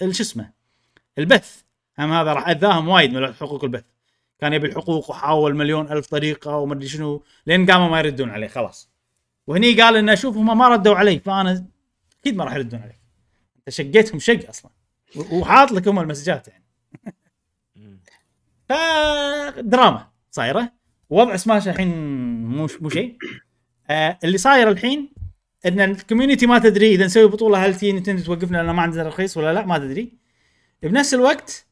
[0.00, 0.50] شو اسمه
[1.18, 1.62] البث.
[1.98, 3.84] هم هذا راح أذاهم وايد من حقوق البث.
[4.40, 8.48] كان يبي الحقوق وحاول مليون ألف طريقة وما أدري شنو لين قاموا ما يردون عليه
[8.48, 8.90] خلاص.
[9.46, 11.66] وهني قال إنه شوف هم ما ردوا علي فأنا
[12.20, 12.98] أكيد ما راح يردون عليك
[13.58, 14.70] أنت شقيتهم شق أصلا.
[15.16, 16.64] وحاط لك هم المسجات يعني.
[18.68, 20.72] فدراما صايرة.
[21.10, 21.88] وضع سماش الحين
[22.44, 23.18] مو مو شيء.
[23.90, 25.12] آه اللي صاير الحين
[25.66, 29.02] إن ال community ما تدري إذا نسوي بطولة هل تبي Nintendo توقفنا لأن ما عندنا
[29.02, 30.12] ترخيص ولا لا ما تدري.
[30.82, 31.66] بنفس الوقت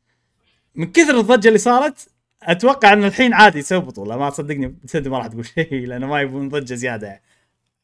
[0.74, 2.08] من كثر الضجة اللي صارت
[2.42, 4.16] أتوقع إن الحين عادي يسوي بطولة.
[4.16, 7.22] ما تصدقني Nintendo ما راح تقول شيء لأنه ما يبون ضجة زيادة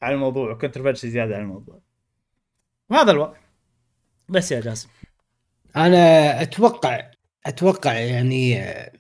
[0.03, 1.81] على الموضوع و controversy زيادة على الموضوع.
[2.91, 3.37] وهذا الوضع
[4.29, 4.89] بس يا جاسم.
[5.77, 7.11] أنا أتوقع
[7.47, 8.93] أتوقع يعني آه،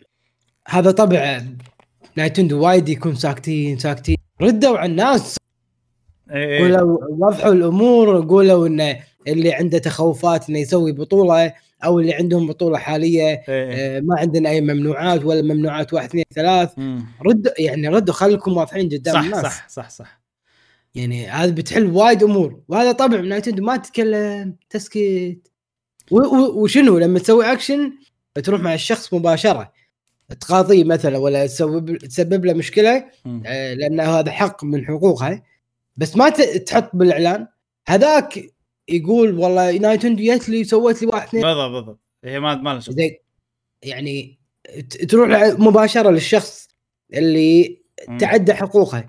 [0.69, 1.43] هذا طبع
[2.16, 4.17] Nintendo وايد يكون ساكتين ساكتين.
[4.43, 5.37] ردوا على الناس.
[6.31, 6.59] إيه.
[6.59, 11.55] قولوا وضحوا الأمور قولوا انه اللي عنده تخوفات إنه يسوي بطولة.
[11.85, 13.43] أو اللي عندهم بطولة حالية إيه.
[13.49, 16.70] آه، ما عندنا أي ممنوعات ولا ممنوعات واحد اثنين ثلاث.
[17.26, 19.43] ردوا يعني ردوا خليكم واضحين قدام صح الناس.
[19.43, 20.22] صح صح صح.
[20.95, 22.61] يعني هذا بتحل وايد أمور.
[22.68, 25.39] وهذا طبع من ما تتكلم تسكت.
[26.11, 27.93] وشنو؟ لما تسوي أكشن
[28.45, 29.72] تروح مع الشخص مباشرة.
[30.41, 33.05] تقاضيه مثلا ولا تسبب تسبب له مشكلة.
[33.47, 35.43] آه، لأنه هذا حق من حقوقها
[35.97, 37.47] بس ما تحط بالإعلان.
[37.89, 38.53] هذاك
[38.93, 41.43] يقول والله Nintendo جت لي سويت لي واحد اثنين.
[41.43, 42.01] بالضبط بالضبط.
[42.24, 43.11] هي ما ما لها
[43.82, 44.38] يعني
[45.09, 45.28] تروح
[45.59, 46.68] مباشرة للشخص
[47.14, 47.78] اللي
[48.09, 48.18] مم.
[48.18, 49.05] تعدى حقوقه.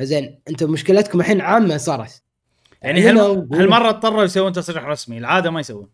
[0.00, 2.22] زين انت مشكلتكم الحين عامة صارت.
[2.82, 5.88] يعني هال- و- هالمرة اضطروا يسوون تصريح رسمي العادة ما يسوون.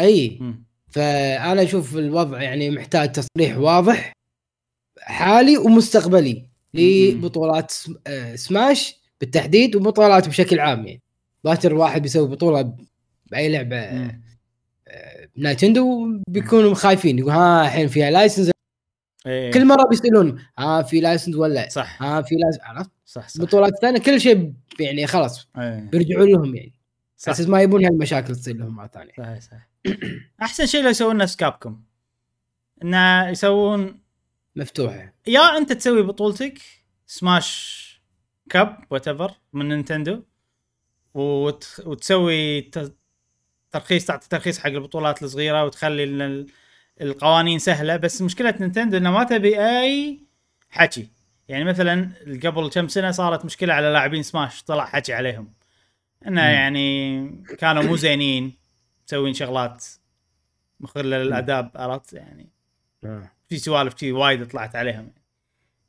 [0.00, 0.38] أي.
[0.40, 0.64] مم.
[0.88, 4.12] فأنا أشوف الوضع يعني محتاج تصريح واضح
[5.00, 6.48] حالي ومستقبلي.
[6.74, 7.74] لبطولات
[8.06, 11.02] آه، سماش بالتحديد وبطولات بشكل عام يعني.
[11.46, 12.76] باكر واحد بيسوي بطولة
[13.30, 13.76] بأي لعبة.
[13.76, 14.20] آه،
[15.36, 18.50] Nintendo بيكونوا خايفين يقول ها الحين فيها license
[19.26, 19.50] إيه.
[19.50, 22.02] كل مرة بيسألون ها في license ولا صح.
[22.02, 23.40] ها في license عرفت؟ صح صح.
[23.40, 25.88] بطولات ثانية كل شيء يعني خلاص إيه.
[25.92, 26.72] بيرجعون لهم يعني.
[27.16, 27.32] صح.
[27.32, 29.12] أساس ما يبون هالمشاكل تصير لهم مرة ثانية.
[29.18, 29.68] صحيح صح
[30.42, 31.82] أحسن شيء لو يسوون نفس Capcom
[32.82, 34.00] إنه يسوون
[34.56, 35.14] مفتوحة.
[35.26, 36.58] يا أنت تسوي بطولتك
[37.06, 37.86] سماش
[38.50, 39.08] cap what
[39.52, 40.22] من نينتندو
[41.16, 41.82] وت...
[41.86, 42.94] وتسوي ت...
[43.70, 46.46] ترخيص تعطي ترخيص حق البطولات الصغيرة وتخلي ال- ال-
[47.00, 47.96] القوانين سهلة.
[47.96, 50.20] بس مشكلة نينتندو إنه ما تبي أي
[50.70, 51.08] حچي.
[51.48, 52.10] يعني مثلا
[52.44, 55.52] قبل كم سنة صارت مشكلة على لاعبين سماش طلع حچي عليهم.
[56.26, 58.52] إنه يعني كانوا مو زينين
[59.06, 59.84] مسوين شغلات
[60.80, 62.48] مخله للاداب عرفت؟ يعني
[63.04, 63.30] آه.
[63.48, 65.12] في سوالف شي وايد طلعت عليهم.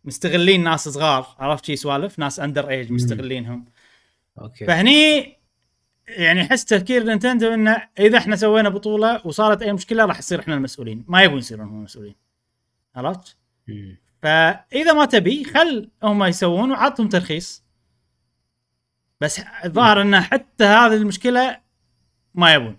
[0.05, 3.65] مستغلين ناس صغار عرفت شي سوالف؟ ناس under age مستغلينهم.
[4.39, 4.65] okay.
[4.65, 5.37] فهني
[6.07, 10.55] يعني احس تفكير نينتندو إنه إذا إحنا سوينا بطولة وصارت أي مشكلة راح يصير إحنا
[10.55, 11.05] المسؤولين.
[11.07, 12.15] ما يبون يصيرون هم المسؤولين.
[12.95, 13.37] عرفت؟
[14.21, 17.63] فإذا ما تبي خل هم يسوون وعطهم ترخيص.
[19.21, 21.59] بس الظاهر انه حتى هذه المشكلة
[22.33, 22.77] ما يبون.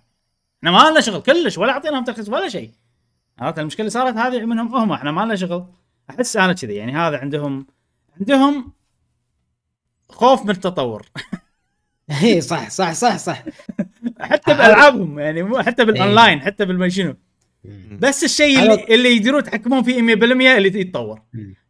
[0.59, 2.73] إحنا ما لنا شغل كلش ولا أعطيناهم ترخيص ولا شيء.
[3.39, 5.67] عرفت؟ المشكلة صارت هذه منهم هم إحنا ما لنا شغل.
[6.11, 7.67] أحس أنا كذي يعني هذا عندهم
[8.21, 8.73] عندهم
[10.09, 11.07] خوف من التطور.
[12.23, 13.45] اي صح صح صح صح.
[14.21, 17.17] حتى بالالعابهم يعني مو حتى بالاونلاين حتى بالمشينو
[17.99, 20.23] بس الشيء اللي, اللي يقدرون يتحكمون فيه 100%
[20.57, 21.21] اللي يتطور.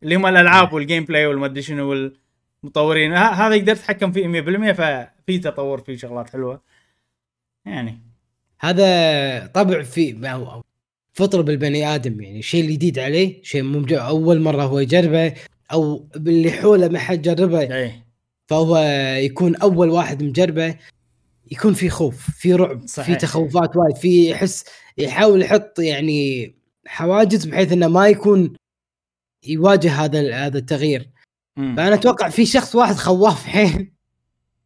[0.03, 1.89] اللي هم الألعاب وال gameplay والمدري شنو
[2.65, 3.13] والمطورين.
[3.13, 6.63] ه- هذا يقدر يتحكم فيه 100% ففي تطور في شغلات حلوة.
[7.67, 7.99] يعني.
[8.61, 10.63] هذا طبع في أو-
[11.13, 15.35] فطر بالبني آدم يعني الشيء الجديد عليه شيء مو مج- أول مرة هو يجربه
[15.73, 17.61] أو باللي حوله ما حد جربه.
[17.61, 17.93] اي
[18.49, 18.79] فهو
[19.19, 20.77] يكون أول واحد مجربه
[21.51, 23.07] يكون في خوف في رعب صحيح.
[23.07, 24.65] في تخوفات وايد في يحس
[24.99, 26.55] يحاول يحط يعني
[26.87, 28.53] حواجز بحيث إنه ما يكون
[29.47, 31.11] يواجه هذا هذا التغيير
[31.57, 31.77] مم.
[31.77, 33.93] فأنا أتوقع في شخص واحد خواف حيل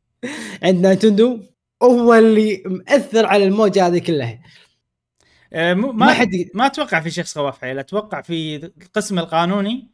[0.65, 1.41] عند نايتندو
[1.83, 4.43] هو اللي مأثر على الموجة هذه كلها
[5.53, 9.91] آه، ما ما حد ما أتوقع في شخص خواف حيل أتوقع في القسم القانوني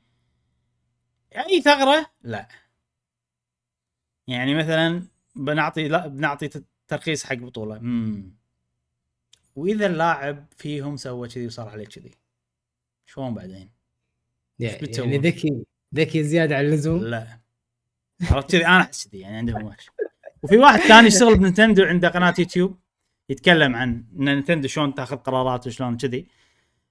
[1.36, 2.48] اي ثغرة لا
[4.28, 5.02] يعني مثلا
[5.36, 6.50] بنعطي لا بنعطي
[6.88, 7.76] ترخيص حق بطولة.
[7.76, 8.30] امم
[9.56, 12.10] وإذا اللاعب فيهم سوى كذي وصار عليه كذي
[13.06, 13.70] شلون بعدين؟
[14.58, 15.64] يعني؟ يعني ذكي
[15.94, 17.38] ذكي زيادة عن اللزوم؟ لا.
[18.30, 19.90] عرفت كذي؟ أنا أحس كذي يعني عندهم وحش
[20.42, 22.78] وفي واحد ثاني يشتغل بنتندو عنده قناة يوتيوب
[23.28, 26.26] يتكلم عن إن نتندو شلون تاخذ قرارات وشلون كذي.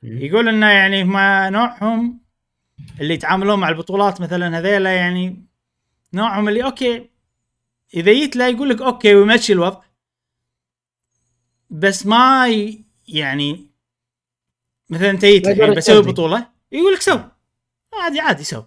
[0.04, 2.20] يقول إنه يعني ما نوعهم
[3.02, 5.46] اللي يتعاملون مع البطولات مثلا هذيلا يعني
[6.14, 7.10] نوعهم اللي okay
[7.98, 9.82] إذا جيت له يقول لك okay ويمشي الوضع.
[11.70, 12.84] بس ما ي...
[13.08, 13.66] يعني
[14.90, 16.02] مثلا أنت جيت الحين بسوي.
[16.02, 17.20] بطولة يقول لك سو
[18.02, 18.64] عادي عادي سو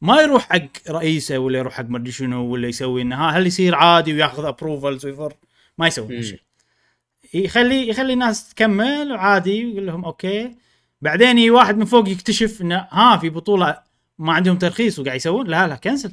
[0.00, 4.14] ما يروح حق رئيسه ولا يروح حق مدري شنو ولا يسوي إنه هل يصير عادي
[4.14, 5.34] وياخذ approvals ويفر؟
[5.78, 6.18] ما يسوي.
[6.18, 6.40] هالشيء.
[7.34, 10.56] يخلي يخلي الناس تكمل وعادي ويقول لهم okay.
[11.00, 13.82] بعدين يجي واحد من فوق يكتشف إنه ها في بطولة
[14.18, 16.12] ما عندهم ترخيص وقاعد يسوون لا لا cancel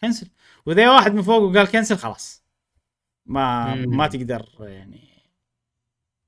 [0.00, 0.26] cancel
[0.66, 2.44] واذا واحد من فوق وقال cancel خلاص.
[3.26, 3.96] ما مم.
[3.96, 5.08] ما تقدر يعني.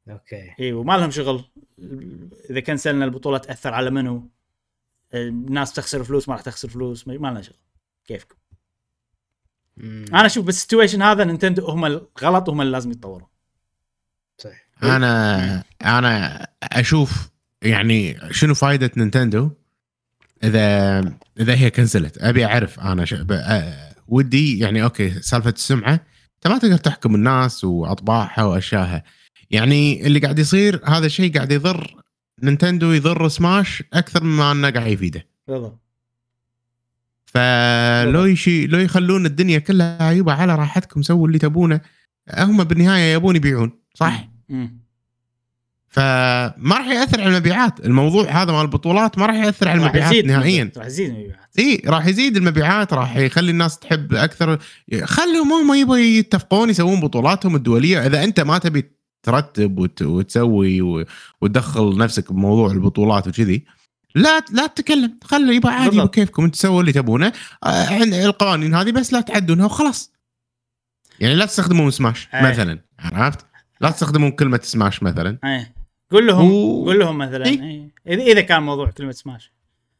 [0.08, 0.54] okay.
[0.60, 1.44] اي وما لهم شغل.
[2.50, 4.30] إذا كنسلنا البطولة تأثر على منو؟
[5.14, 7.58] الناس تخسر فلوس ما راح تخسر فلوس ما لنا شغل.
[8.04, 8.36] كيفكم؟
[9.76, 10.04] مم.
[10.08, 13.28] أنا أشوف بال situation هذا نينتندو هم الغلط وهم اللي لازم يتطوروا.
[14.38, 14.68] صحيح.
[14.82, 17.30] أنا أنا أشوف
[17.62, 19.50] يعني شنو فائده نينتندو؟
[20.44, 20.98] اذا
[21.40, 23.14] إذا هي كنسلت أبي أعرف أنا ش...
[24.08, 25.92] ودي يعني okay سالفة السمعة
[26.36, 29.04] أنت ما تقدر تحكم الناس وأطباعها واشياءها
[29.50, 31.94] يعني اللي قاعد يصير هذا الشيء قاعد يضر
[32.42, 35.26] نينتندو يضر سماش أكثر مما أنه قاعد يفيده.
[35.48, 35.88] بالضبط
[37.26, 41.80] فلو يشي لو يخلون الدنيا كلها يبا على راحتكم سووا اللي تبونه
[42.38, 44.87] هم بالنهاية يبون يبيعون صح؟ مم.
[45.90, 47.80] فما راح يأثر على المبيعات.
[47.80, 50.70] الموضوع هذا مال البطولات ما راح يأثر على راح المبيعات يزيد نهائيا.
[50.76, 51.48] راح يزيد المبيعات.
[51.58, 54.58] إي راح يزيد المبيعات راح يخلي الناس تحب أكثر.
[55.04, 58.06] خليهم هم يبغوا يتفقون يسوون بطولاتهم الدولية.
[58.06, 58.90] إذا أنت ما تبي
[59.22, 60.02] ترتب وت...
[60.02, 61.04] وتسوي و...
[61.40, 63.64] وتدخل نفسك بموضوع البطولات وكذي
[64.14, 65.18] لا لا تتكلم.
[65.24, 66.00] خلي يبقى عادي.
[66.00, 67.32] بكيفكم أنتم سووا اللي تبونه.
[67.64, 70.12] آه، القوانين هذه بس لا تعدونها وخلاص.
[71.20, 72.50] يعني لا تستخدمون سماش أي.
[72.50, 73.46] مثلا عرفت؟
[73.80, 75.38] لا تستخدمون كلمة سماش مثلا.
[75.44, 75.77] إيه.
[76.10, 77.46] قول لهم و- قول لهم مثلا.
[77.46, 77.62] إيه.
[77.62, 77.90] إيه.
[78.06, 79.52] اذا إذا كان موضوع كلمه سماش.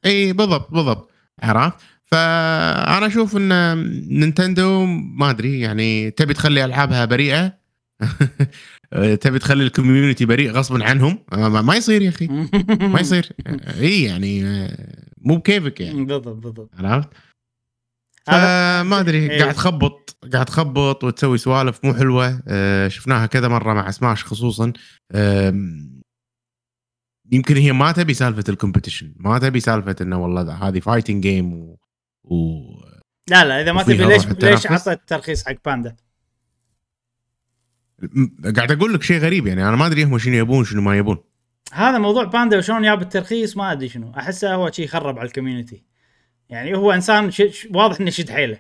[0.07, 1.11] إي بالضبط بالضبط.
[1.43, 3.77] عرفت؟ فأنا أشوف إن
[4.19, 7.59] نينتندو ما أدري يعني تبي تخلي ألعابها بريئة؟
[9.21, 12.27] تبي تخلي ال community بريء غصبا عنهم؟ ما ما يصير يا أخي.
[12.93, 13.29] ما يصير.
[13.81, 14.43] إي يعني
[15.21, 16.05] مو بكيفك يعني.
[16.05, 16.71] بالضبط بالضبط.
[16.79, 17.09] عرفت؟
[18.29, 19.43] هذا فما أدري إيه.
[19.43, 22.43] قاعد تخبط قاعد تخبط وتسوي سوالف مو حلوة.
[22.49, 24.73] آه، شفناها كذا مرة مع سماش خصوصا.
[25.15, 26.03] آم،
[27.33, 31.53] يمكن هي ما تبي سالفة ال competition ما تبي سالفة إنه والله هذه fighting game
[31.55, 31.79] و,
[32.25, 32.61] و...
[33.29, 34.67] لا لا إذا ما تبي ليش ليش.
[34.67, 35.97] عطيت ترخيص حق باندا
[38.57, 41.19] قاعد أقول لك شيء غريب يعني أنا ما أدري هم شنو يبون شنو ما يبون.
[41.73, 44.13] هذا موضوع باندا وشلون جاب الترخيص؟ ما أدري شنو.
[44.19, 45.85] أحسه هو شيء خرب على ال community
[46.51, 47.69] يعني هو إنسان ش...
[47.75, 48.59] واضح إنه شد حيله.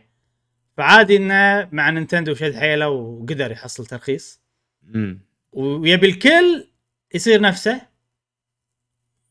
[0.76, 4.40] فعادي إنه مع نينتندو شد حيله وقدر يحصل ترخيص.
[4.82, 5.20] مم.
[5.52, 6.68] ويبي الكل
[7.14, 7.80] يصير نفسه.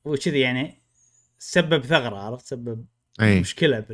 [0.05, 0.77] وكذي يعني
[1.39, 2.85] سبب ثغرة عرفت؟ سبب
[3.21, 3.39] أي.
[3.39, 3.85] مشكلة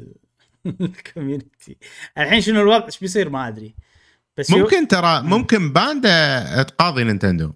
[0.66, 1.78] بال community
[2.18, 3.76] الحين شنو الوضع؟ إيش بيصير؟ ما أدري.
[4.38, 7.54] بس يو- ممكن ترى ممكن باندا تقاضي نينتندو.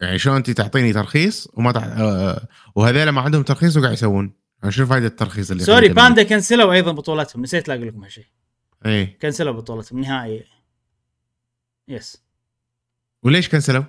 [0.00, 1.84] يعني شلون انت تعطيني ترخيص وما تح...
[1.84, 4.32] آه، وهذيلا ما عندهم ترخيص وقاعد يسوون.
[4.68, 7.42] شنو فائده الترخيص اللي sorry باندا كنسلوا أيضا بطولتهم.
[7.42, 8.26] نسيت لا أقول لكم هالشيء
[8.86, 10.44] اي كنسلوا بطولتهم نهائي.
[11.88, 12.22] yes
[13.22, 13.84] وليش كنسلوا؟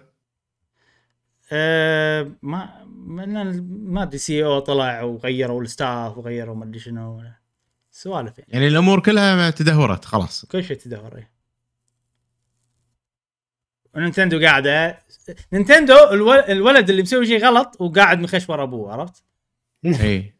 [1.51, 7.23] أه ما ما أدري CEO طلع وغيروا ال staff وغيروا ما أدري شنو.
[7.91, 8.49] سوالف يعني.
[8.53, 10.45] يعني الأمور كلها تدهورت خلاص.
[10.45, 11.31] كل شيء تدهور إيه.
[13.95, 15.03] ونينتندو قاعدة.
[15.53, 19.23] نينتندو الو- الولد اللي مسوي شيء غلط وقاعد مخش ورا أبوه عرفت؟
[19.85, 20.33] اي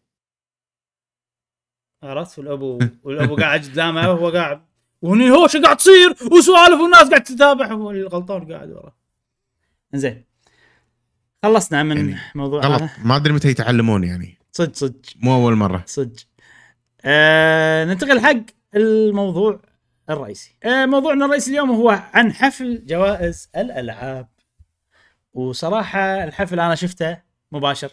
[2.04, 4.62] عرفت؟ والابو والأبو قاعد قدامه وهو قاعد
[5.02, 8.94] وهني هو شو قاعد تصير؟ وسوالف والناس قاعد تتابع هو الغلطان قاعد ورا.
[9.94, 10.26] زين
[11.44, 12.82] خلصنا من يعني موضوع غلط.
[12.82, 12.90] هذا.
[13.04, 14.38] ما أدري متى يتعلمون يعني.
[14.52, 15.02] صدق صدق.
[15.16, 15.84] مو أول مرة.
[15.86, 16.20] صدق.
[17.02, 18.42] آه ننتقل حق
[18.76, 19.60] الموضوع
[20.10, 20.56] الرئيسي.
[20.64, 24.28] آه موضوعنا الرئيسي اليوم هو عن حفل جوائز الألعاب.
[25.34, 27.18] وصراحة الحفل أنا شفته
[27.52, 27.92] مباشر.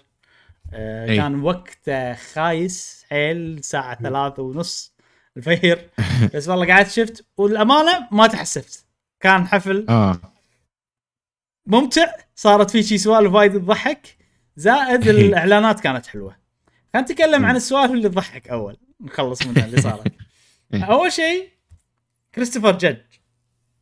[0.73, 1.17] آه أي.
[1.17, 2.96] كان وقته خايس.
[3.11, 4.95] حيل الساعة ثلاثة ونص
[5.37, 5.91] الفير
[6.35, 8.87] بس والله قعدت شفت والأمانة ما تحسفت.
[9.21, 10.21] كان حفل آه.
[11.67, 14.17] ممتع صارت فيه شي سوالف وايد تضحك.
[14.57, 16.37] زائد الإعلانات كانت حلوة.
[16.93, 18.77] خلينا نتكلم عن السوالف اللي تضحك أول.
[19.01, 20.13] نخلص منها اللي صارت.
[20.75, 21.49] أول شيء
[22.35, 23.07] كريستوفر جاج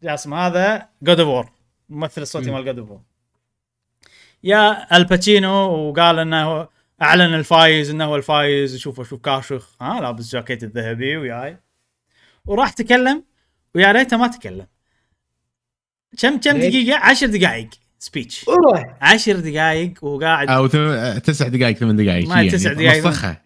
[0.02, 1.50] جاسم هذا جود اوف وور
[1.90, 3.00] الممثل الصوتي مال جود اوف وور
[4.44, 6.68] يا الباتشينو وقال إنه
[7.02, 9.76] أعلن الفايز إنه هو الفايز وشوفوا شوف كاشخ.
[9.82, 11.58] ها لابس جاكيت الذهبي وياي.
[12.46, 13.24] وراح تكلم
[13.74, 14.66] ويا ريته ما تكلم.
[16.18, 20.48] كم كم؟ دقيقة؟ عشر دقائق speech وروح عشر دقائق وقاعد.
[20.50, 22.28] أو ثم- تسع دقائق ثمان دقائق.
[22.28, 23.06] ما تسع يعني دقايق.
[23.06, 23.42] مسخها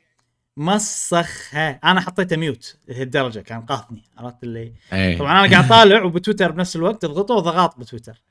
[0.57, 4.05] مسخها أنا حطيته mute لهالدرجة كان قاطني.
[4.19, 5.19] عرفت اللي؟ إيه.
[5.19, 8.23] طبعا أنا قاعد طالع وبتويتر بنفس الوقت ضغطوا ضغط بتويتر.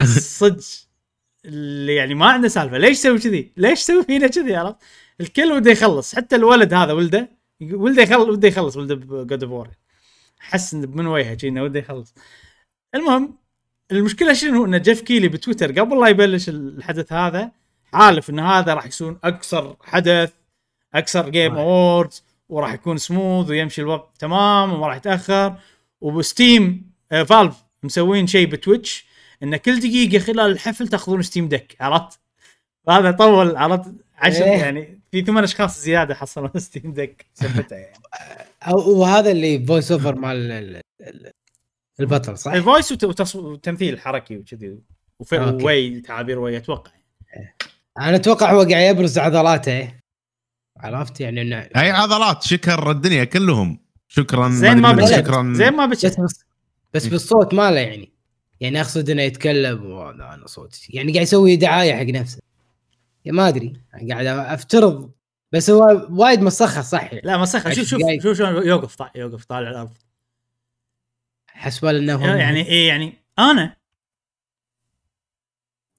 [0.38, 0.64] صدق.
[1.44, 2.78] اللي يعني ما عنده سالفة.
[2.78, 4.76] ليش تسوي كذي؟ ليش تسوي فينا كذي؟ عرفت؟
[5.20, 6.14] الكل وده يخلص.
[6.14, 7.28] حتى الولد هذا ولده
[7.72, 9.68] ولده يخلص وده يخلص ولده ب God of
[10.38, 12.14] حس من وجهه إنه وده يخلص.
[12.94, 13.34] المهم
[13.92, 17.50] المشكلة شنو؟ إن جيف كيلي بتويتر قبل لا يبلش الحدث هذا
[17.92, 20.32] حالف إن هذا راح يكون أكثر حدث
[20.94, 25.54] أكثر Game Awards وراح يكون سموث ويمشي الوقت تمام وما راح يتأخر.
[26.00, 29.11] وب Steam آه Valve مسوين شيء ب Twitch.
[29.42, 32.20] إن كل دقيقة خلال الحفل تاخذون Steam Deck عرفت؟
[32.88, 34.50] هذا طول عرفت؟ عشر إيه.
[34.58, 37.96] يعني في ثمان أشخاص زيادة حصلوا Steam Deck سبتها يعني.
[38.64, 41.30] أو- وهذا اللي voice over مال ال- ال-
[42.00, 42.92] البطل صح؟ ال voice
[43.34, 44.78] وتمثيل حركي وكذي
[45.18, 45.64] وف- okay.
[45.64, 46.90] وي تعابير وي أتوقع.
[48.00, 49.94] أنا أتوقع هو قاعد يبرز عضلاته
[50.76, 53.78] عرفت؟ يعني انه هاي عضلات شكر الدنيا كلهم.
[54.08, 55.52] شكرا زين ما بشت شكرا.
[55.54, 56.44] زين ما بشت بس,
[56.94, 58.11] بس بالصوت ماله يعني.
[58.62, 62.38] يعني أقصد إنه يتكلم وهذا أنا صوتي يعني قاعد يسوي دعاية حق نفسه.
[63.24, 63.72] يا ما أدري.
[64.10, 65.12] قاعد أفترض.
[65.52, 68.22] بس هو وايد مسخه صح؟ لا مسخه شوف عشر شوف دقايق.
[68.22, 69.96] شوف شلون يوقف طالع يوقف طالع الأرض.
[71.46, 73.76] حسب إنه يعني إيه يعني أنا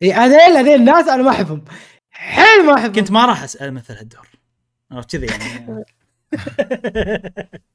[0.02, 1.66] إيه، هذيل هذيل الناس أنا ما أحبهم.
[2.12, 2.94] حيل ما أحبهم.
[2.94, 4.28] كنت ما راح أسأل مثل هالدور.
[4.92, 5.84] عرفت كذي يعني؟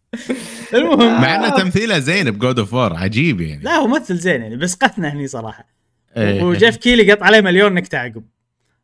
[0.74, 1.20] المهم.
[1.20, 3.62] مع إنه تمثيله زين ب God of War عجيب يعني.
[3.62, 5.68] لا هو ممثل زين يعني بس قتنا هني صراحة.
[6.16, 6.42] إيه.
[6.42, 8.24] وجيف كيلي قط عليه مليون نكتة عقب.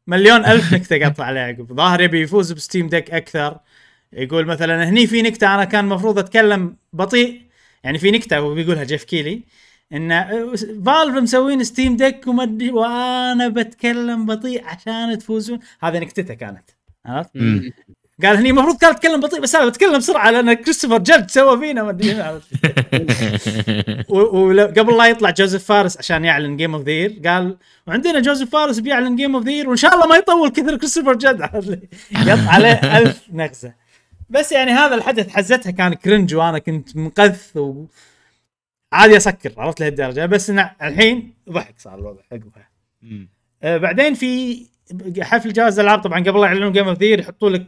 [0.06, 1.72] مليون ألف نكتة قط عليه عقب.
[1.72, 3.59] ظاهر يبي يفوز ب Steam Deck أكثر.
[4.12, 7.40] يقول مثلا هني في نكتة أنا كان المفروض أتكلم بطيء.
[7.84, 9.42] يعني في نكتة هو بيقولها جيف كيلي
[9.92, 10.24] إن
[10.86, 15.59] Valve مسوين Steam Deck وما أدري وأنا بتكلم بطيء عشان تفوزون.
[15.80, 16.70] هذه نكتته كانت
[17.06, 17.30] عرفت؟
[18.23, 21.82] قال هني المفروض كان اتكلم بطيء بس أنا بتكلم بسرعة لأن كريستوفر جدج سوى فينا
[21.82, 22.15] ما أدري؟
[24.09, 29.16] وقبل لا يطلع جوزيف فارس عشان يعلن game of the قال وعندنا جوزيف فارس بيعلن
[29.16, 31.19] game of the وإن شاء الله ما يطول كثر كريستوفر
[31.61, 33.73] لي؟ قط عليه ألف نغزة
[34.31, 37.86] بس يعني هذا الحدث حزتها كان cringe وأنا كنت منقذ و
[38.93, 40.51] عادي أسكر عرفت لهالدرجة بس
[40.82, 42.69] الحين ضحك صار الوضع عقبها.
[43.62, 44.62] آه، بعدين في
[45.20, 47.66] حفل جوائز الالعاب طبعا قبل لا يعلنون game of the يحطوا لك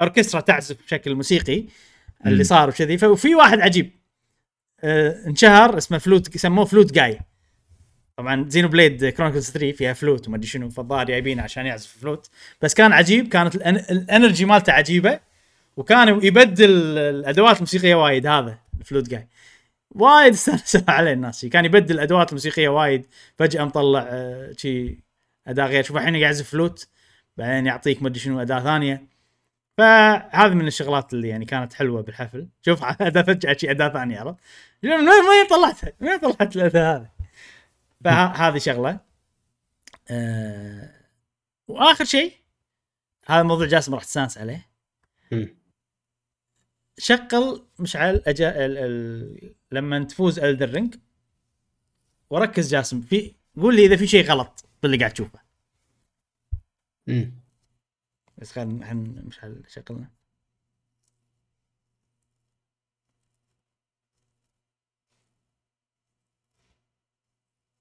[0.00, 1.64] أوركسترا تعزف بشكل موسيقي
[2.26, 2.44] اللي.
[2.44, 2.98] صار وكذي.
[2.98, 3.90] ففي واحد عجيب.
[4.80, 7.20] آه، انشهر اسمه فلوت سموه flute guy.
[8.16, 12.30] طبعا Xenoblade Chronicles 3 فيها فلوت وما أدري شنو فالظاهر جايبينه عشان يعزف فلوت.
[12.62, 15.20] بس كان عجيب كانت ال energy مالته عجيبة
[15.76, 19.28] وكان يبدل الأدوات الموسيقية وايد هذا الفلوت جاي.
[19.90, 21.46] وايد استانسوا عليه الناس.
[21.46, 23.06] كان يبدل الأدوات الموسيقية وايد.
[23.38, 24.98] فجأة مطلع آه، شي
[25.46, 25.82] اداء غير.
[25.84, 26.88] شوف الحين قاعد يعزف فلوت
[27.36, 29.13] بعدين يعطيك ما أدري شنو اداء ثانية.
[29.78, 34.38] فهذه من الشغلات اللي يعني كانت حلوة بالحفل شوف اداء فجأة شي اداء ثاني عرفت
[34.82, 37.10] من وين طلعتها؟ من وين طلعت الاداء هذا؟
[38.04, 39.00] فهذه شغلة
[40.10, 40.90] آه
[41.68, 42.32] وآخر شيء
[43.26, 44.68] هذا موضوع جاسم راح تستانس عليه.
[46.98, 50.94] شغل مشعل أجا ال ال لما تفوز الدر رينج
[52.30, 55.40] وركز جاسم في قول لي إذا في شيء غلط باللي قاعد تشوفه
[57.06, 57.43] مم.
[58.38, 58.94] بس خلينا
[59.24, 60.10] مشعل شغلنا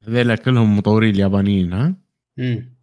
[0.07, 1.95] هذيلا كلهم مطورين اليابانيين ها
[2.37, 2.73] مم.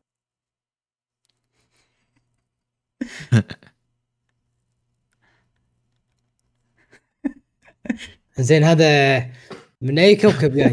[8.38, 9.18] زين هذا
[9.80, 10.72] من أي كوكب جاي؟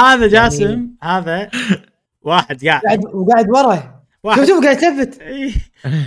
[0.00, 1.50] هذا جاسم هذا
[2.22, 4.44] واحد قاعد قاعد وقاعد ورا واحد.
[4.44, 5.20] شوف قاعد يثبت.
[5.22, 5.52] إيه.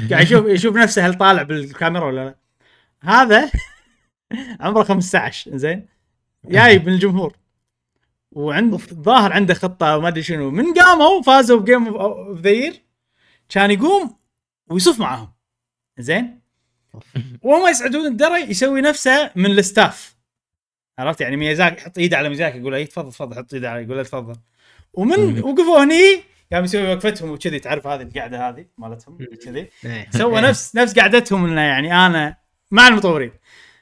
[0.10, 2.36] قاعد يشوف يشوف نفسه هل طالع بالكاميرا ولا لا.
[3.04, 3.52] هذا
[4.62, 5.86] عمره 15 زين
[6.46, 7.36] جاي من الجمهور
[8.32, 10.52] وعند ظاهر عنده خطة وما أدري شنو.
[10.52, 12.82] من قاموا فازوا ب game of the year
[13.50, 14.16] كان يقوم
[14.70, 15.32] ويصف معاهم.
[16.00, 16.42] زين
[17.42, 20.15] وهم يصعدون الدرج يسوي نفسه من ال staff.
[21.00, 23.36] عرفت؟ يعني ميازاكي يحط إيده على ميازاكي يقول له "إيه، تفضل تفضل.
[23.36, 24.36] حط إيده عليه يقول له تفضل.
[24.94, 29.69] ومن وقفوا هني قام يسوي وقفتهم وكذي تعرف هذه القعدة هذه مالتهم؟ كذي.
[29.86, 30.10] إيه.
[30.10, 32.38] سوى نفس نفس قعدتهم انه يعني أنا
[32.72, 33.32] مع المطورين.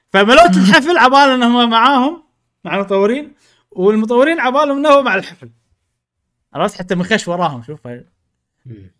[0.10, 2.24] فملوت الحفل عبال انهم معاهم
[2.66, 3.34] مع المطورين
[3.72, 5.50] والمطورين عبالهم انه هو مع الحفل.
[6.54, 7.88] عرفت؟ حتى من خش وراهم شوف.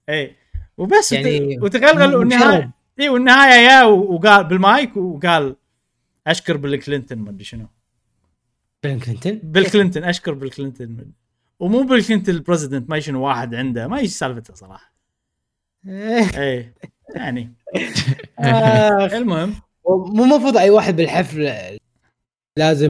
[0.10, 0.36] اي
[0.78, 2.72] وبس يعني وتغلغل والنهايه.
[3.00, 5.56] اي والنهاية يا وقال بالمايك وقال
[6.28, 7.68] أشكر بيل كلينتون ما أدري شنو.
[8.84, 11.14] بيل كلينتون؟ بيل كلينتون أشكر بيل كلينتون
[11.60, 14.94] ومو بيل كلينتون ال president ما شنو واحد عنده ما إيش سالفته صراحة.
[15.88, 16.74] اي
[17.16, 17.54] يعني.
[18.40, 19.54] آه، المهم.
[19.88, 21.54] مو المفروض أي واحد بالحفل
[22.58, 22.88] لازم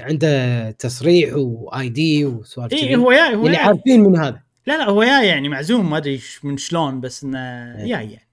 [0.00, 2.78] عنده تصريح و ID وسوالف اي.
[2.78, 4.40] إيه، هو جاي هو يعني عارفين من هذا.
[4.66, 7.86] لا لا هو جاي يعني معزوم ما أدري من شلون بس إنه إيه.
[7.86, 8.28] جاي يعني.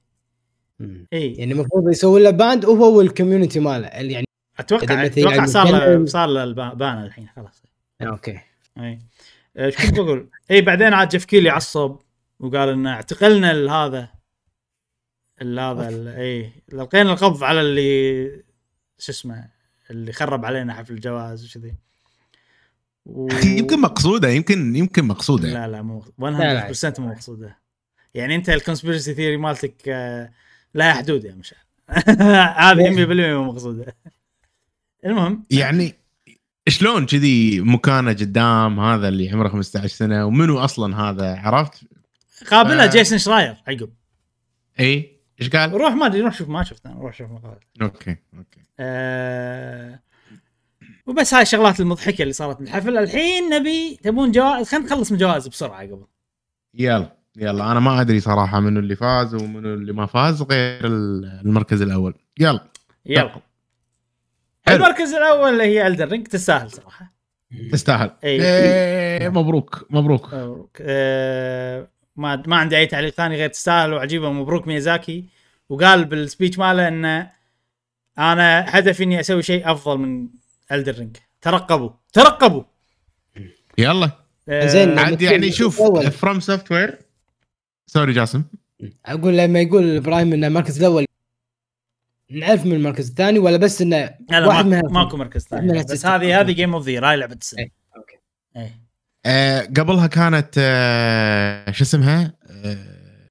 [1.13, 3.87] اي يعني المفروض يسوي له ban وهو وال community ماله.
[3.87, 4.25] يعني
[4.59, 7.63] أتوقع أتوقع صار له صار له الب- ban الحين خلاص.
[8.01, 8.39] okay.
[8.77, 8.99] اي
[9.57, 11.95] إيش كنت بقول؟ اي بعدين عاد جيف كيلي عصب
[12.39, 14.09] وقال ان اعتقلنا ال- هذا.
[15.41, 18.27] ال- هذا ال- اي لقينا القبض على اللي
[18.97, 19.49] شو اسمه
[19.91, 21.75] اللي خرب علينا حفل الجوائز وكذي
[23.05, 23.27] و...
[23.59, 25.53] يمكن مقصوده يمكن يمكن مقصوده.
[25.53, 26.73] لا لا مو لا.
[26.73, 27.57] 100% مو مقصوده
[28.13, 30.31] يعني أنت ال conspiracy theory مالتك آه،
[30.75, 31.59] لها حدود يا مشعل.
[32.57, 33.95] هذه 100% مو مقصوده
[35.05, 35.43] المهم.
[35.51, 35.93] يعني
[36.67, 41.83] شلون كذي مكانه قدام هذا اللي عمره 15 سنة؟ ومنو أصلا هذا؟ عرفت؟
[42.51, 42.89] قابلها آه.
[42.89, 43.89] جيسون شراير عقب.
[44.79, 48.61] إي؟ إيش قال؟ روح ما أدري روح شوف ما شفته روح شوف مقابل okay okay.
[48.79, 49.99] آه
[51.05, 55.47] وبس هاي الشغلات المضحكة اللي صارت بالحفل الحين نبي تبون جوائز؟ خلينا نخلص من الجوائز
[55.47, 56.05] بسرعة قبل
[56.73, 57.71] يلا يلا.
[57.71, 62.13] أنا ما أدري صراحة منو اللي فاز ومنو اللي ما فاز غير المركز الأول.
[62.39, 62.67] يلا.
[63.05, 63.41] يلا.
[64.75, 67.13] المركز الأول اللي هي Elden Ring تستاهل صراحة.
[67.71, 68.11] تستاهل.
[68.23, 68.41] إي.
[68.41, 70.33] إيه مبروك مبروك.
[70.81, 75.25] آه ما ما عندي أي تعليق ثاني غير تستاهل وعجيبه مبروك ميازاكي.
[75.69, 77.31] وقال بال speech ماله انه
[78.17, 80.27] أنا هدفي إني أسوي شيء أفضل من
[80.71, 82.63] Elden Ring ترقبوا ترقبوا.
[83.77, 84.11] يلا.
[84.49, 84.99] آه، زين.
[84.99, 85.81] عاد يعني شوف.
[86.09, 86.99] FromSoftware
[87.87, 88.43] sorry جاسم.
[89.05, 91.05] أقول لما يقول إبراهيم إنه المركز الأول
[92.31, 95.83] نعرف من المركز الثاني ولا بس إنه لا لا واحد ما من ماكو مركز ثاني.
[95.83, 98.17] بس هذه هذه game of the هاي لعبة السنة إيه، okay.
[98.55, 98.81] إيه
[99.25, 103.27] آه قبلها كانت آه شو اسمها؟ آه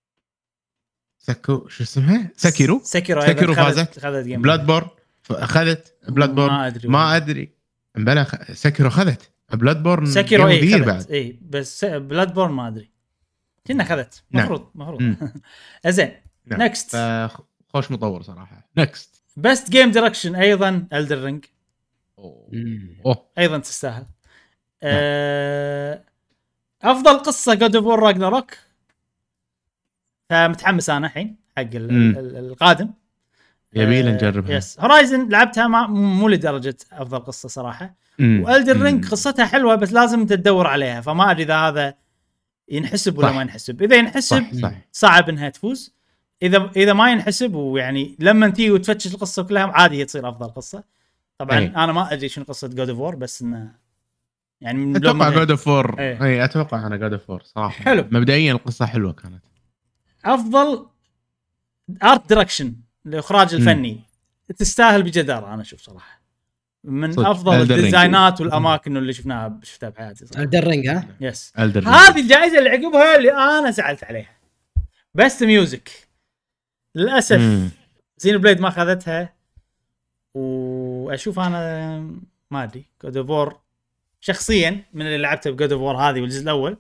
[1.19, 4.07] سكو شو اسمها؟ Sekiro Sekiro Sekiro فازت.
[4.07, 4.89] Bloodborne
[5.31, 7.53] اخذت Bloodborne ما أدري ما أدري
[7.95, 8.53] بلا خ...
[8.53, 12.91] Sekiro اخذت Bloodborne Sekiro اي خذت اي بس Bloodborne ما أدري
[13.67, 14.47] كنا خذت نعم.
[14.47, 15.17] المفروض المفروض مم.
[15.87, 16.13] زين
[16.47, 16.63] نعم.
[16.63, 18.69] next ف- خوش مطور صراحة.
[18.77, 21.45] next best game direction أيضا Elden Ring.
[22.19, 23.27] أوه.
[23.39, 24.07] أيضا تستاهل.
[24.83, 26.03] آه،
[26.83, 28.55] أفضل قصة God of War Ragnarok
[30.31, 32.19] فمتحمس أنا الحين حق ال- مم.
[32.19, 32.91] ال- القادم.
[33.75, 37.95] يبينا آه، نجربها yes Horizon لعبتها ما مو لدرجة أفضل قصة صراحة.
[38.21, 39.09] و Elden Ring.
[39.11, 41.95] قصتها حلوة بس لازم انت تدور عليها فما أدري إذا هذا
[42.69, 43.35] ينحسب ولا صح.
[43.35, 43.83] ما ينحسب.
[43.83, 44.73] إذا ينحسب صح صح.
[44.93, 45.96] صعب إنها تفوز.
[46.43, 50.85] اذا إذا ما ينحسب ويعني لما تيجي وتفتش القصة كلها عادي هي تصير أفضل قصة.
[51.39, 51.67] طبعا أي.
[51.67, 53.73] أنا ما أدري شنو قصة God of War بس إنه
[54.61, 56.25] يعني من أتوقع God of War إيه.
[56.25, 57.85] اي أتوقع أنا God of War صراحة.
[57.85, 58.09] حلو.
[58.11, 59.45] مبدئيا القصة حلوة كانت.
[60.25, 60.87] أفضل
[62.03, 62.75] art direction
[63.07, 64.01] الاخراج الفني.
[64.57, 66.23] تستاهل بجدارة أنا أشوف صراحة.
[66.85, 67.29] من صدق.
[67.29, 67.61] أفضل.
[67.61, 70.43] ال designات والأماكن اللي شفناها شفتها بحياتي صراحة.
[70.43, 74.37] Elden Ring ها؟ yes هذه الجائزة اللي عقبها اللي أنا زعلت عليها.
[75.15, 76.06] best music
[76.97, 77.73] للأسف.
[78.19, 79.35] Xenoblade ما أخذتها
[80.35, 81.99] وأشوف أنا
[82.51, 83.61] ما أدري God of War
[84.21, 86.79] شخصيا من اللي لعبته ب God of War هذه والجزء الأول.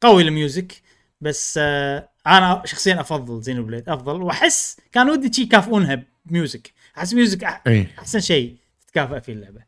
[0.00, 0.82] قوي ال music
[1.20, 4.22] بس آه أنا شخصيا أفضل Xenoblade أفضل.
[4.22, 6.72] وأحس كان ودي شي يكافئونها ب music.
[6.98, 8.56] أحس music أحسن شيء
[8.86, 9.62] تتكافئ فيه اللعبة.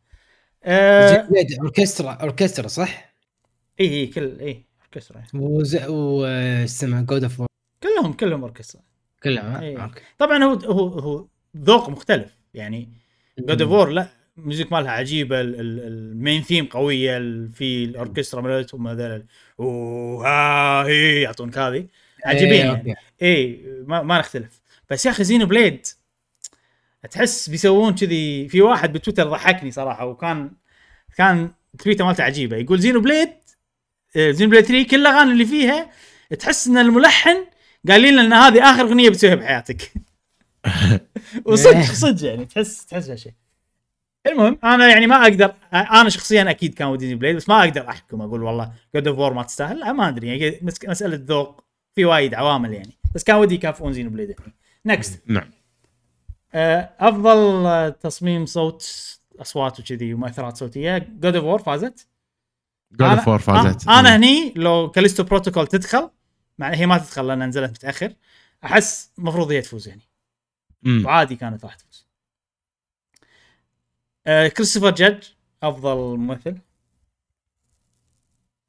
[0.65, 1.29] آه
[1.61, 3.15] أوركسترا أوركسترا صح؟
[3.81, 5.23] إي إي كل إي أوركسترا.
[5.35, 5.77] وز...
[5.89, 6.25] و
[6.65, 7.43] اسمها God of
[7.83, 8.83] كلهم كلهم أوركسترا.
[9.23, 9.79] كلها إيه.
[9.79, 11.27] ها؟ okay طبعا هو هو هو
[11.57, 12.89] ذوق مختلف يعني
[13.39, 17.19] God of لا ال music مالها عجيبة ال- ال- ال main theme قوية
[17.55, 19.25] في الأوركسترا مالتهم هذول
[19.59, 21.87] وها هي يعطونك هذه
[22.25, 22.79] عجيبين إيه، يعني.
[22.79, 22.95] okay.
[23.23, 24.61] اي ما, ما نختلف
[24.91, 25.87] بس يا أخي Xenoblade
[27.11, 30.51] تحس بيسوون كذي في واحد بتويتر ضحكني صراحة وكان
[31.17, 33.29] كان تويته مالته عجيبة يقول Xenoblade
[34.17, 35.91] آه، Xenoblade 3 كل الأغاني اللي فيها
[36.39, 37.45] تحس إن الملحن
[37.89, 39.93] قايلين لنا إن هذه آخر أغنية بتسويها بحياتك.
[41.47, 43.33] وصدق صدق يعني تحس تحس هالشيء
[44.27, 48.23] المهم أنا يعني ما أقدر أنا شخصيا أكيد كان ودي Blade بس ما أقدر أحكم
[48.23, 52.05] أقول والله God of War ما تستاهل لا ما أدري يعني مس- مسألة ذوق في
[52.05, 54.55] وايد عوامل يعني بس كان ودي يكافئون Xenoblade يعني.
[54.87, 55.51] next نعم.
[57.01, 59.07] أفضل آه، تصميم صوت
[59.41, 62.07] أصوات وكذي ومؤثرات صوتية God of War فازت.
[62.93, 63.89] God of War فازت.
[63.89, 66.11] آه، أنا هني لو Callisto Protocol تدخل
[66.61, 68.13] مع هي ما تدخل لأن نزلت متأخر.
[68.65, 70.03] أحس المفروض هي تفوز يعني.
[70.83, 71.07] مم.
[71.07, 72.07] وعادي كانت راح تفوز.
[74.27, 75.25] آه Christopher Judge
[75.63, 76.59] أفضل ممثل.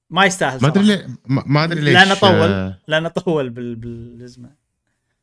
[0.10, 0.84] ما يستاهل ما أدري.
[0.84, 4.56] ليه ما ما أدري ليش لأنه طول آه، لأنه طول بال بالازمه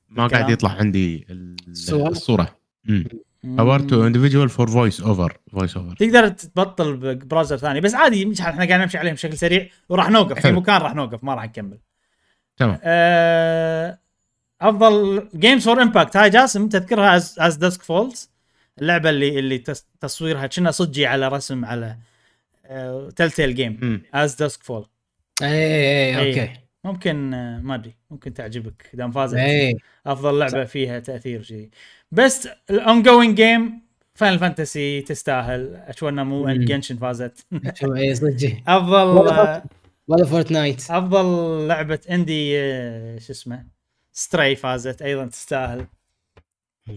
[0.09, 0.51] ما قاعد.
[0.51, 2.59] يطلع عندي ال- الصور؟ الصورة.
[3.45, 7.81] award to individual for voice over voice over تقدر تبطل ب browser ثاني.
[7.81, 9.69] بس عادي مش إحنا قاعد نمشي عليهم بشكل سريع.
[9.89, 10.39] وراح نوقف.
[10.47, 10.53] في.
[10.53, 11.79] مكان راح نوقف ما راح نكمل.
[12.59, 12.79] تمام.
[12.83, 13.99] آه،
[14.61, 18.31] أفضل games for impact هاي جاسم تذكرها As As Dusk Falls
[18.79, 19.63] اللعبة اللي اللي
[20.01, 21.97] تصويرها كنا صجي على رسم على
[23.17, 24.03] Telltale game.
[24.15, 24.87] As Dusk Fall
[25.43, 26.41] اي اي إيه.
[26.43, 26.53] okay.
[26.85, 28.91] ممكن آه، ما أدري ممكن تعجبك.
[28.95, 29.37] دام فازت.
[29.37, 29.77] اي
[30.07, 31.69] أفضل لعبة فيها تأثير شيء
[32.13, 33.83] بس ال ongoing game
[34.15, 36.49] Final Fantasy تستاهل اتمنى مو.
[36.49, 37.47] Genshin فازت.
[37.97, 39.63] اي صدق أفضل آه،
[40.09, 40.91] ولا Fortnite.
[40.91, 41.27] أفضل
[41.69, 43.67] لعبة indie آه، شو اسمه؟
[44.13, 45.87] Stray فازت أيضا تستاهل.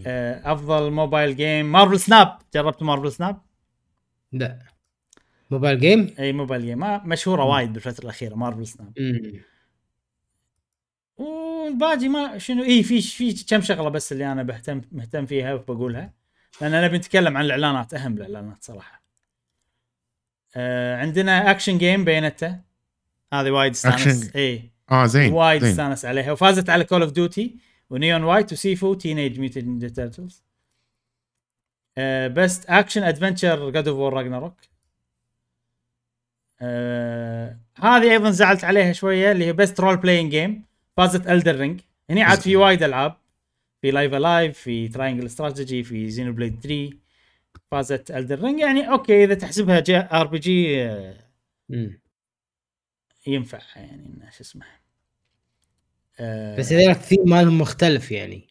[0.06, 1.72] آه، أفضل mobile game.
[1.72, 3.42] Marvel Snap جربت Marvel Snap
[4.32, 4.58] لا.
[5.50, 7.08] mobile game؟ إي mobile game.
[7.08, 9.40] مشهورة وايد بالفترة الأخيرة Marvel Snap مم.
[11.16, 16.12] والباقي ما شنو إي في في كم شغلة بس اللي أنا بهتم مهتم فيها وبقولها.
[16.60, 19.02] لأن نبي نتكلم عن الإعلانات أهم الإعلانات صراحة.
[20.56, 22.60] آه عندنا action game Bayonetta
[23.32, 24.36] هذه وايد استانس.
[24.36, 25.64] اي آه زين وايد.
[25.64, 26.32] استانس عليها.
[26.32, 27.56] وفازت على Call of Duty
[27.90, 30.42] و Neon White و Sifu Teenage Mutant Turtles.
[32.34, 34.54] best action adventure God of War Ragnarok
[37.76, 40.64] هذه أيضا زعلت عليها شوية اللي هي best role playing game
[40.96, 41.80] فازت Elden Ring
[42.10, 43.16] هني عاد في وايد ألعاب.
[43.82, 46.90] في Live A Live في Triangle Strategy في Xenoblade 3
[47.70, 50.90] فازت Elden Ring يعني okay إذا تحسبها JRPG.
[53.26, 54.64] ينفع يعني شو اسمه
[56.20, 58.48] آه، بس إذا الثيم مالهم مختلف يعني.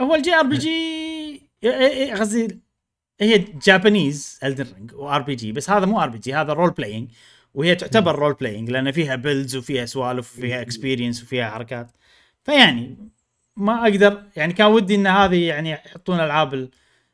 [0.00, 2.60] هو ال JRPG قصدي
[3.20, 7.10] هي Japanese Elden Ring و RPG بس هذا مو RPG هذا role playing
[7.54, 11.90] وهي تعتبر role playing لأن فيها builds وفيها سوالف وفيها experience وفيها حركات.
[12.44, 12.96] فيعني
[13.56, 16.68] ما أقدر يعني كان ودي إن هذه يعني يحطون ألعاب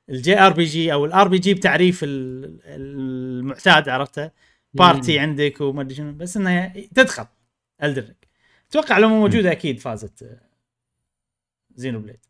[0.09, 4.31] ال JRPG أو ال RPG بتعريف ال- المعتاد عرفته؟
[4.75, 7.27] party عندك وما أدري شنو بس إنها تدخل.
[7.83, 8.15] Elden Ring
[8.71, 10.39] أتوقع لو مو موجودة أكيد فازت
[11.75, 12.21] Xenoblade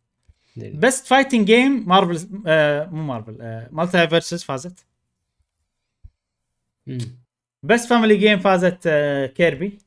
[0.57, 4.87] best fighting game Marvel آه مو مارفل آه MultiVersus فازت.
[7.63, 9.79] best family game فازت آه Kirby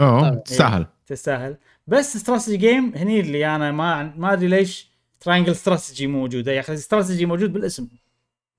[0.00, 0.34] أوه طبعاً.
[0.40, 0.86] تستاهل.
[1.06, 1.56] تستاهل.
[1.86, 4.90] بس strategy game هني اللي أنا ما ما أدري ليش
[5.20, 6.52] Triangle Strategy موجودة.
[6.52, 7.88] يا أخي استراتيجي موجود بالاسم.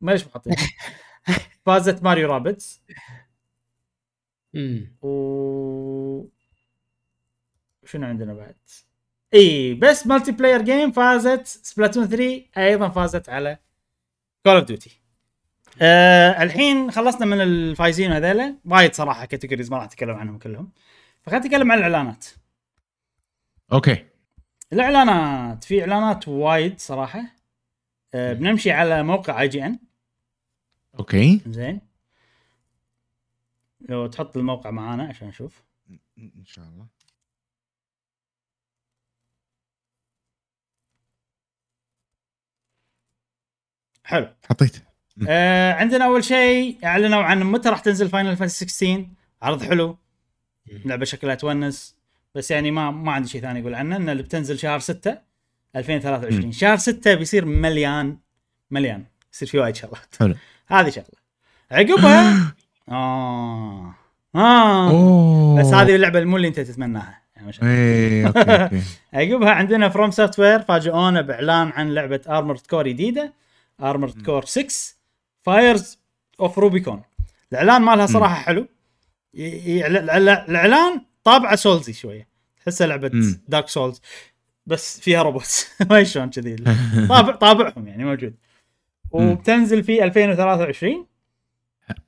[0.02, 0.54] ما ليش محطين؟
[1.66, 2.82] فازت Mario Rabbids.
[5.02, 6.28] و
[7.86, 8.56] شنو عندنا بعد؟
[9.34, 13.58] إي بس multiplayer game فازت Splatoon 3 أيضا فازت على
[14.46, 15.02] Call of Duty.
[15.82, 20.72] آه الحين خلصنا من الفايزين هذيلا وايد صراحة categories ما راح أتكلم عنهم كلهم.
[21.22, 22.26] فخلينا نتكلم عن الإعلانات.
[23.74, 24.06] okay
[24.74, 27.24] الإعلانات في إعلانات وايد صراحة.
[28.14, 29.80] آه بنمشي على موقع IGN
[31.00, 31.42] okay.
[31.48, 31.82] زين.
[33.90, 35.64] لو تحط الموقع معانا عشان نشوف.
[36.18, 36.88] ان شاء الله.
[44.04, 44.28] حلو.
[44.50, 44.78] حطيت.
[45.30, 49.08] آه عندنا أول شيء أعلنوا عن متى راح تنزل Final Fantasy 16
[49.42, 49.98] عرض حلو.
[50.86, 51.96] لعبة شكلها تونس.
[52.36, 55.18] بس يعني ما ما عندي شيء ثاني أقول عنه إن اللي بتنزل شهر 6
[55.76, 56.52] 2023 مم.
[56.52, 58.18] شهر 6 بيصير مليان.
[58.72, 59.06] مليان.
[59.34, 60.16] يصير في وايد شغلات.
[60.20, 60.36] حلو.
[60.68, 61.24] هذه شغلة.
[61.72, 62.54] عقبها
[62.92, 63.96] آه.
[64.36, 65.56] آه.
[65.60, 67.24] بس هذه اللعبة مو اللي انت تتمناها.
[67.36, 68.82] يعني okay
[69.14, 73.34] عقبها عندنا FromSoftware فاجئونا بإعلان عن لعبة Armored Core جديدة
[73.82, 74.68] Armored Core 6
[75.44, 76.00] Fires
[76.40, 77.02] of Rubicon
[77.52, 78.68] الإعلان مالها صراحة حلو.
[79.36, 82.28] الإعلان طابعه Soulsy شوية.
[82.66, 83.12] تحسها لعبة.
[83.48, 84.02] Dark Souls
[84.66, 86.56] بس فيها روبوت ما شلون كذي؟
[87.10, 88.36] طابع طابعهم يعني موجود.
[89.14, 91.06] وبتنزل في 2023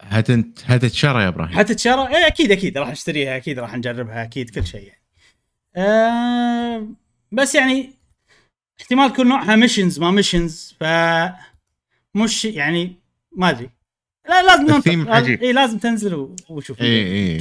[0.02, 4.66] هت- هتنشرى يا إبراهيم حتنشرى إيه أكيد أكيد راح نشتريها أكيد راح نجربها أكيد كل
[4.68, 5.02] شيء يعني.
[5.76, 6.88] آه
[7.32, 7.90] بس يعني
[8.82, 10.84] احتمال تكون نوعها missions ما missions ف
[12.16, 12.96] مش يعني
[13.32, 13.70] ما أدري
[14.30, 15.44] لا لازم ننطر الثيم لازم- عجيب.
[15.44, 17.36] اي لازم تنزل وشوف اي اي.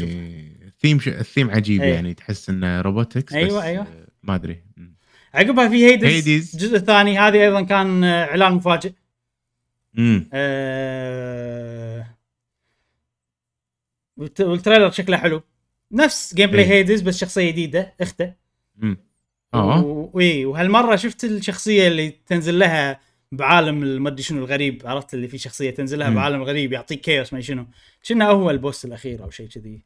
[0.66, 1.09] الثيم ش...
[1.09, 1.95] الثيم عجيب إيه.
[1.95, 3.82] يعني تحس إنه روبوتكس أيوة، بس أيوة.
[3.82, 4.62] آه، ما أدري.
[5.35, 6.55] عقبها في هيدز هيديز.
[6.55, 8.93] الجزء الثاني هذه أيضا كان إعلان مفاجئ
[9.98, 12.06] امم آه...
[14.16, 15.42] والت- والتريلر شكله حلو.
[15.92, 16.64] نفس جيم بلاي.
[16.64, 18.32] هيدز بس شخصية جديدة أخته.
[18.82, 18.96] امم
[19.54, 19.84] آه.
[19.84, 23.00] و- وي وهالمرة شفت الشخصية اللي تنزل لها
[23.32, 24.82] بعالم المدري شنو الغريب.
[24.86, 26.10] عرفت اللي في شخصية تنزل لها.
[26.10, 27.66] بعالم غريب يعطيك كيوس ما شنو.
[28.08, 29.84] كنا هو ال boss الأخير أو شيء كذي.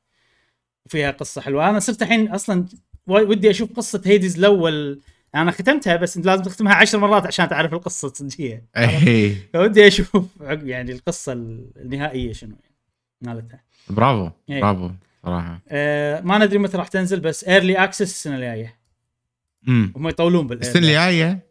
[0.86, 1.70] وفيها قصة حلوة.
[1.70, 2.66] أنا صرت الحين أصلا
[3.06, 5.00] ودي أشوف قصة Hades الأول
[5.34, 10.26] أنا ختمتها بس انت لازم تختمها عشر مرات عشان تعرف القصة الصجيه اي فودي أشوف
[10.42, 12.74] عقب يعني القصة النهائية شنو يعني
[13.20, 13.60] مالتها.
[13.90, 14.60] برافو إيه.
[14.60, 14.90] برافو
[15.24, 15.60] صراحة.
[15.68, 18.78] أه ما ندري متى راح تنزل بس early access السنة الجاية.
[19.68, 21.46] امم هم يطولون بال السنة الجاية؟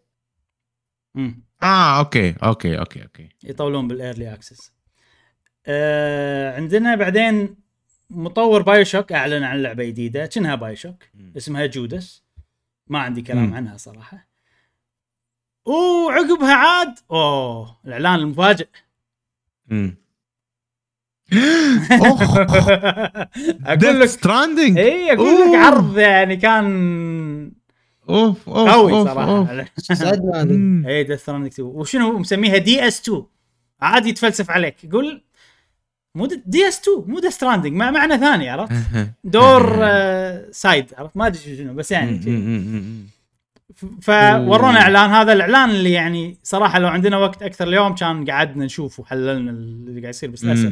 [1.15, 1.43] مم.
[1.63, 3.29] آه okay okay okay okay.
[3.43, 4.71] يطولون بال early access
[5.65, 7.55] آه عندنا بعدين
[8.09, 11.33] مطور BioShock أعلن عن لعبة جديدة كأنها BioShock مم.
[11.37, 12.23] اسمها Judas
[12.89, 13.53] ما عندي كلام مم.
[13.53, 14.27] عنها صراحة.
[15.65, 18.67] وعقبها عاد أوه الإعلان المفاجئ.
[19.71, 19.97] امم
[23.65, 25.55] أقول لك Stranding اي أقول لك.
[25.55, 27.51] عرض يعني كان
[28.09, 29.37] أوف أوف قوي أوف، صراحة.
[29.37, 29.49] أوف.
[29.79, 30.87] صدمه.
[30.89, 33.23] اي Death Stranding 2 وشنو مسميها DS 2
[33.81, 34.83] عادي يتفلسف عليك.
[34.83, 35.23] يقول
[36.17, 38.73] مو DS 2 مو ديث ستراندنج مع معنى ثاني عرفت؟
[39.23, 42.19] دور آه، side عرفت؟ ما أدري شنو بس يعني
[44.01, 44.81] وورونا.
[44.81, 45.09] إعلان.
[45.09, 50.01] هذا الإعلان اللي يعني صراحة لو عندنا وقت أكثر اليوم كان قعدنا نشوف وحللنا اللي
[50.01, 50.71] قاعد يصير بس للأسف.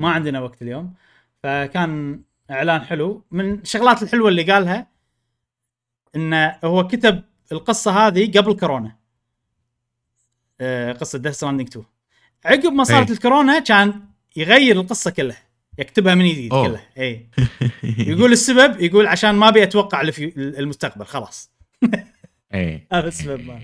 [0.00, 0.94] ما عندنا وقت اليوم.
[1.42, 3.24] فكان إعلان حلو.
[3.30, 4.86] من الشغلات الحلوة اللي قالها
[6.16, 7.22] انه هو كتب
[7.52, 8.96] القصة هذه قبل كورونا.
[10.60, 11.84] آه، قصة Death Stranding 2
[12.44, 13.14] عقب ما صارت أي.
[13.14, 14.00] الكورونا كان
[14.36, 15.42] يغير القصة كلها
[15.78, 16.50] يكتبها من جديد.
[16.50, 17.26] كلها إي.
[18.10, 21.50] يقول السبب يقول عشان ما أبي أتوقع المستقبل خلاص.
[22.54, 23.60] إيه هذا السبب ما.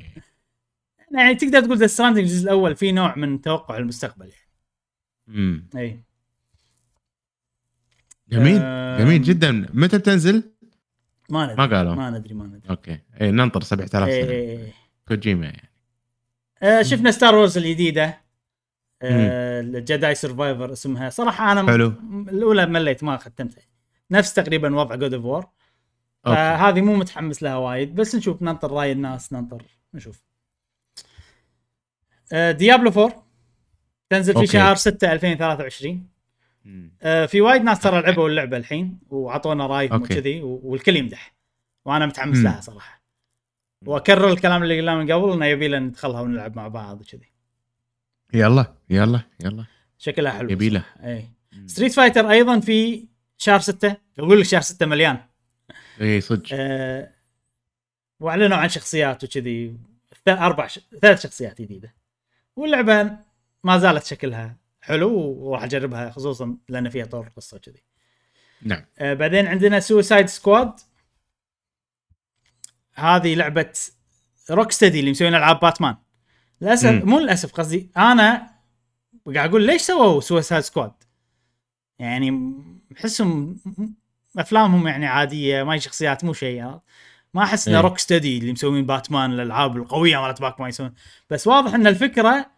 [1.14, 4.51] يعني تقدر تقول Death Stranding الجزء الأول في نوع من توقع المستقبل يعني.
[5.26, 5.68] مم.
[5.76, 6.01] إي.
[8.28, 8.60] جميل.
[8.98, 9.66] جميل جدا.
[9.74, 10.42] متى بتنزل؟
[11.28, 11.94] ما ندري ما قالوا.
[11.94, 12.70] ما ندري ما ندري.
[12.70, 12.98] okay.
[13.20, 14.72] إيه ننطر 7000 إيه سنة.
[15.09, 15.70] كوجيما يعني.
[16.62, 18.20] آه شفنا Star Wars الجديدة.
[19.02, 21.10] آه ال Jedi Survivor اسمها.
[21.10, 21.93] صراحة أنا حلو.
[22.28, 23.62] الأولى مليت ما ختمتها.
[24.10, 25.47] نفس تقريبا وضع God of War
[26.24, 29.62] فهذه مو متحمس لها وايد بس نشوف ننطر رأي الناس ننطر
[29.94, 30.22] نشوف.
[32.32, 33.27] آه Diablo 4
[34.10, 34.52] تنزل في okay.
[34.52, 36.09] شهر 6 2023
[36.64, 36.93] مم.
[37.02, 40.02] آه في وايد ناس ترى لعبوا اللعبة الحين وعطونا رايهم.
[40.02, 41.35] وكذي والكل يمدح.
[41.85, 42.44] وأنا متحمس مم.
[42.44, 43.02] لها صراحة.
[43.86, 47.30] وأكرر الكلام اللي قلناه من قبل إنه يبي لنا ندخلها ونلعب مع بعض وكذي.
[48.35, 49.65] يلا يلا يلا.
[49.98, 50.51] شكلها حلو.
[50.51, 50.85] يبي له.
[50.94, 51.09] صراحة.
[51.09, 51.31] اي
[51.66, 53.09] Street Fighter أيضا في
[53.39, 55.20] شهر 6 أقول لك شهر 6 مليان.
[56.01, 56.48] اي صدق.
[56.52, 57.15] أه
[58.20, 59.77] وأعلنوا عن شخصيات وكذي.
[60.28, 60.81] أربع ش...
[61.02, 61.94] ثلاث شخصيات جديدة.
[62.57, 63.16] واللعبة
[63.65, 67.82] ما زالت شكلها حلو وراح أجربها خصوصا لأن فيها طور قصة كذي
[68.62, 68.85] نعم.
[68.98, 70.81] أه بعدين عندنا Suicide Squad
[72.94, 73.73] هذه لعبة
[74.51, 75.97] Rocksteady اللي مسوين ألعاب باتمان
[76.61, 77.05] للاسف.
[77.05, 78.51] مو للأسف قصدي أنا
[79.35, 80.93] قاعد أقول ليش سووا Suicide Squad
[81.99, 82.55] يعني
[82.97, 83.57] احسهم
[84.39, 86.65] أفلامهم يعني عادية ما هي شخصيات مو شيء
[87.35, 87.81] ما أحس انه.
[87.81, 90.95] Rocksteady اللي مسوين باتمان الألعاب القوية مالت باتمان يسوون
[91.31, 92.51] بس واضح إن الفكرة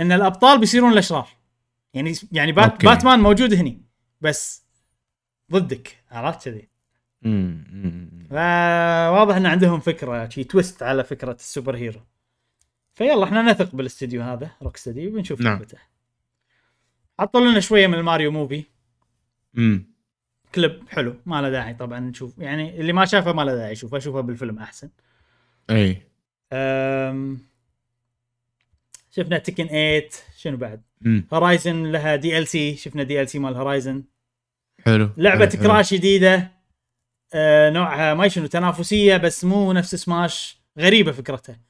[0.00, 1.28] إن الأبطال بيصيرون الأشرار
[1.94, 2.86] يعني يعني بات okay.
[2.86, 3.82] باتمان موجود هني
[4.20, 4.64] بس
[5.52, 6.68] ضدك عرفت كذي.
[8.30, 12.00] فواضح إن عندهم فكرة شي twist على فكرة ال super hero
[12.94, 15.52] villain إحنا نثق بالاستديو هذا Rocksteady وبنشوف نعم.
[15.52, 15.78] لعبته.
[17.18, 18.64] حطوا لنا شوية من ال Mario movie.
[19.54, 19.94] مم.
[20.54, 22.38] كليب حلو ما له داعي طبعا نشوف.
[22.38, 24.90] يعني اللي ما شافه ما له داعي يشوفه أشوفه بالفيلم أحسن.
[25.70, 26.02] أي.
[26.52, 27.38] أم...
[29.10, 31.26] شفنا Tekken 8 شنو بعد؟ مم.
[31.32, 34.04] Horizon لها DLC شفنا DLC مال Horizon
[34.84, 35.10] حلو.
[35.16, 35.62] لعبة حلو.
[35.62, 36.52] Crash جديدة
[37.34, 41.60] أه نوعها ما شنو تنافسية بس مو نفس سماش غريبة فكرتها.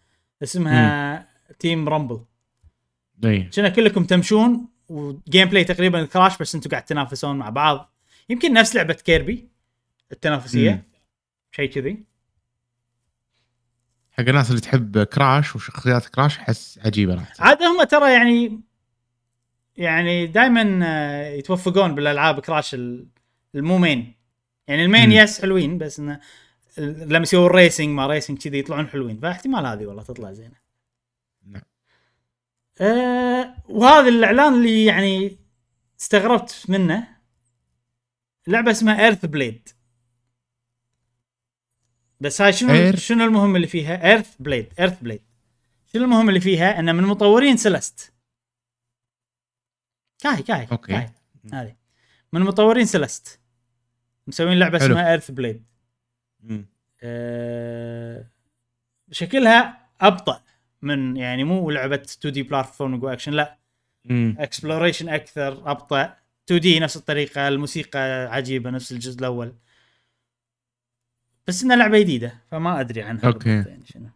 [0.42, 1.28] اسمها
[1.58, 2.24] Team Rumble
[3.24, 3.42] إي.
[3.42, 7.94] كنا كلكم تمشون و gameplay تقريبا Crash بس أنتم قاعد تنافسون مع بعض.
[8.28, 9.48] يمكن نفس لعبة Kirby
[10.12, 10.70] التنافسية.
[10.70, 10.82] مم.
[11.52, 12.04] شيء كذي.
[14.12, 17.32] حق الناس اللي تحب Crash وشخصيات Crash أحس عجيبة راح.
[17.38, 18.60] عاد هم ترى يعني
[19.76, 20.62] يعني دائما
[21.34, 23.06] يتوفقون بالألعاب Crash ال-
[23.54, 24.14] المو main
[24.68, 25.12] يعني ال main مم.
[25.12, 26.20] yes حلوين بس إنه
[26.78, 29.20] لما يسوون racing ما racing كذي يطلعون حلوين.
[29.20, 30.56] فاحتمال هذه والله تطلع زينة.
[31.46, 31.62] نعم.
[32.80, 35.38] أه وهذا الإعلان اللي يعني
[36.00, 37.08] استغربت منه.
[38.46, 39.68] لعبة اسمها Earthblade
[42.20, 45.22] بس هاي شنو شنو المهم اللي فيها؟ Earthblade Earthblade
[45.92, 48.12] شنو المهم اللي فيها؟ إنه من مطورين Celeste
[50.18, 50.92] كاهي كاهي okay.
[50.92, 51.10] كاهي
[51.52, 51.76] هذه.
[52.32, 53.40] من مطورين Celeste
[54.26, 54.78] مسوين لعبة.
[54.78, 55.64] اسمها Earthblade.
[57.02, 58.26] أه
[59.10, 60.42] شكلها أبطأ
[60.82, 63.58] من يعني مو لعبة 2D platform action لا.
[64.10, 66.16] exploration أكثر أبطأ.
[66.46, 69.54] 2D نفس الطريقة الموسيقى عجيبة نفس الجزء الأول.
[71.46, 73.22] بس إنها لعبة جديدة فما أدري عنها.
[73.30, 74.08] بالضبط يعني شنو.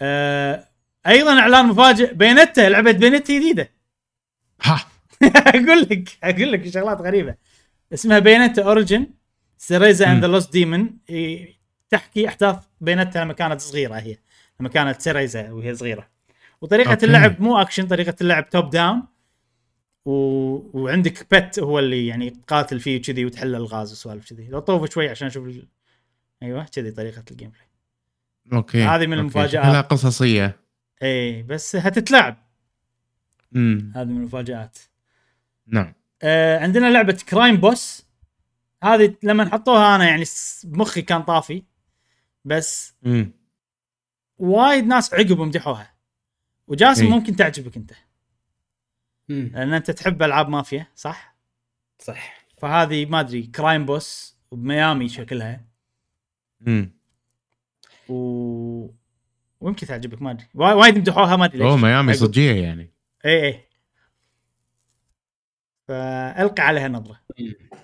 [0.00, 0.68] آه
[1.06, 2.14] أيضا إعلان مفاجئ.
[2.14, 3.70] Bayonetta لعبة Bayonetta جديدة.
[4.62, 4.86] ها.
[5.54, 7.34] أقول لك أقول لك شغلات غريبة.
[7.92, 9.06] اسمها Bayonetta Origins
[9.62, 10.98] Cereza and the Lost Demon
[11.90, 14.16] تحكي أحداث Bayonetta لما كانت صغيرة هي
[14.60, 16.08] لما كانت Cereza وهي صغيرة.
[16.60, 17.06] وطريقة okay.
[17.06, 19.02] اللعب مو اكشن طريقة اللعب top down
[20.04, 20.12] و...
[20.78, 24.48] وعندك pet هو اللي يعني تقاتل فيه وكذي وتحل الغاز وسوالف كذي.
[24.48, 25.68] لو طوف شوي عشان أشوف ال...
[26.42, 27.66] أيوه كذي طريقة ال gameplay
[28.52, 29.20] okay هذه من okay.
[29.20, 29.64] المفاجآت.
[29.64, 30.60] شكلها قصصية.
[31.02, 32.36] إي بس هتتلعب.
[33.56, 34.78] امم هذه من المفاجآت.
[35.66, 35.94] نعم.
[36.22, 38.11] آه عندنا لعبة Crime Boss
[38.82, 40.24] هذه لما حطوها أنا يعني
[40.64, 41.62] مخي كان طافي
[42.44, 43.32] بس امم
[44.38, 45.94] وايد ناس عقب مدحوها
[46.68, 47.10] وجاسم إي.
[47.10, 47.92] ممكن تعجبك أنت.
[49.28, 49.50] مم.
[49.54, 51.36] لأن أنت تحب ألعاب مافيا صح؟
[51.98, 52.46] صح.
[52.58, 55.64] فهذه ما أدري Crime Boss وبميامي شكلها.
[56.66, 56.90] امم
[58.08, 58.14] و...
[59.60, 60.46] ويمكن تعجبك ما أدري.
[60.54, 61.66] وا- وايد مدحوها ما أدري ليش.
[61.66, 62.14] أوه ميامي.
[62.14, 62.92] صجيه يعني.
[63.24, 63.68] اي اي
[65.88, 67.20] فألقى عليها نظرة.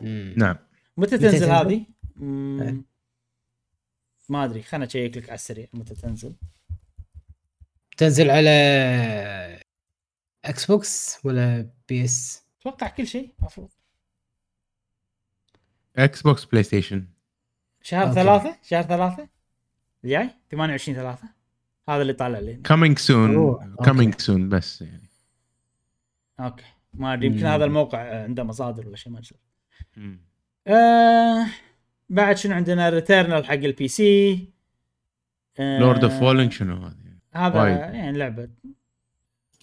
[0.00, 0.34] مم.
[0.36, 0.56] نعم.
[0.98, 1.86] متى تنزل؟ هذه؟
[2.22, 2.82] إيه.
[4.28, 6.34] ما أدري خلنا أشيك لك على السريع متى تنزل
[7.96, 8.50] تنزل على
[10.44, 13.68] Xbox ولا PS؟ أتوقع كل شيء المفروض
[15.96, 17.06] Xbox PlayStation
[17.82, 18.14] شهر okay.
[18.14, 19.28] ثلاثة شهر ثلاثة
[20.04, 21.28] الجاي 28 ثلاثة
[21.88, 23.76] هذا اللي طالع لي coming soon.
[23.84, 25.08] coming soon بس يعني
[26.40, 26.64] okay
[26.94, 27.46] ما أدري يمكن.
[27.46, 29.38] هذا الموقع عنده مصادر ولا شيء ما أدري.
[30.68, 31.46] آه
[32.08, 34.48] بعد شنو عندنا Returnal حق ال PC Lords
[35.58, 36.94] of the Fallen شنو هذه؟
[37.32, 37.76] هذا وايد.
[37.76, 38.48] يعني لعبة.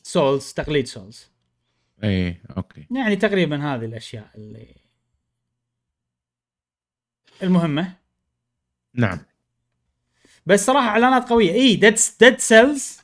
[0.03, 1.29] Souls تقليد Souls
[2.03, 2.87] إيه okay.
[2.91, 4.75] يعني تقريبا هذه الأشياء اللي
[7.43, 7.93] المهمة.
[8.93, 9.19] نعم.
[10.45, 11.51] بس صراحة إعلانات قوية.
[11.51, 13.01] إي Dead Dead Cells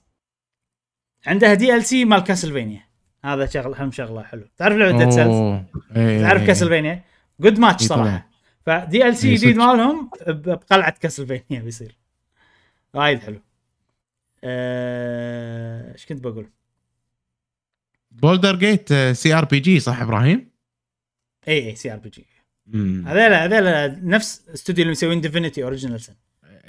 [1.25, 2.83] عندها DLC مال Castlevania
[3.25, 5.65] هذا شغل اهم شغلة حلو تعرف لعبة Dead Cells.
[5.95, 6.21] إيه.
[6.21, 7.03] تعرف Castlevania
[7.41, 7.83] good match.
[7.83, 8.27] صراحة.
[8.65, 9.55] ف DLC جديد.
[9.55, 11.95] مالهم ب- بقلعة Castlevania بيصير.
[12.93, 13.39] وايد حلو.
[14.43, 16.49] آه، إيش كنت بقول؟
[18.11, 20.49] Baldur's Gate CRPG صح إبراهيم؟
[21.47, 22.25] إي إي CRPG
[23.05, 26.13] هذول هذول نفس استوديو اللي مسوين Divinity Original Sin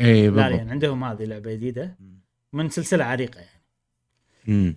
[0.01, 0.71] Larian بالضبط.
[0.71, 1.97] عندهم هذه لعبة جديدة.
[2.53, 3.63] من سلسلة عريقة يعني.
[4.49, 4.77] امم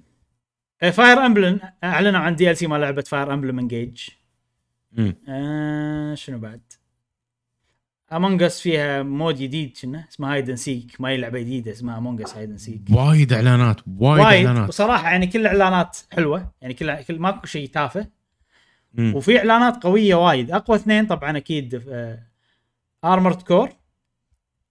[0.94, 4.10] Fire Emblem أعلنوا عن DLC مال لعبة Fire Emblem Engage
[4.97, 5.15] أمم.
[5.30, 6.61] آه شنو بعد؟
[8.14, 11.97] Among Us فيها mode جديد كنا اسمه Hide n Seek ما هي لعبة جديدة اسمها
[11.98, 14.45] Among Us Hide n Seek وايد إعلانات وايد, وايد.
[14.45, 14.69] إعلانات.
[14.69, 18.07] وصراحه يعني كل الاعلانات حلوة يعني كل كل ماكو شيء تافه.
[18.93, 19.15] مم.
[19.15, 20.51] وفي إعلانات قوية وايد.
[20.51, 21.84] أقوى اثنين طبعا أكيد
[23.06, 23.69] Armored Core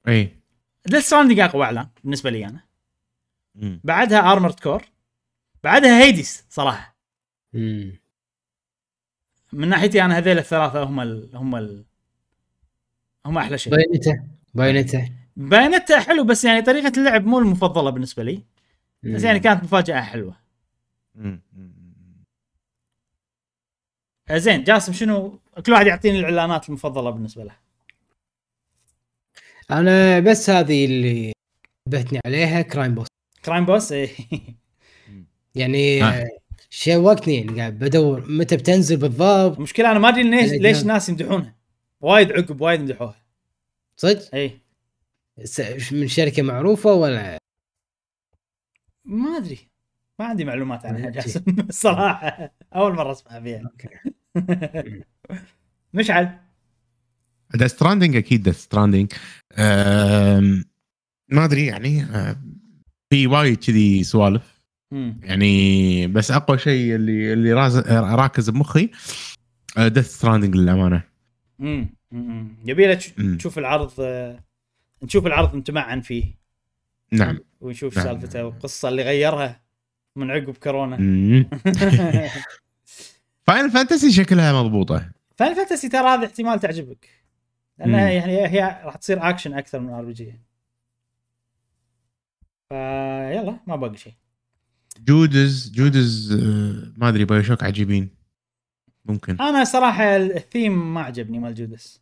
[0.09, 0.40] إيه
[0.86, 2.60] Death Stranding أقوى إعلان بالنسبة لي أنا.
[3.55, 3.80] مم.
[3.84, 4.82] بعدها Armored Core
[5.64, 6.96] بعدها Hades صراحة.
[7.52, 8.03] مم.
[9.55, 11.85] من ناحيتي أنا هذيل الثلاثة هم ال هم ال
[13.26, 13.72] هم أحلى شيء.
[13.73, 14.23] Bayonetta
[14.55, 18.43] Bayonetta Bayonetta حلو بس يعني طريقة اللعب مو المفضلة بالنسبة لي.
[19.02, 20.36] بس يعني كانت مفاجأة حلوة.
[24.32, 27.56] زين جاسم شنو كل واحد يعطيني الإعلانات المفضلة بالنسبة له؟
[29.70, 31.32] أنا بس هذه اللي
[31.89, 33.06] نبهتني عليها Crime Boss
[33.44, 33.94] Crime Boss.
[35.55, 36.28] يعني آه.
[36.76, 39.56] شوقتني يعني قاعد بدور متى بتنزل بالضبط.
[39.56, 40.82] المشكلة أنا ما أدري ليش ليش.
[40.82, 41.55] الناس يمدحونها.
[42.01, 43.14] وايد عقب وايد يمدحوها
[43.96, 44.59] صدق؟ اي
[45.44, 47.38] س- من شركة معروفة ولا؟
[49.05, 49.59] ما أدري.
[50.18, 51.10] ما عندي معلومات عنها.
[51.10, 51.44] جاسم.
[51.68, 53.70] الصراحه أول مرة اسمع فيها.
[55.94, 56.38] مشعل.
[57.55, 59.12] Death Stranding أكيد Death Stranding
[61.28, 62.36] ما أدري يعني آه،
[63.10, 64.53] في وايد كذي سوالف.
[64.90, 65.20] مم.
[65.23, 68.90] يعني بس أقوى شيء اللي اللي راز- راكز بمخي
[69.78, 71.02] Death Stranding للأمانة
[71.59, 71.94] مم.
[72.12, 72.56] مم.
[72.65, 73.36] يبي له تش- مم.
[73.36, 74.40] تشوف العرض آه،
[75.02, 76.35] نشوف العرض نتمعن فيه
[77.12, 78.06] نعم ونشوف نعم.
[78.06, 79.61] سالفته والقصة اللي غيرها
[80.16, 80.97] من عقب كورونا.
[83.47, 87.09] Final Fantasy شكلها مضبوطة Final Fantasy ترى هذه احتمال تعجبك
[87.78, 88.12] لأنها مم.
[88.12, 90.40] يعني هي راح تصير اكشن أكثر من RPG
[92.69, 94.12] فيلا ما باقي شيء
[95.01, 98.09] Judas Judas آه، ما أدري BioShock عجيبين.
[99.05, 99.37] ممكن.
[99.41, 102.01] أنا صراحة الثيم ما عجبني مال Judas.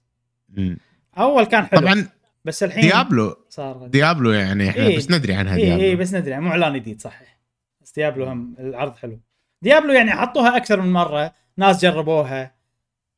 [1.19, 2.09] أول كان حلو طبعا
[2.45, 3.37] بس الحين Diablo.
[3.49, 3.87] صار.
[3.87, 4.97] Diablo يعني إحنا إيه.
[4.97, 6.01] بس ندري عنها اي اي Diablo.
[6.01, 7.39] بس ندري مو إعلان جديد صحيح.
[7.81, 9.21] بس Diablo هم العرض حلو.
[9.63, 12.55] Diablo يعني حطوها أكثر من مرة ناس جربوها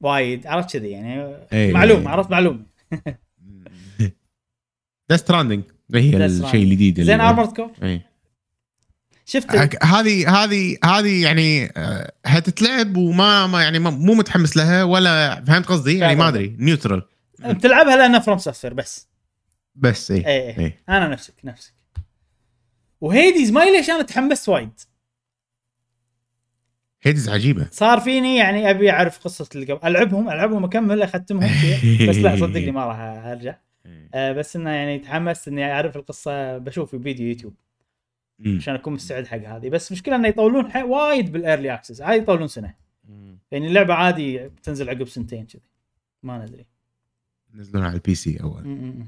[0.00, 1.72] وايد عرفت كذي يعني؟ إيه.
[1.72, 2.66] معلوم عرفت معلوم.
[5.10, 5.64] Death Stranding
[5.94, 6.62] هي الشيء.
[6.62, 8.13] الجديد زين Armored Core إيه.
[9.24, 15.66] شفت هذه هذه هذه يعني آه، هتتلعب وما ما يعني مو متحمس لها ولا فهمت
[15.66, 17.02] قصدي؟ يعني ما أدري neutral
[17.40, 19.08] بتلعبها لأنها FromSoftware بس.
[19.74, 20.82] بس اي اي إيه.
[20.88, 21.74] أنا نفسك نفسك.
[23.00, 24.80] و Hades ما ليش أنا تحمست وايد.
[27.02, 27.68] Hades عجيبة.
[27.70, 29.88] صار فيني يعني أبي أعرف قصة اللي قبل.
[29.88, 31.50] ألعبهم ألعبهم اكمل أختمهم.
[32.08, 33.56] بس لا صدقني ما راح أرجع.
[34.14, 37.54] آه، بس إنه يعني تحمست إني أعرف القصة بشوف فيديو يوتيوب.
[38.46, 39.68] عشان اكون مستعد حق هذه.
[39.68, 42.74] بس مشكلة إنه يطولون وايد بال early access عادي يطولون سنة.
[43.50, 45.62] يعني اللعبة عادي بتنزل عقب سنتين كذي.
[46.22, 46.66] ما ندري.
[47.54, 49.04] نزلونها على ال PC اول.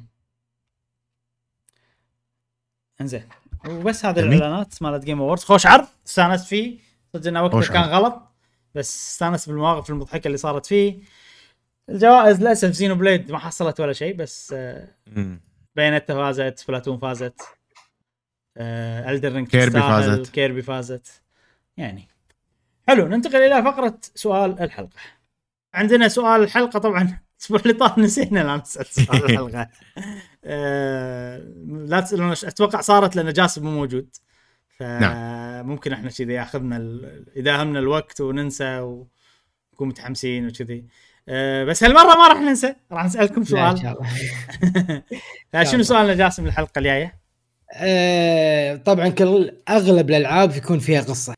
[3.00, 3.22] انزين.
[3.68, 4.20] وبس هذه.
[4.20, 6.78] الإعلانات مالت Game Awards خوش عرض استانست فيه.
[7.12, 7.82] صدق إنه وقته كان.
[7.82, 8.22] غلط.
[8.74, 11.00] بس استانست بالمواقف المضحكة اللي صارت فيه.
[11.88, 14.88] الجوائز للأسف Xenoblade ما حصلت ولا شيء بس آه،.
[15.76, 17.40] Bayonetta فازت Splatoon فازت.
[18.56, 20.30] آه Elden Ring كيربي فازت.
[20.30, 21.22] كيربي فازت.
[21.76, 22.08] يعني.
[22.88, 24.96] حلو ننتقل إلى فقرة سؤال الحلقة.
[25.74, 27.02] عندنا سؤال الحلقة طبعا.
[27.38, 29.68] الأسبوع اللي طاف نسينا لا نسأل سؤال الحلقة.
[30.44, 34.16] آه لا تسألون أتوقع صارت لأن جاسم مو موجود.
[34.78, 40.86] فممكن إحنا كذي ياخذنا ال- إذا همنا الوقت وننسى ونكون متحمسين وكذي.
[41.28, 42.74] آه بس هالمرة ما راح ننسى.
[42.92, 43.78] راح نسألكم لا، إن سؤال.
[43.78, 45.02] شاء الله.
[45.52, 47.25] فشنو سؤالنا جاسم الحلقة الجاية؟
[47.74, 51.34] آه، طبعا كل أغلب الألعاب يكون فيها قصة.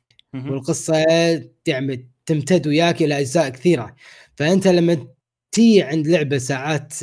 [0.50, 1.04] والقصة
[1.64, 3.94] تعمد تمتد وياك إلى أجزاء كثيرة
[4.36, 5.06] فأنت لما
[5.52, 6.94] تي عند لعبة ساعات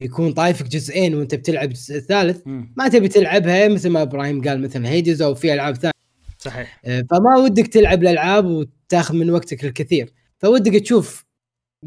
[0.00, 2.40] يكون طايفك جزئين وأنت بتلعب الجزء الثالث.
[2.76, 5.92] ما تبي تلعبها مثل ما إبراهيم قال مثلا Hades أو في ألعاب ثانية
[6.38, 11.24] صحيح آه، فما ودك تلعب الألعاب وتاخذ من وقتك الكثير فودك تشوف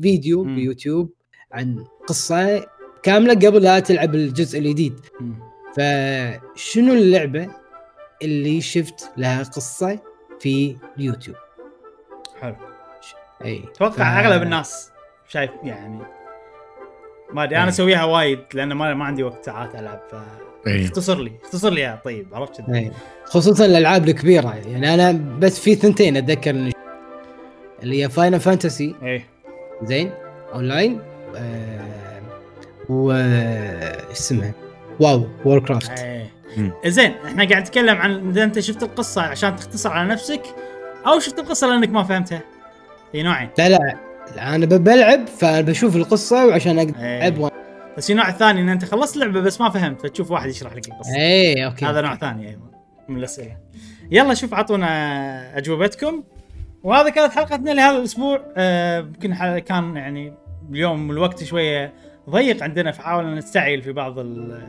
[0.02, 0.56] فيديو مم.
[0.56, 1.14] بيوتيوب
[1.52, 2.66] عن قصة
[3.03, 4.99] كاملة قبل لا تلعب الجزء الجديد.
[5.77, 7.47] فشنو اللعبة
[8.22, 9.99] اللي شفت لها قصة
[10.39, 11.38] في اليوتيوب
[12.41, 12.56] حلو
[13.45, 14.91] أي أتوقع ف- أغلب الناس
[15.27, 15.99] شايف يعني
[17.34, 17.69] ما أدري أنا.
[17.69, 19.99] أسويها وايد لأن ما ما عندي وقت ساعات ألعب
[20.68, 20.81] إيه.
[20.84, 22.61] فاختصر لي اختصر لي يا طيب عرفت.
[23.26, 26.72] خصوصا الألعاب الكبيرة يعني أنا بس في ثنتين أتذكر
[27.84, 29.26] اللي هي Final Fantasy إيه
[29.84, 30.11] زين
[30.53, 31.02] أونلاين
[31.35, 32.22] آه
[32.89, 34.52] و آه، اسمها
[34.99, 36.26] WoW Warcraft إيه.
[36.57, 36.72] مم.
[36.85, 40.41] زين إحنا قاعد نتكلم عن إذا أنت شفت القصة عشان تختصر على نفسك
[41.07, 42.41] أو شفت القصة لأنك ما فهمتها.
[43.11, 43.49] في نوعين.
[43.57, 47.27] لا لا أنا بلعب فبشوف القصة وعشان أقدر إيه.
[47.27, 47.51] ألعب.
[47.97, 50.88] بس في نوع ثاني إن أنت خلصت لعبة بس ما فهمت فتشوف واحد يشرح لك
[50.88, 51.15] القصة.
[51.15, 51.85] اي okay.
[51.85, 52.72] هذا نوع ثاني أيضا
[53.09, 53.57] من الأسئلة.
[54.11, 56.23] يلا شوف عطونا أجوبتكم.
[56.84, 58.41] وهذا كانت حلقتنا لهذا الأسبوع.
[58.57, 60.34] آه، يمكن ح- كان يعني
[60.72, 61.93] اليوم الوقت شوية
[62.30, 64.61] ضيق عندنا فحاولنا نستعجل في بعض ال-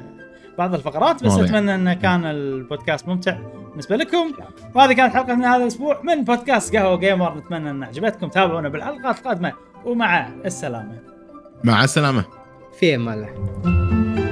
[0.59, 1.45] بعض الفقرات بس واضح.
[1.55, 3.37] أتمنى ان كان البودكاست ممتع
[3.71, 4.33] بالنسبة لكم.
[4.75, 7.39] وهذه كانت حلقتنا هذا الأسبوع من بودكاست قهوة جيمر.
[7.39, 9.53] نتمنى إن عجبتكم تابعونا بالحلقات القادمة.
[9.85, 10.99] ومع السلامة.
[11.65, 12.25] مع السلامة.
[12.79, 14.26] في أمان الله.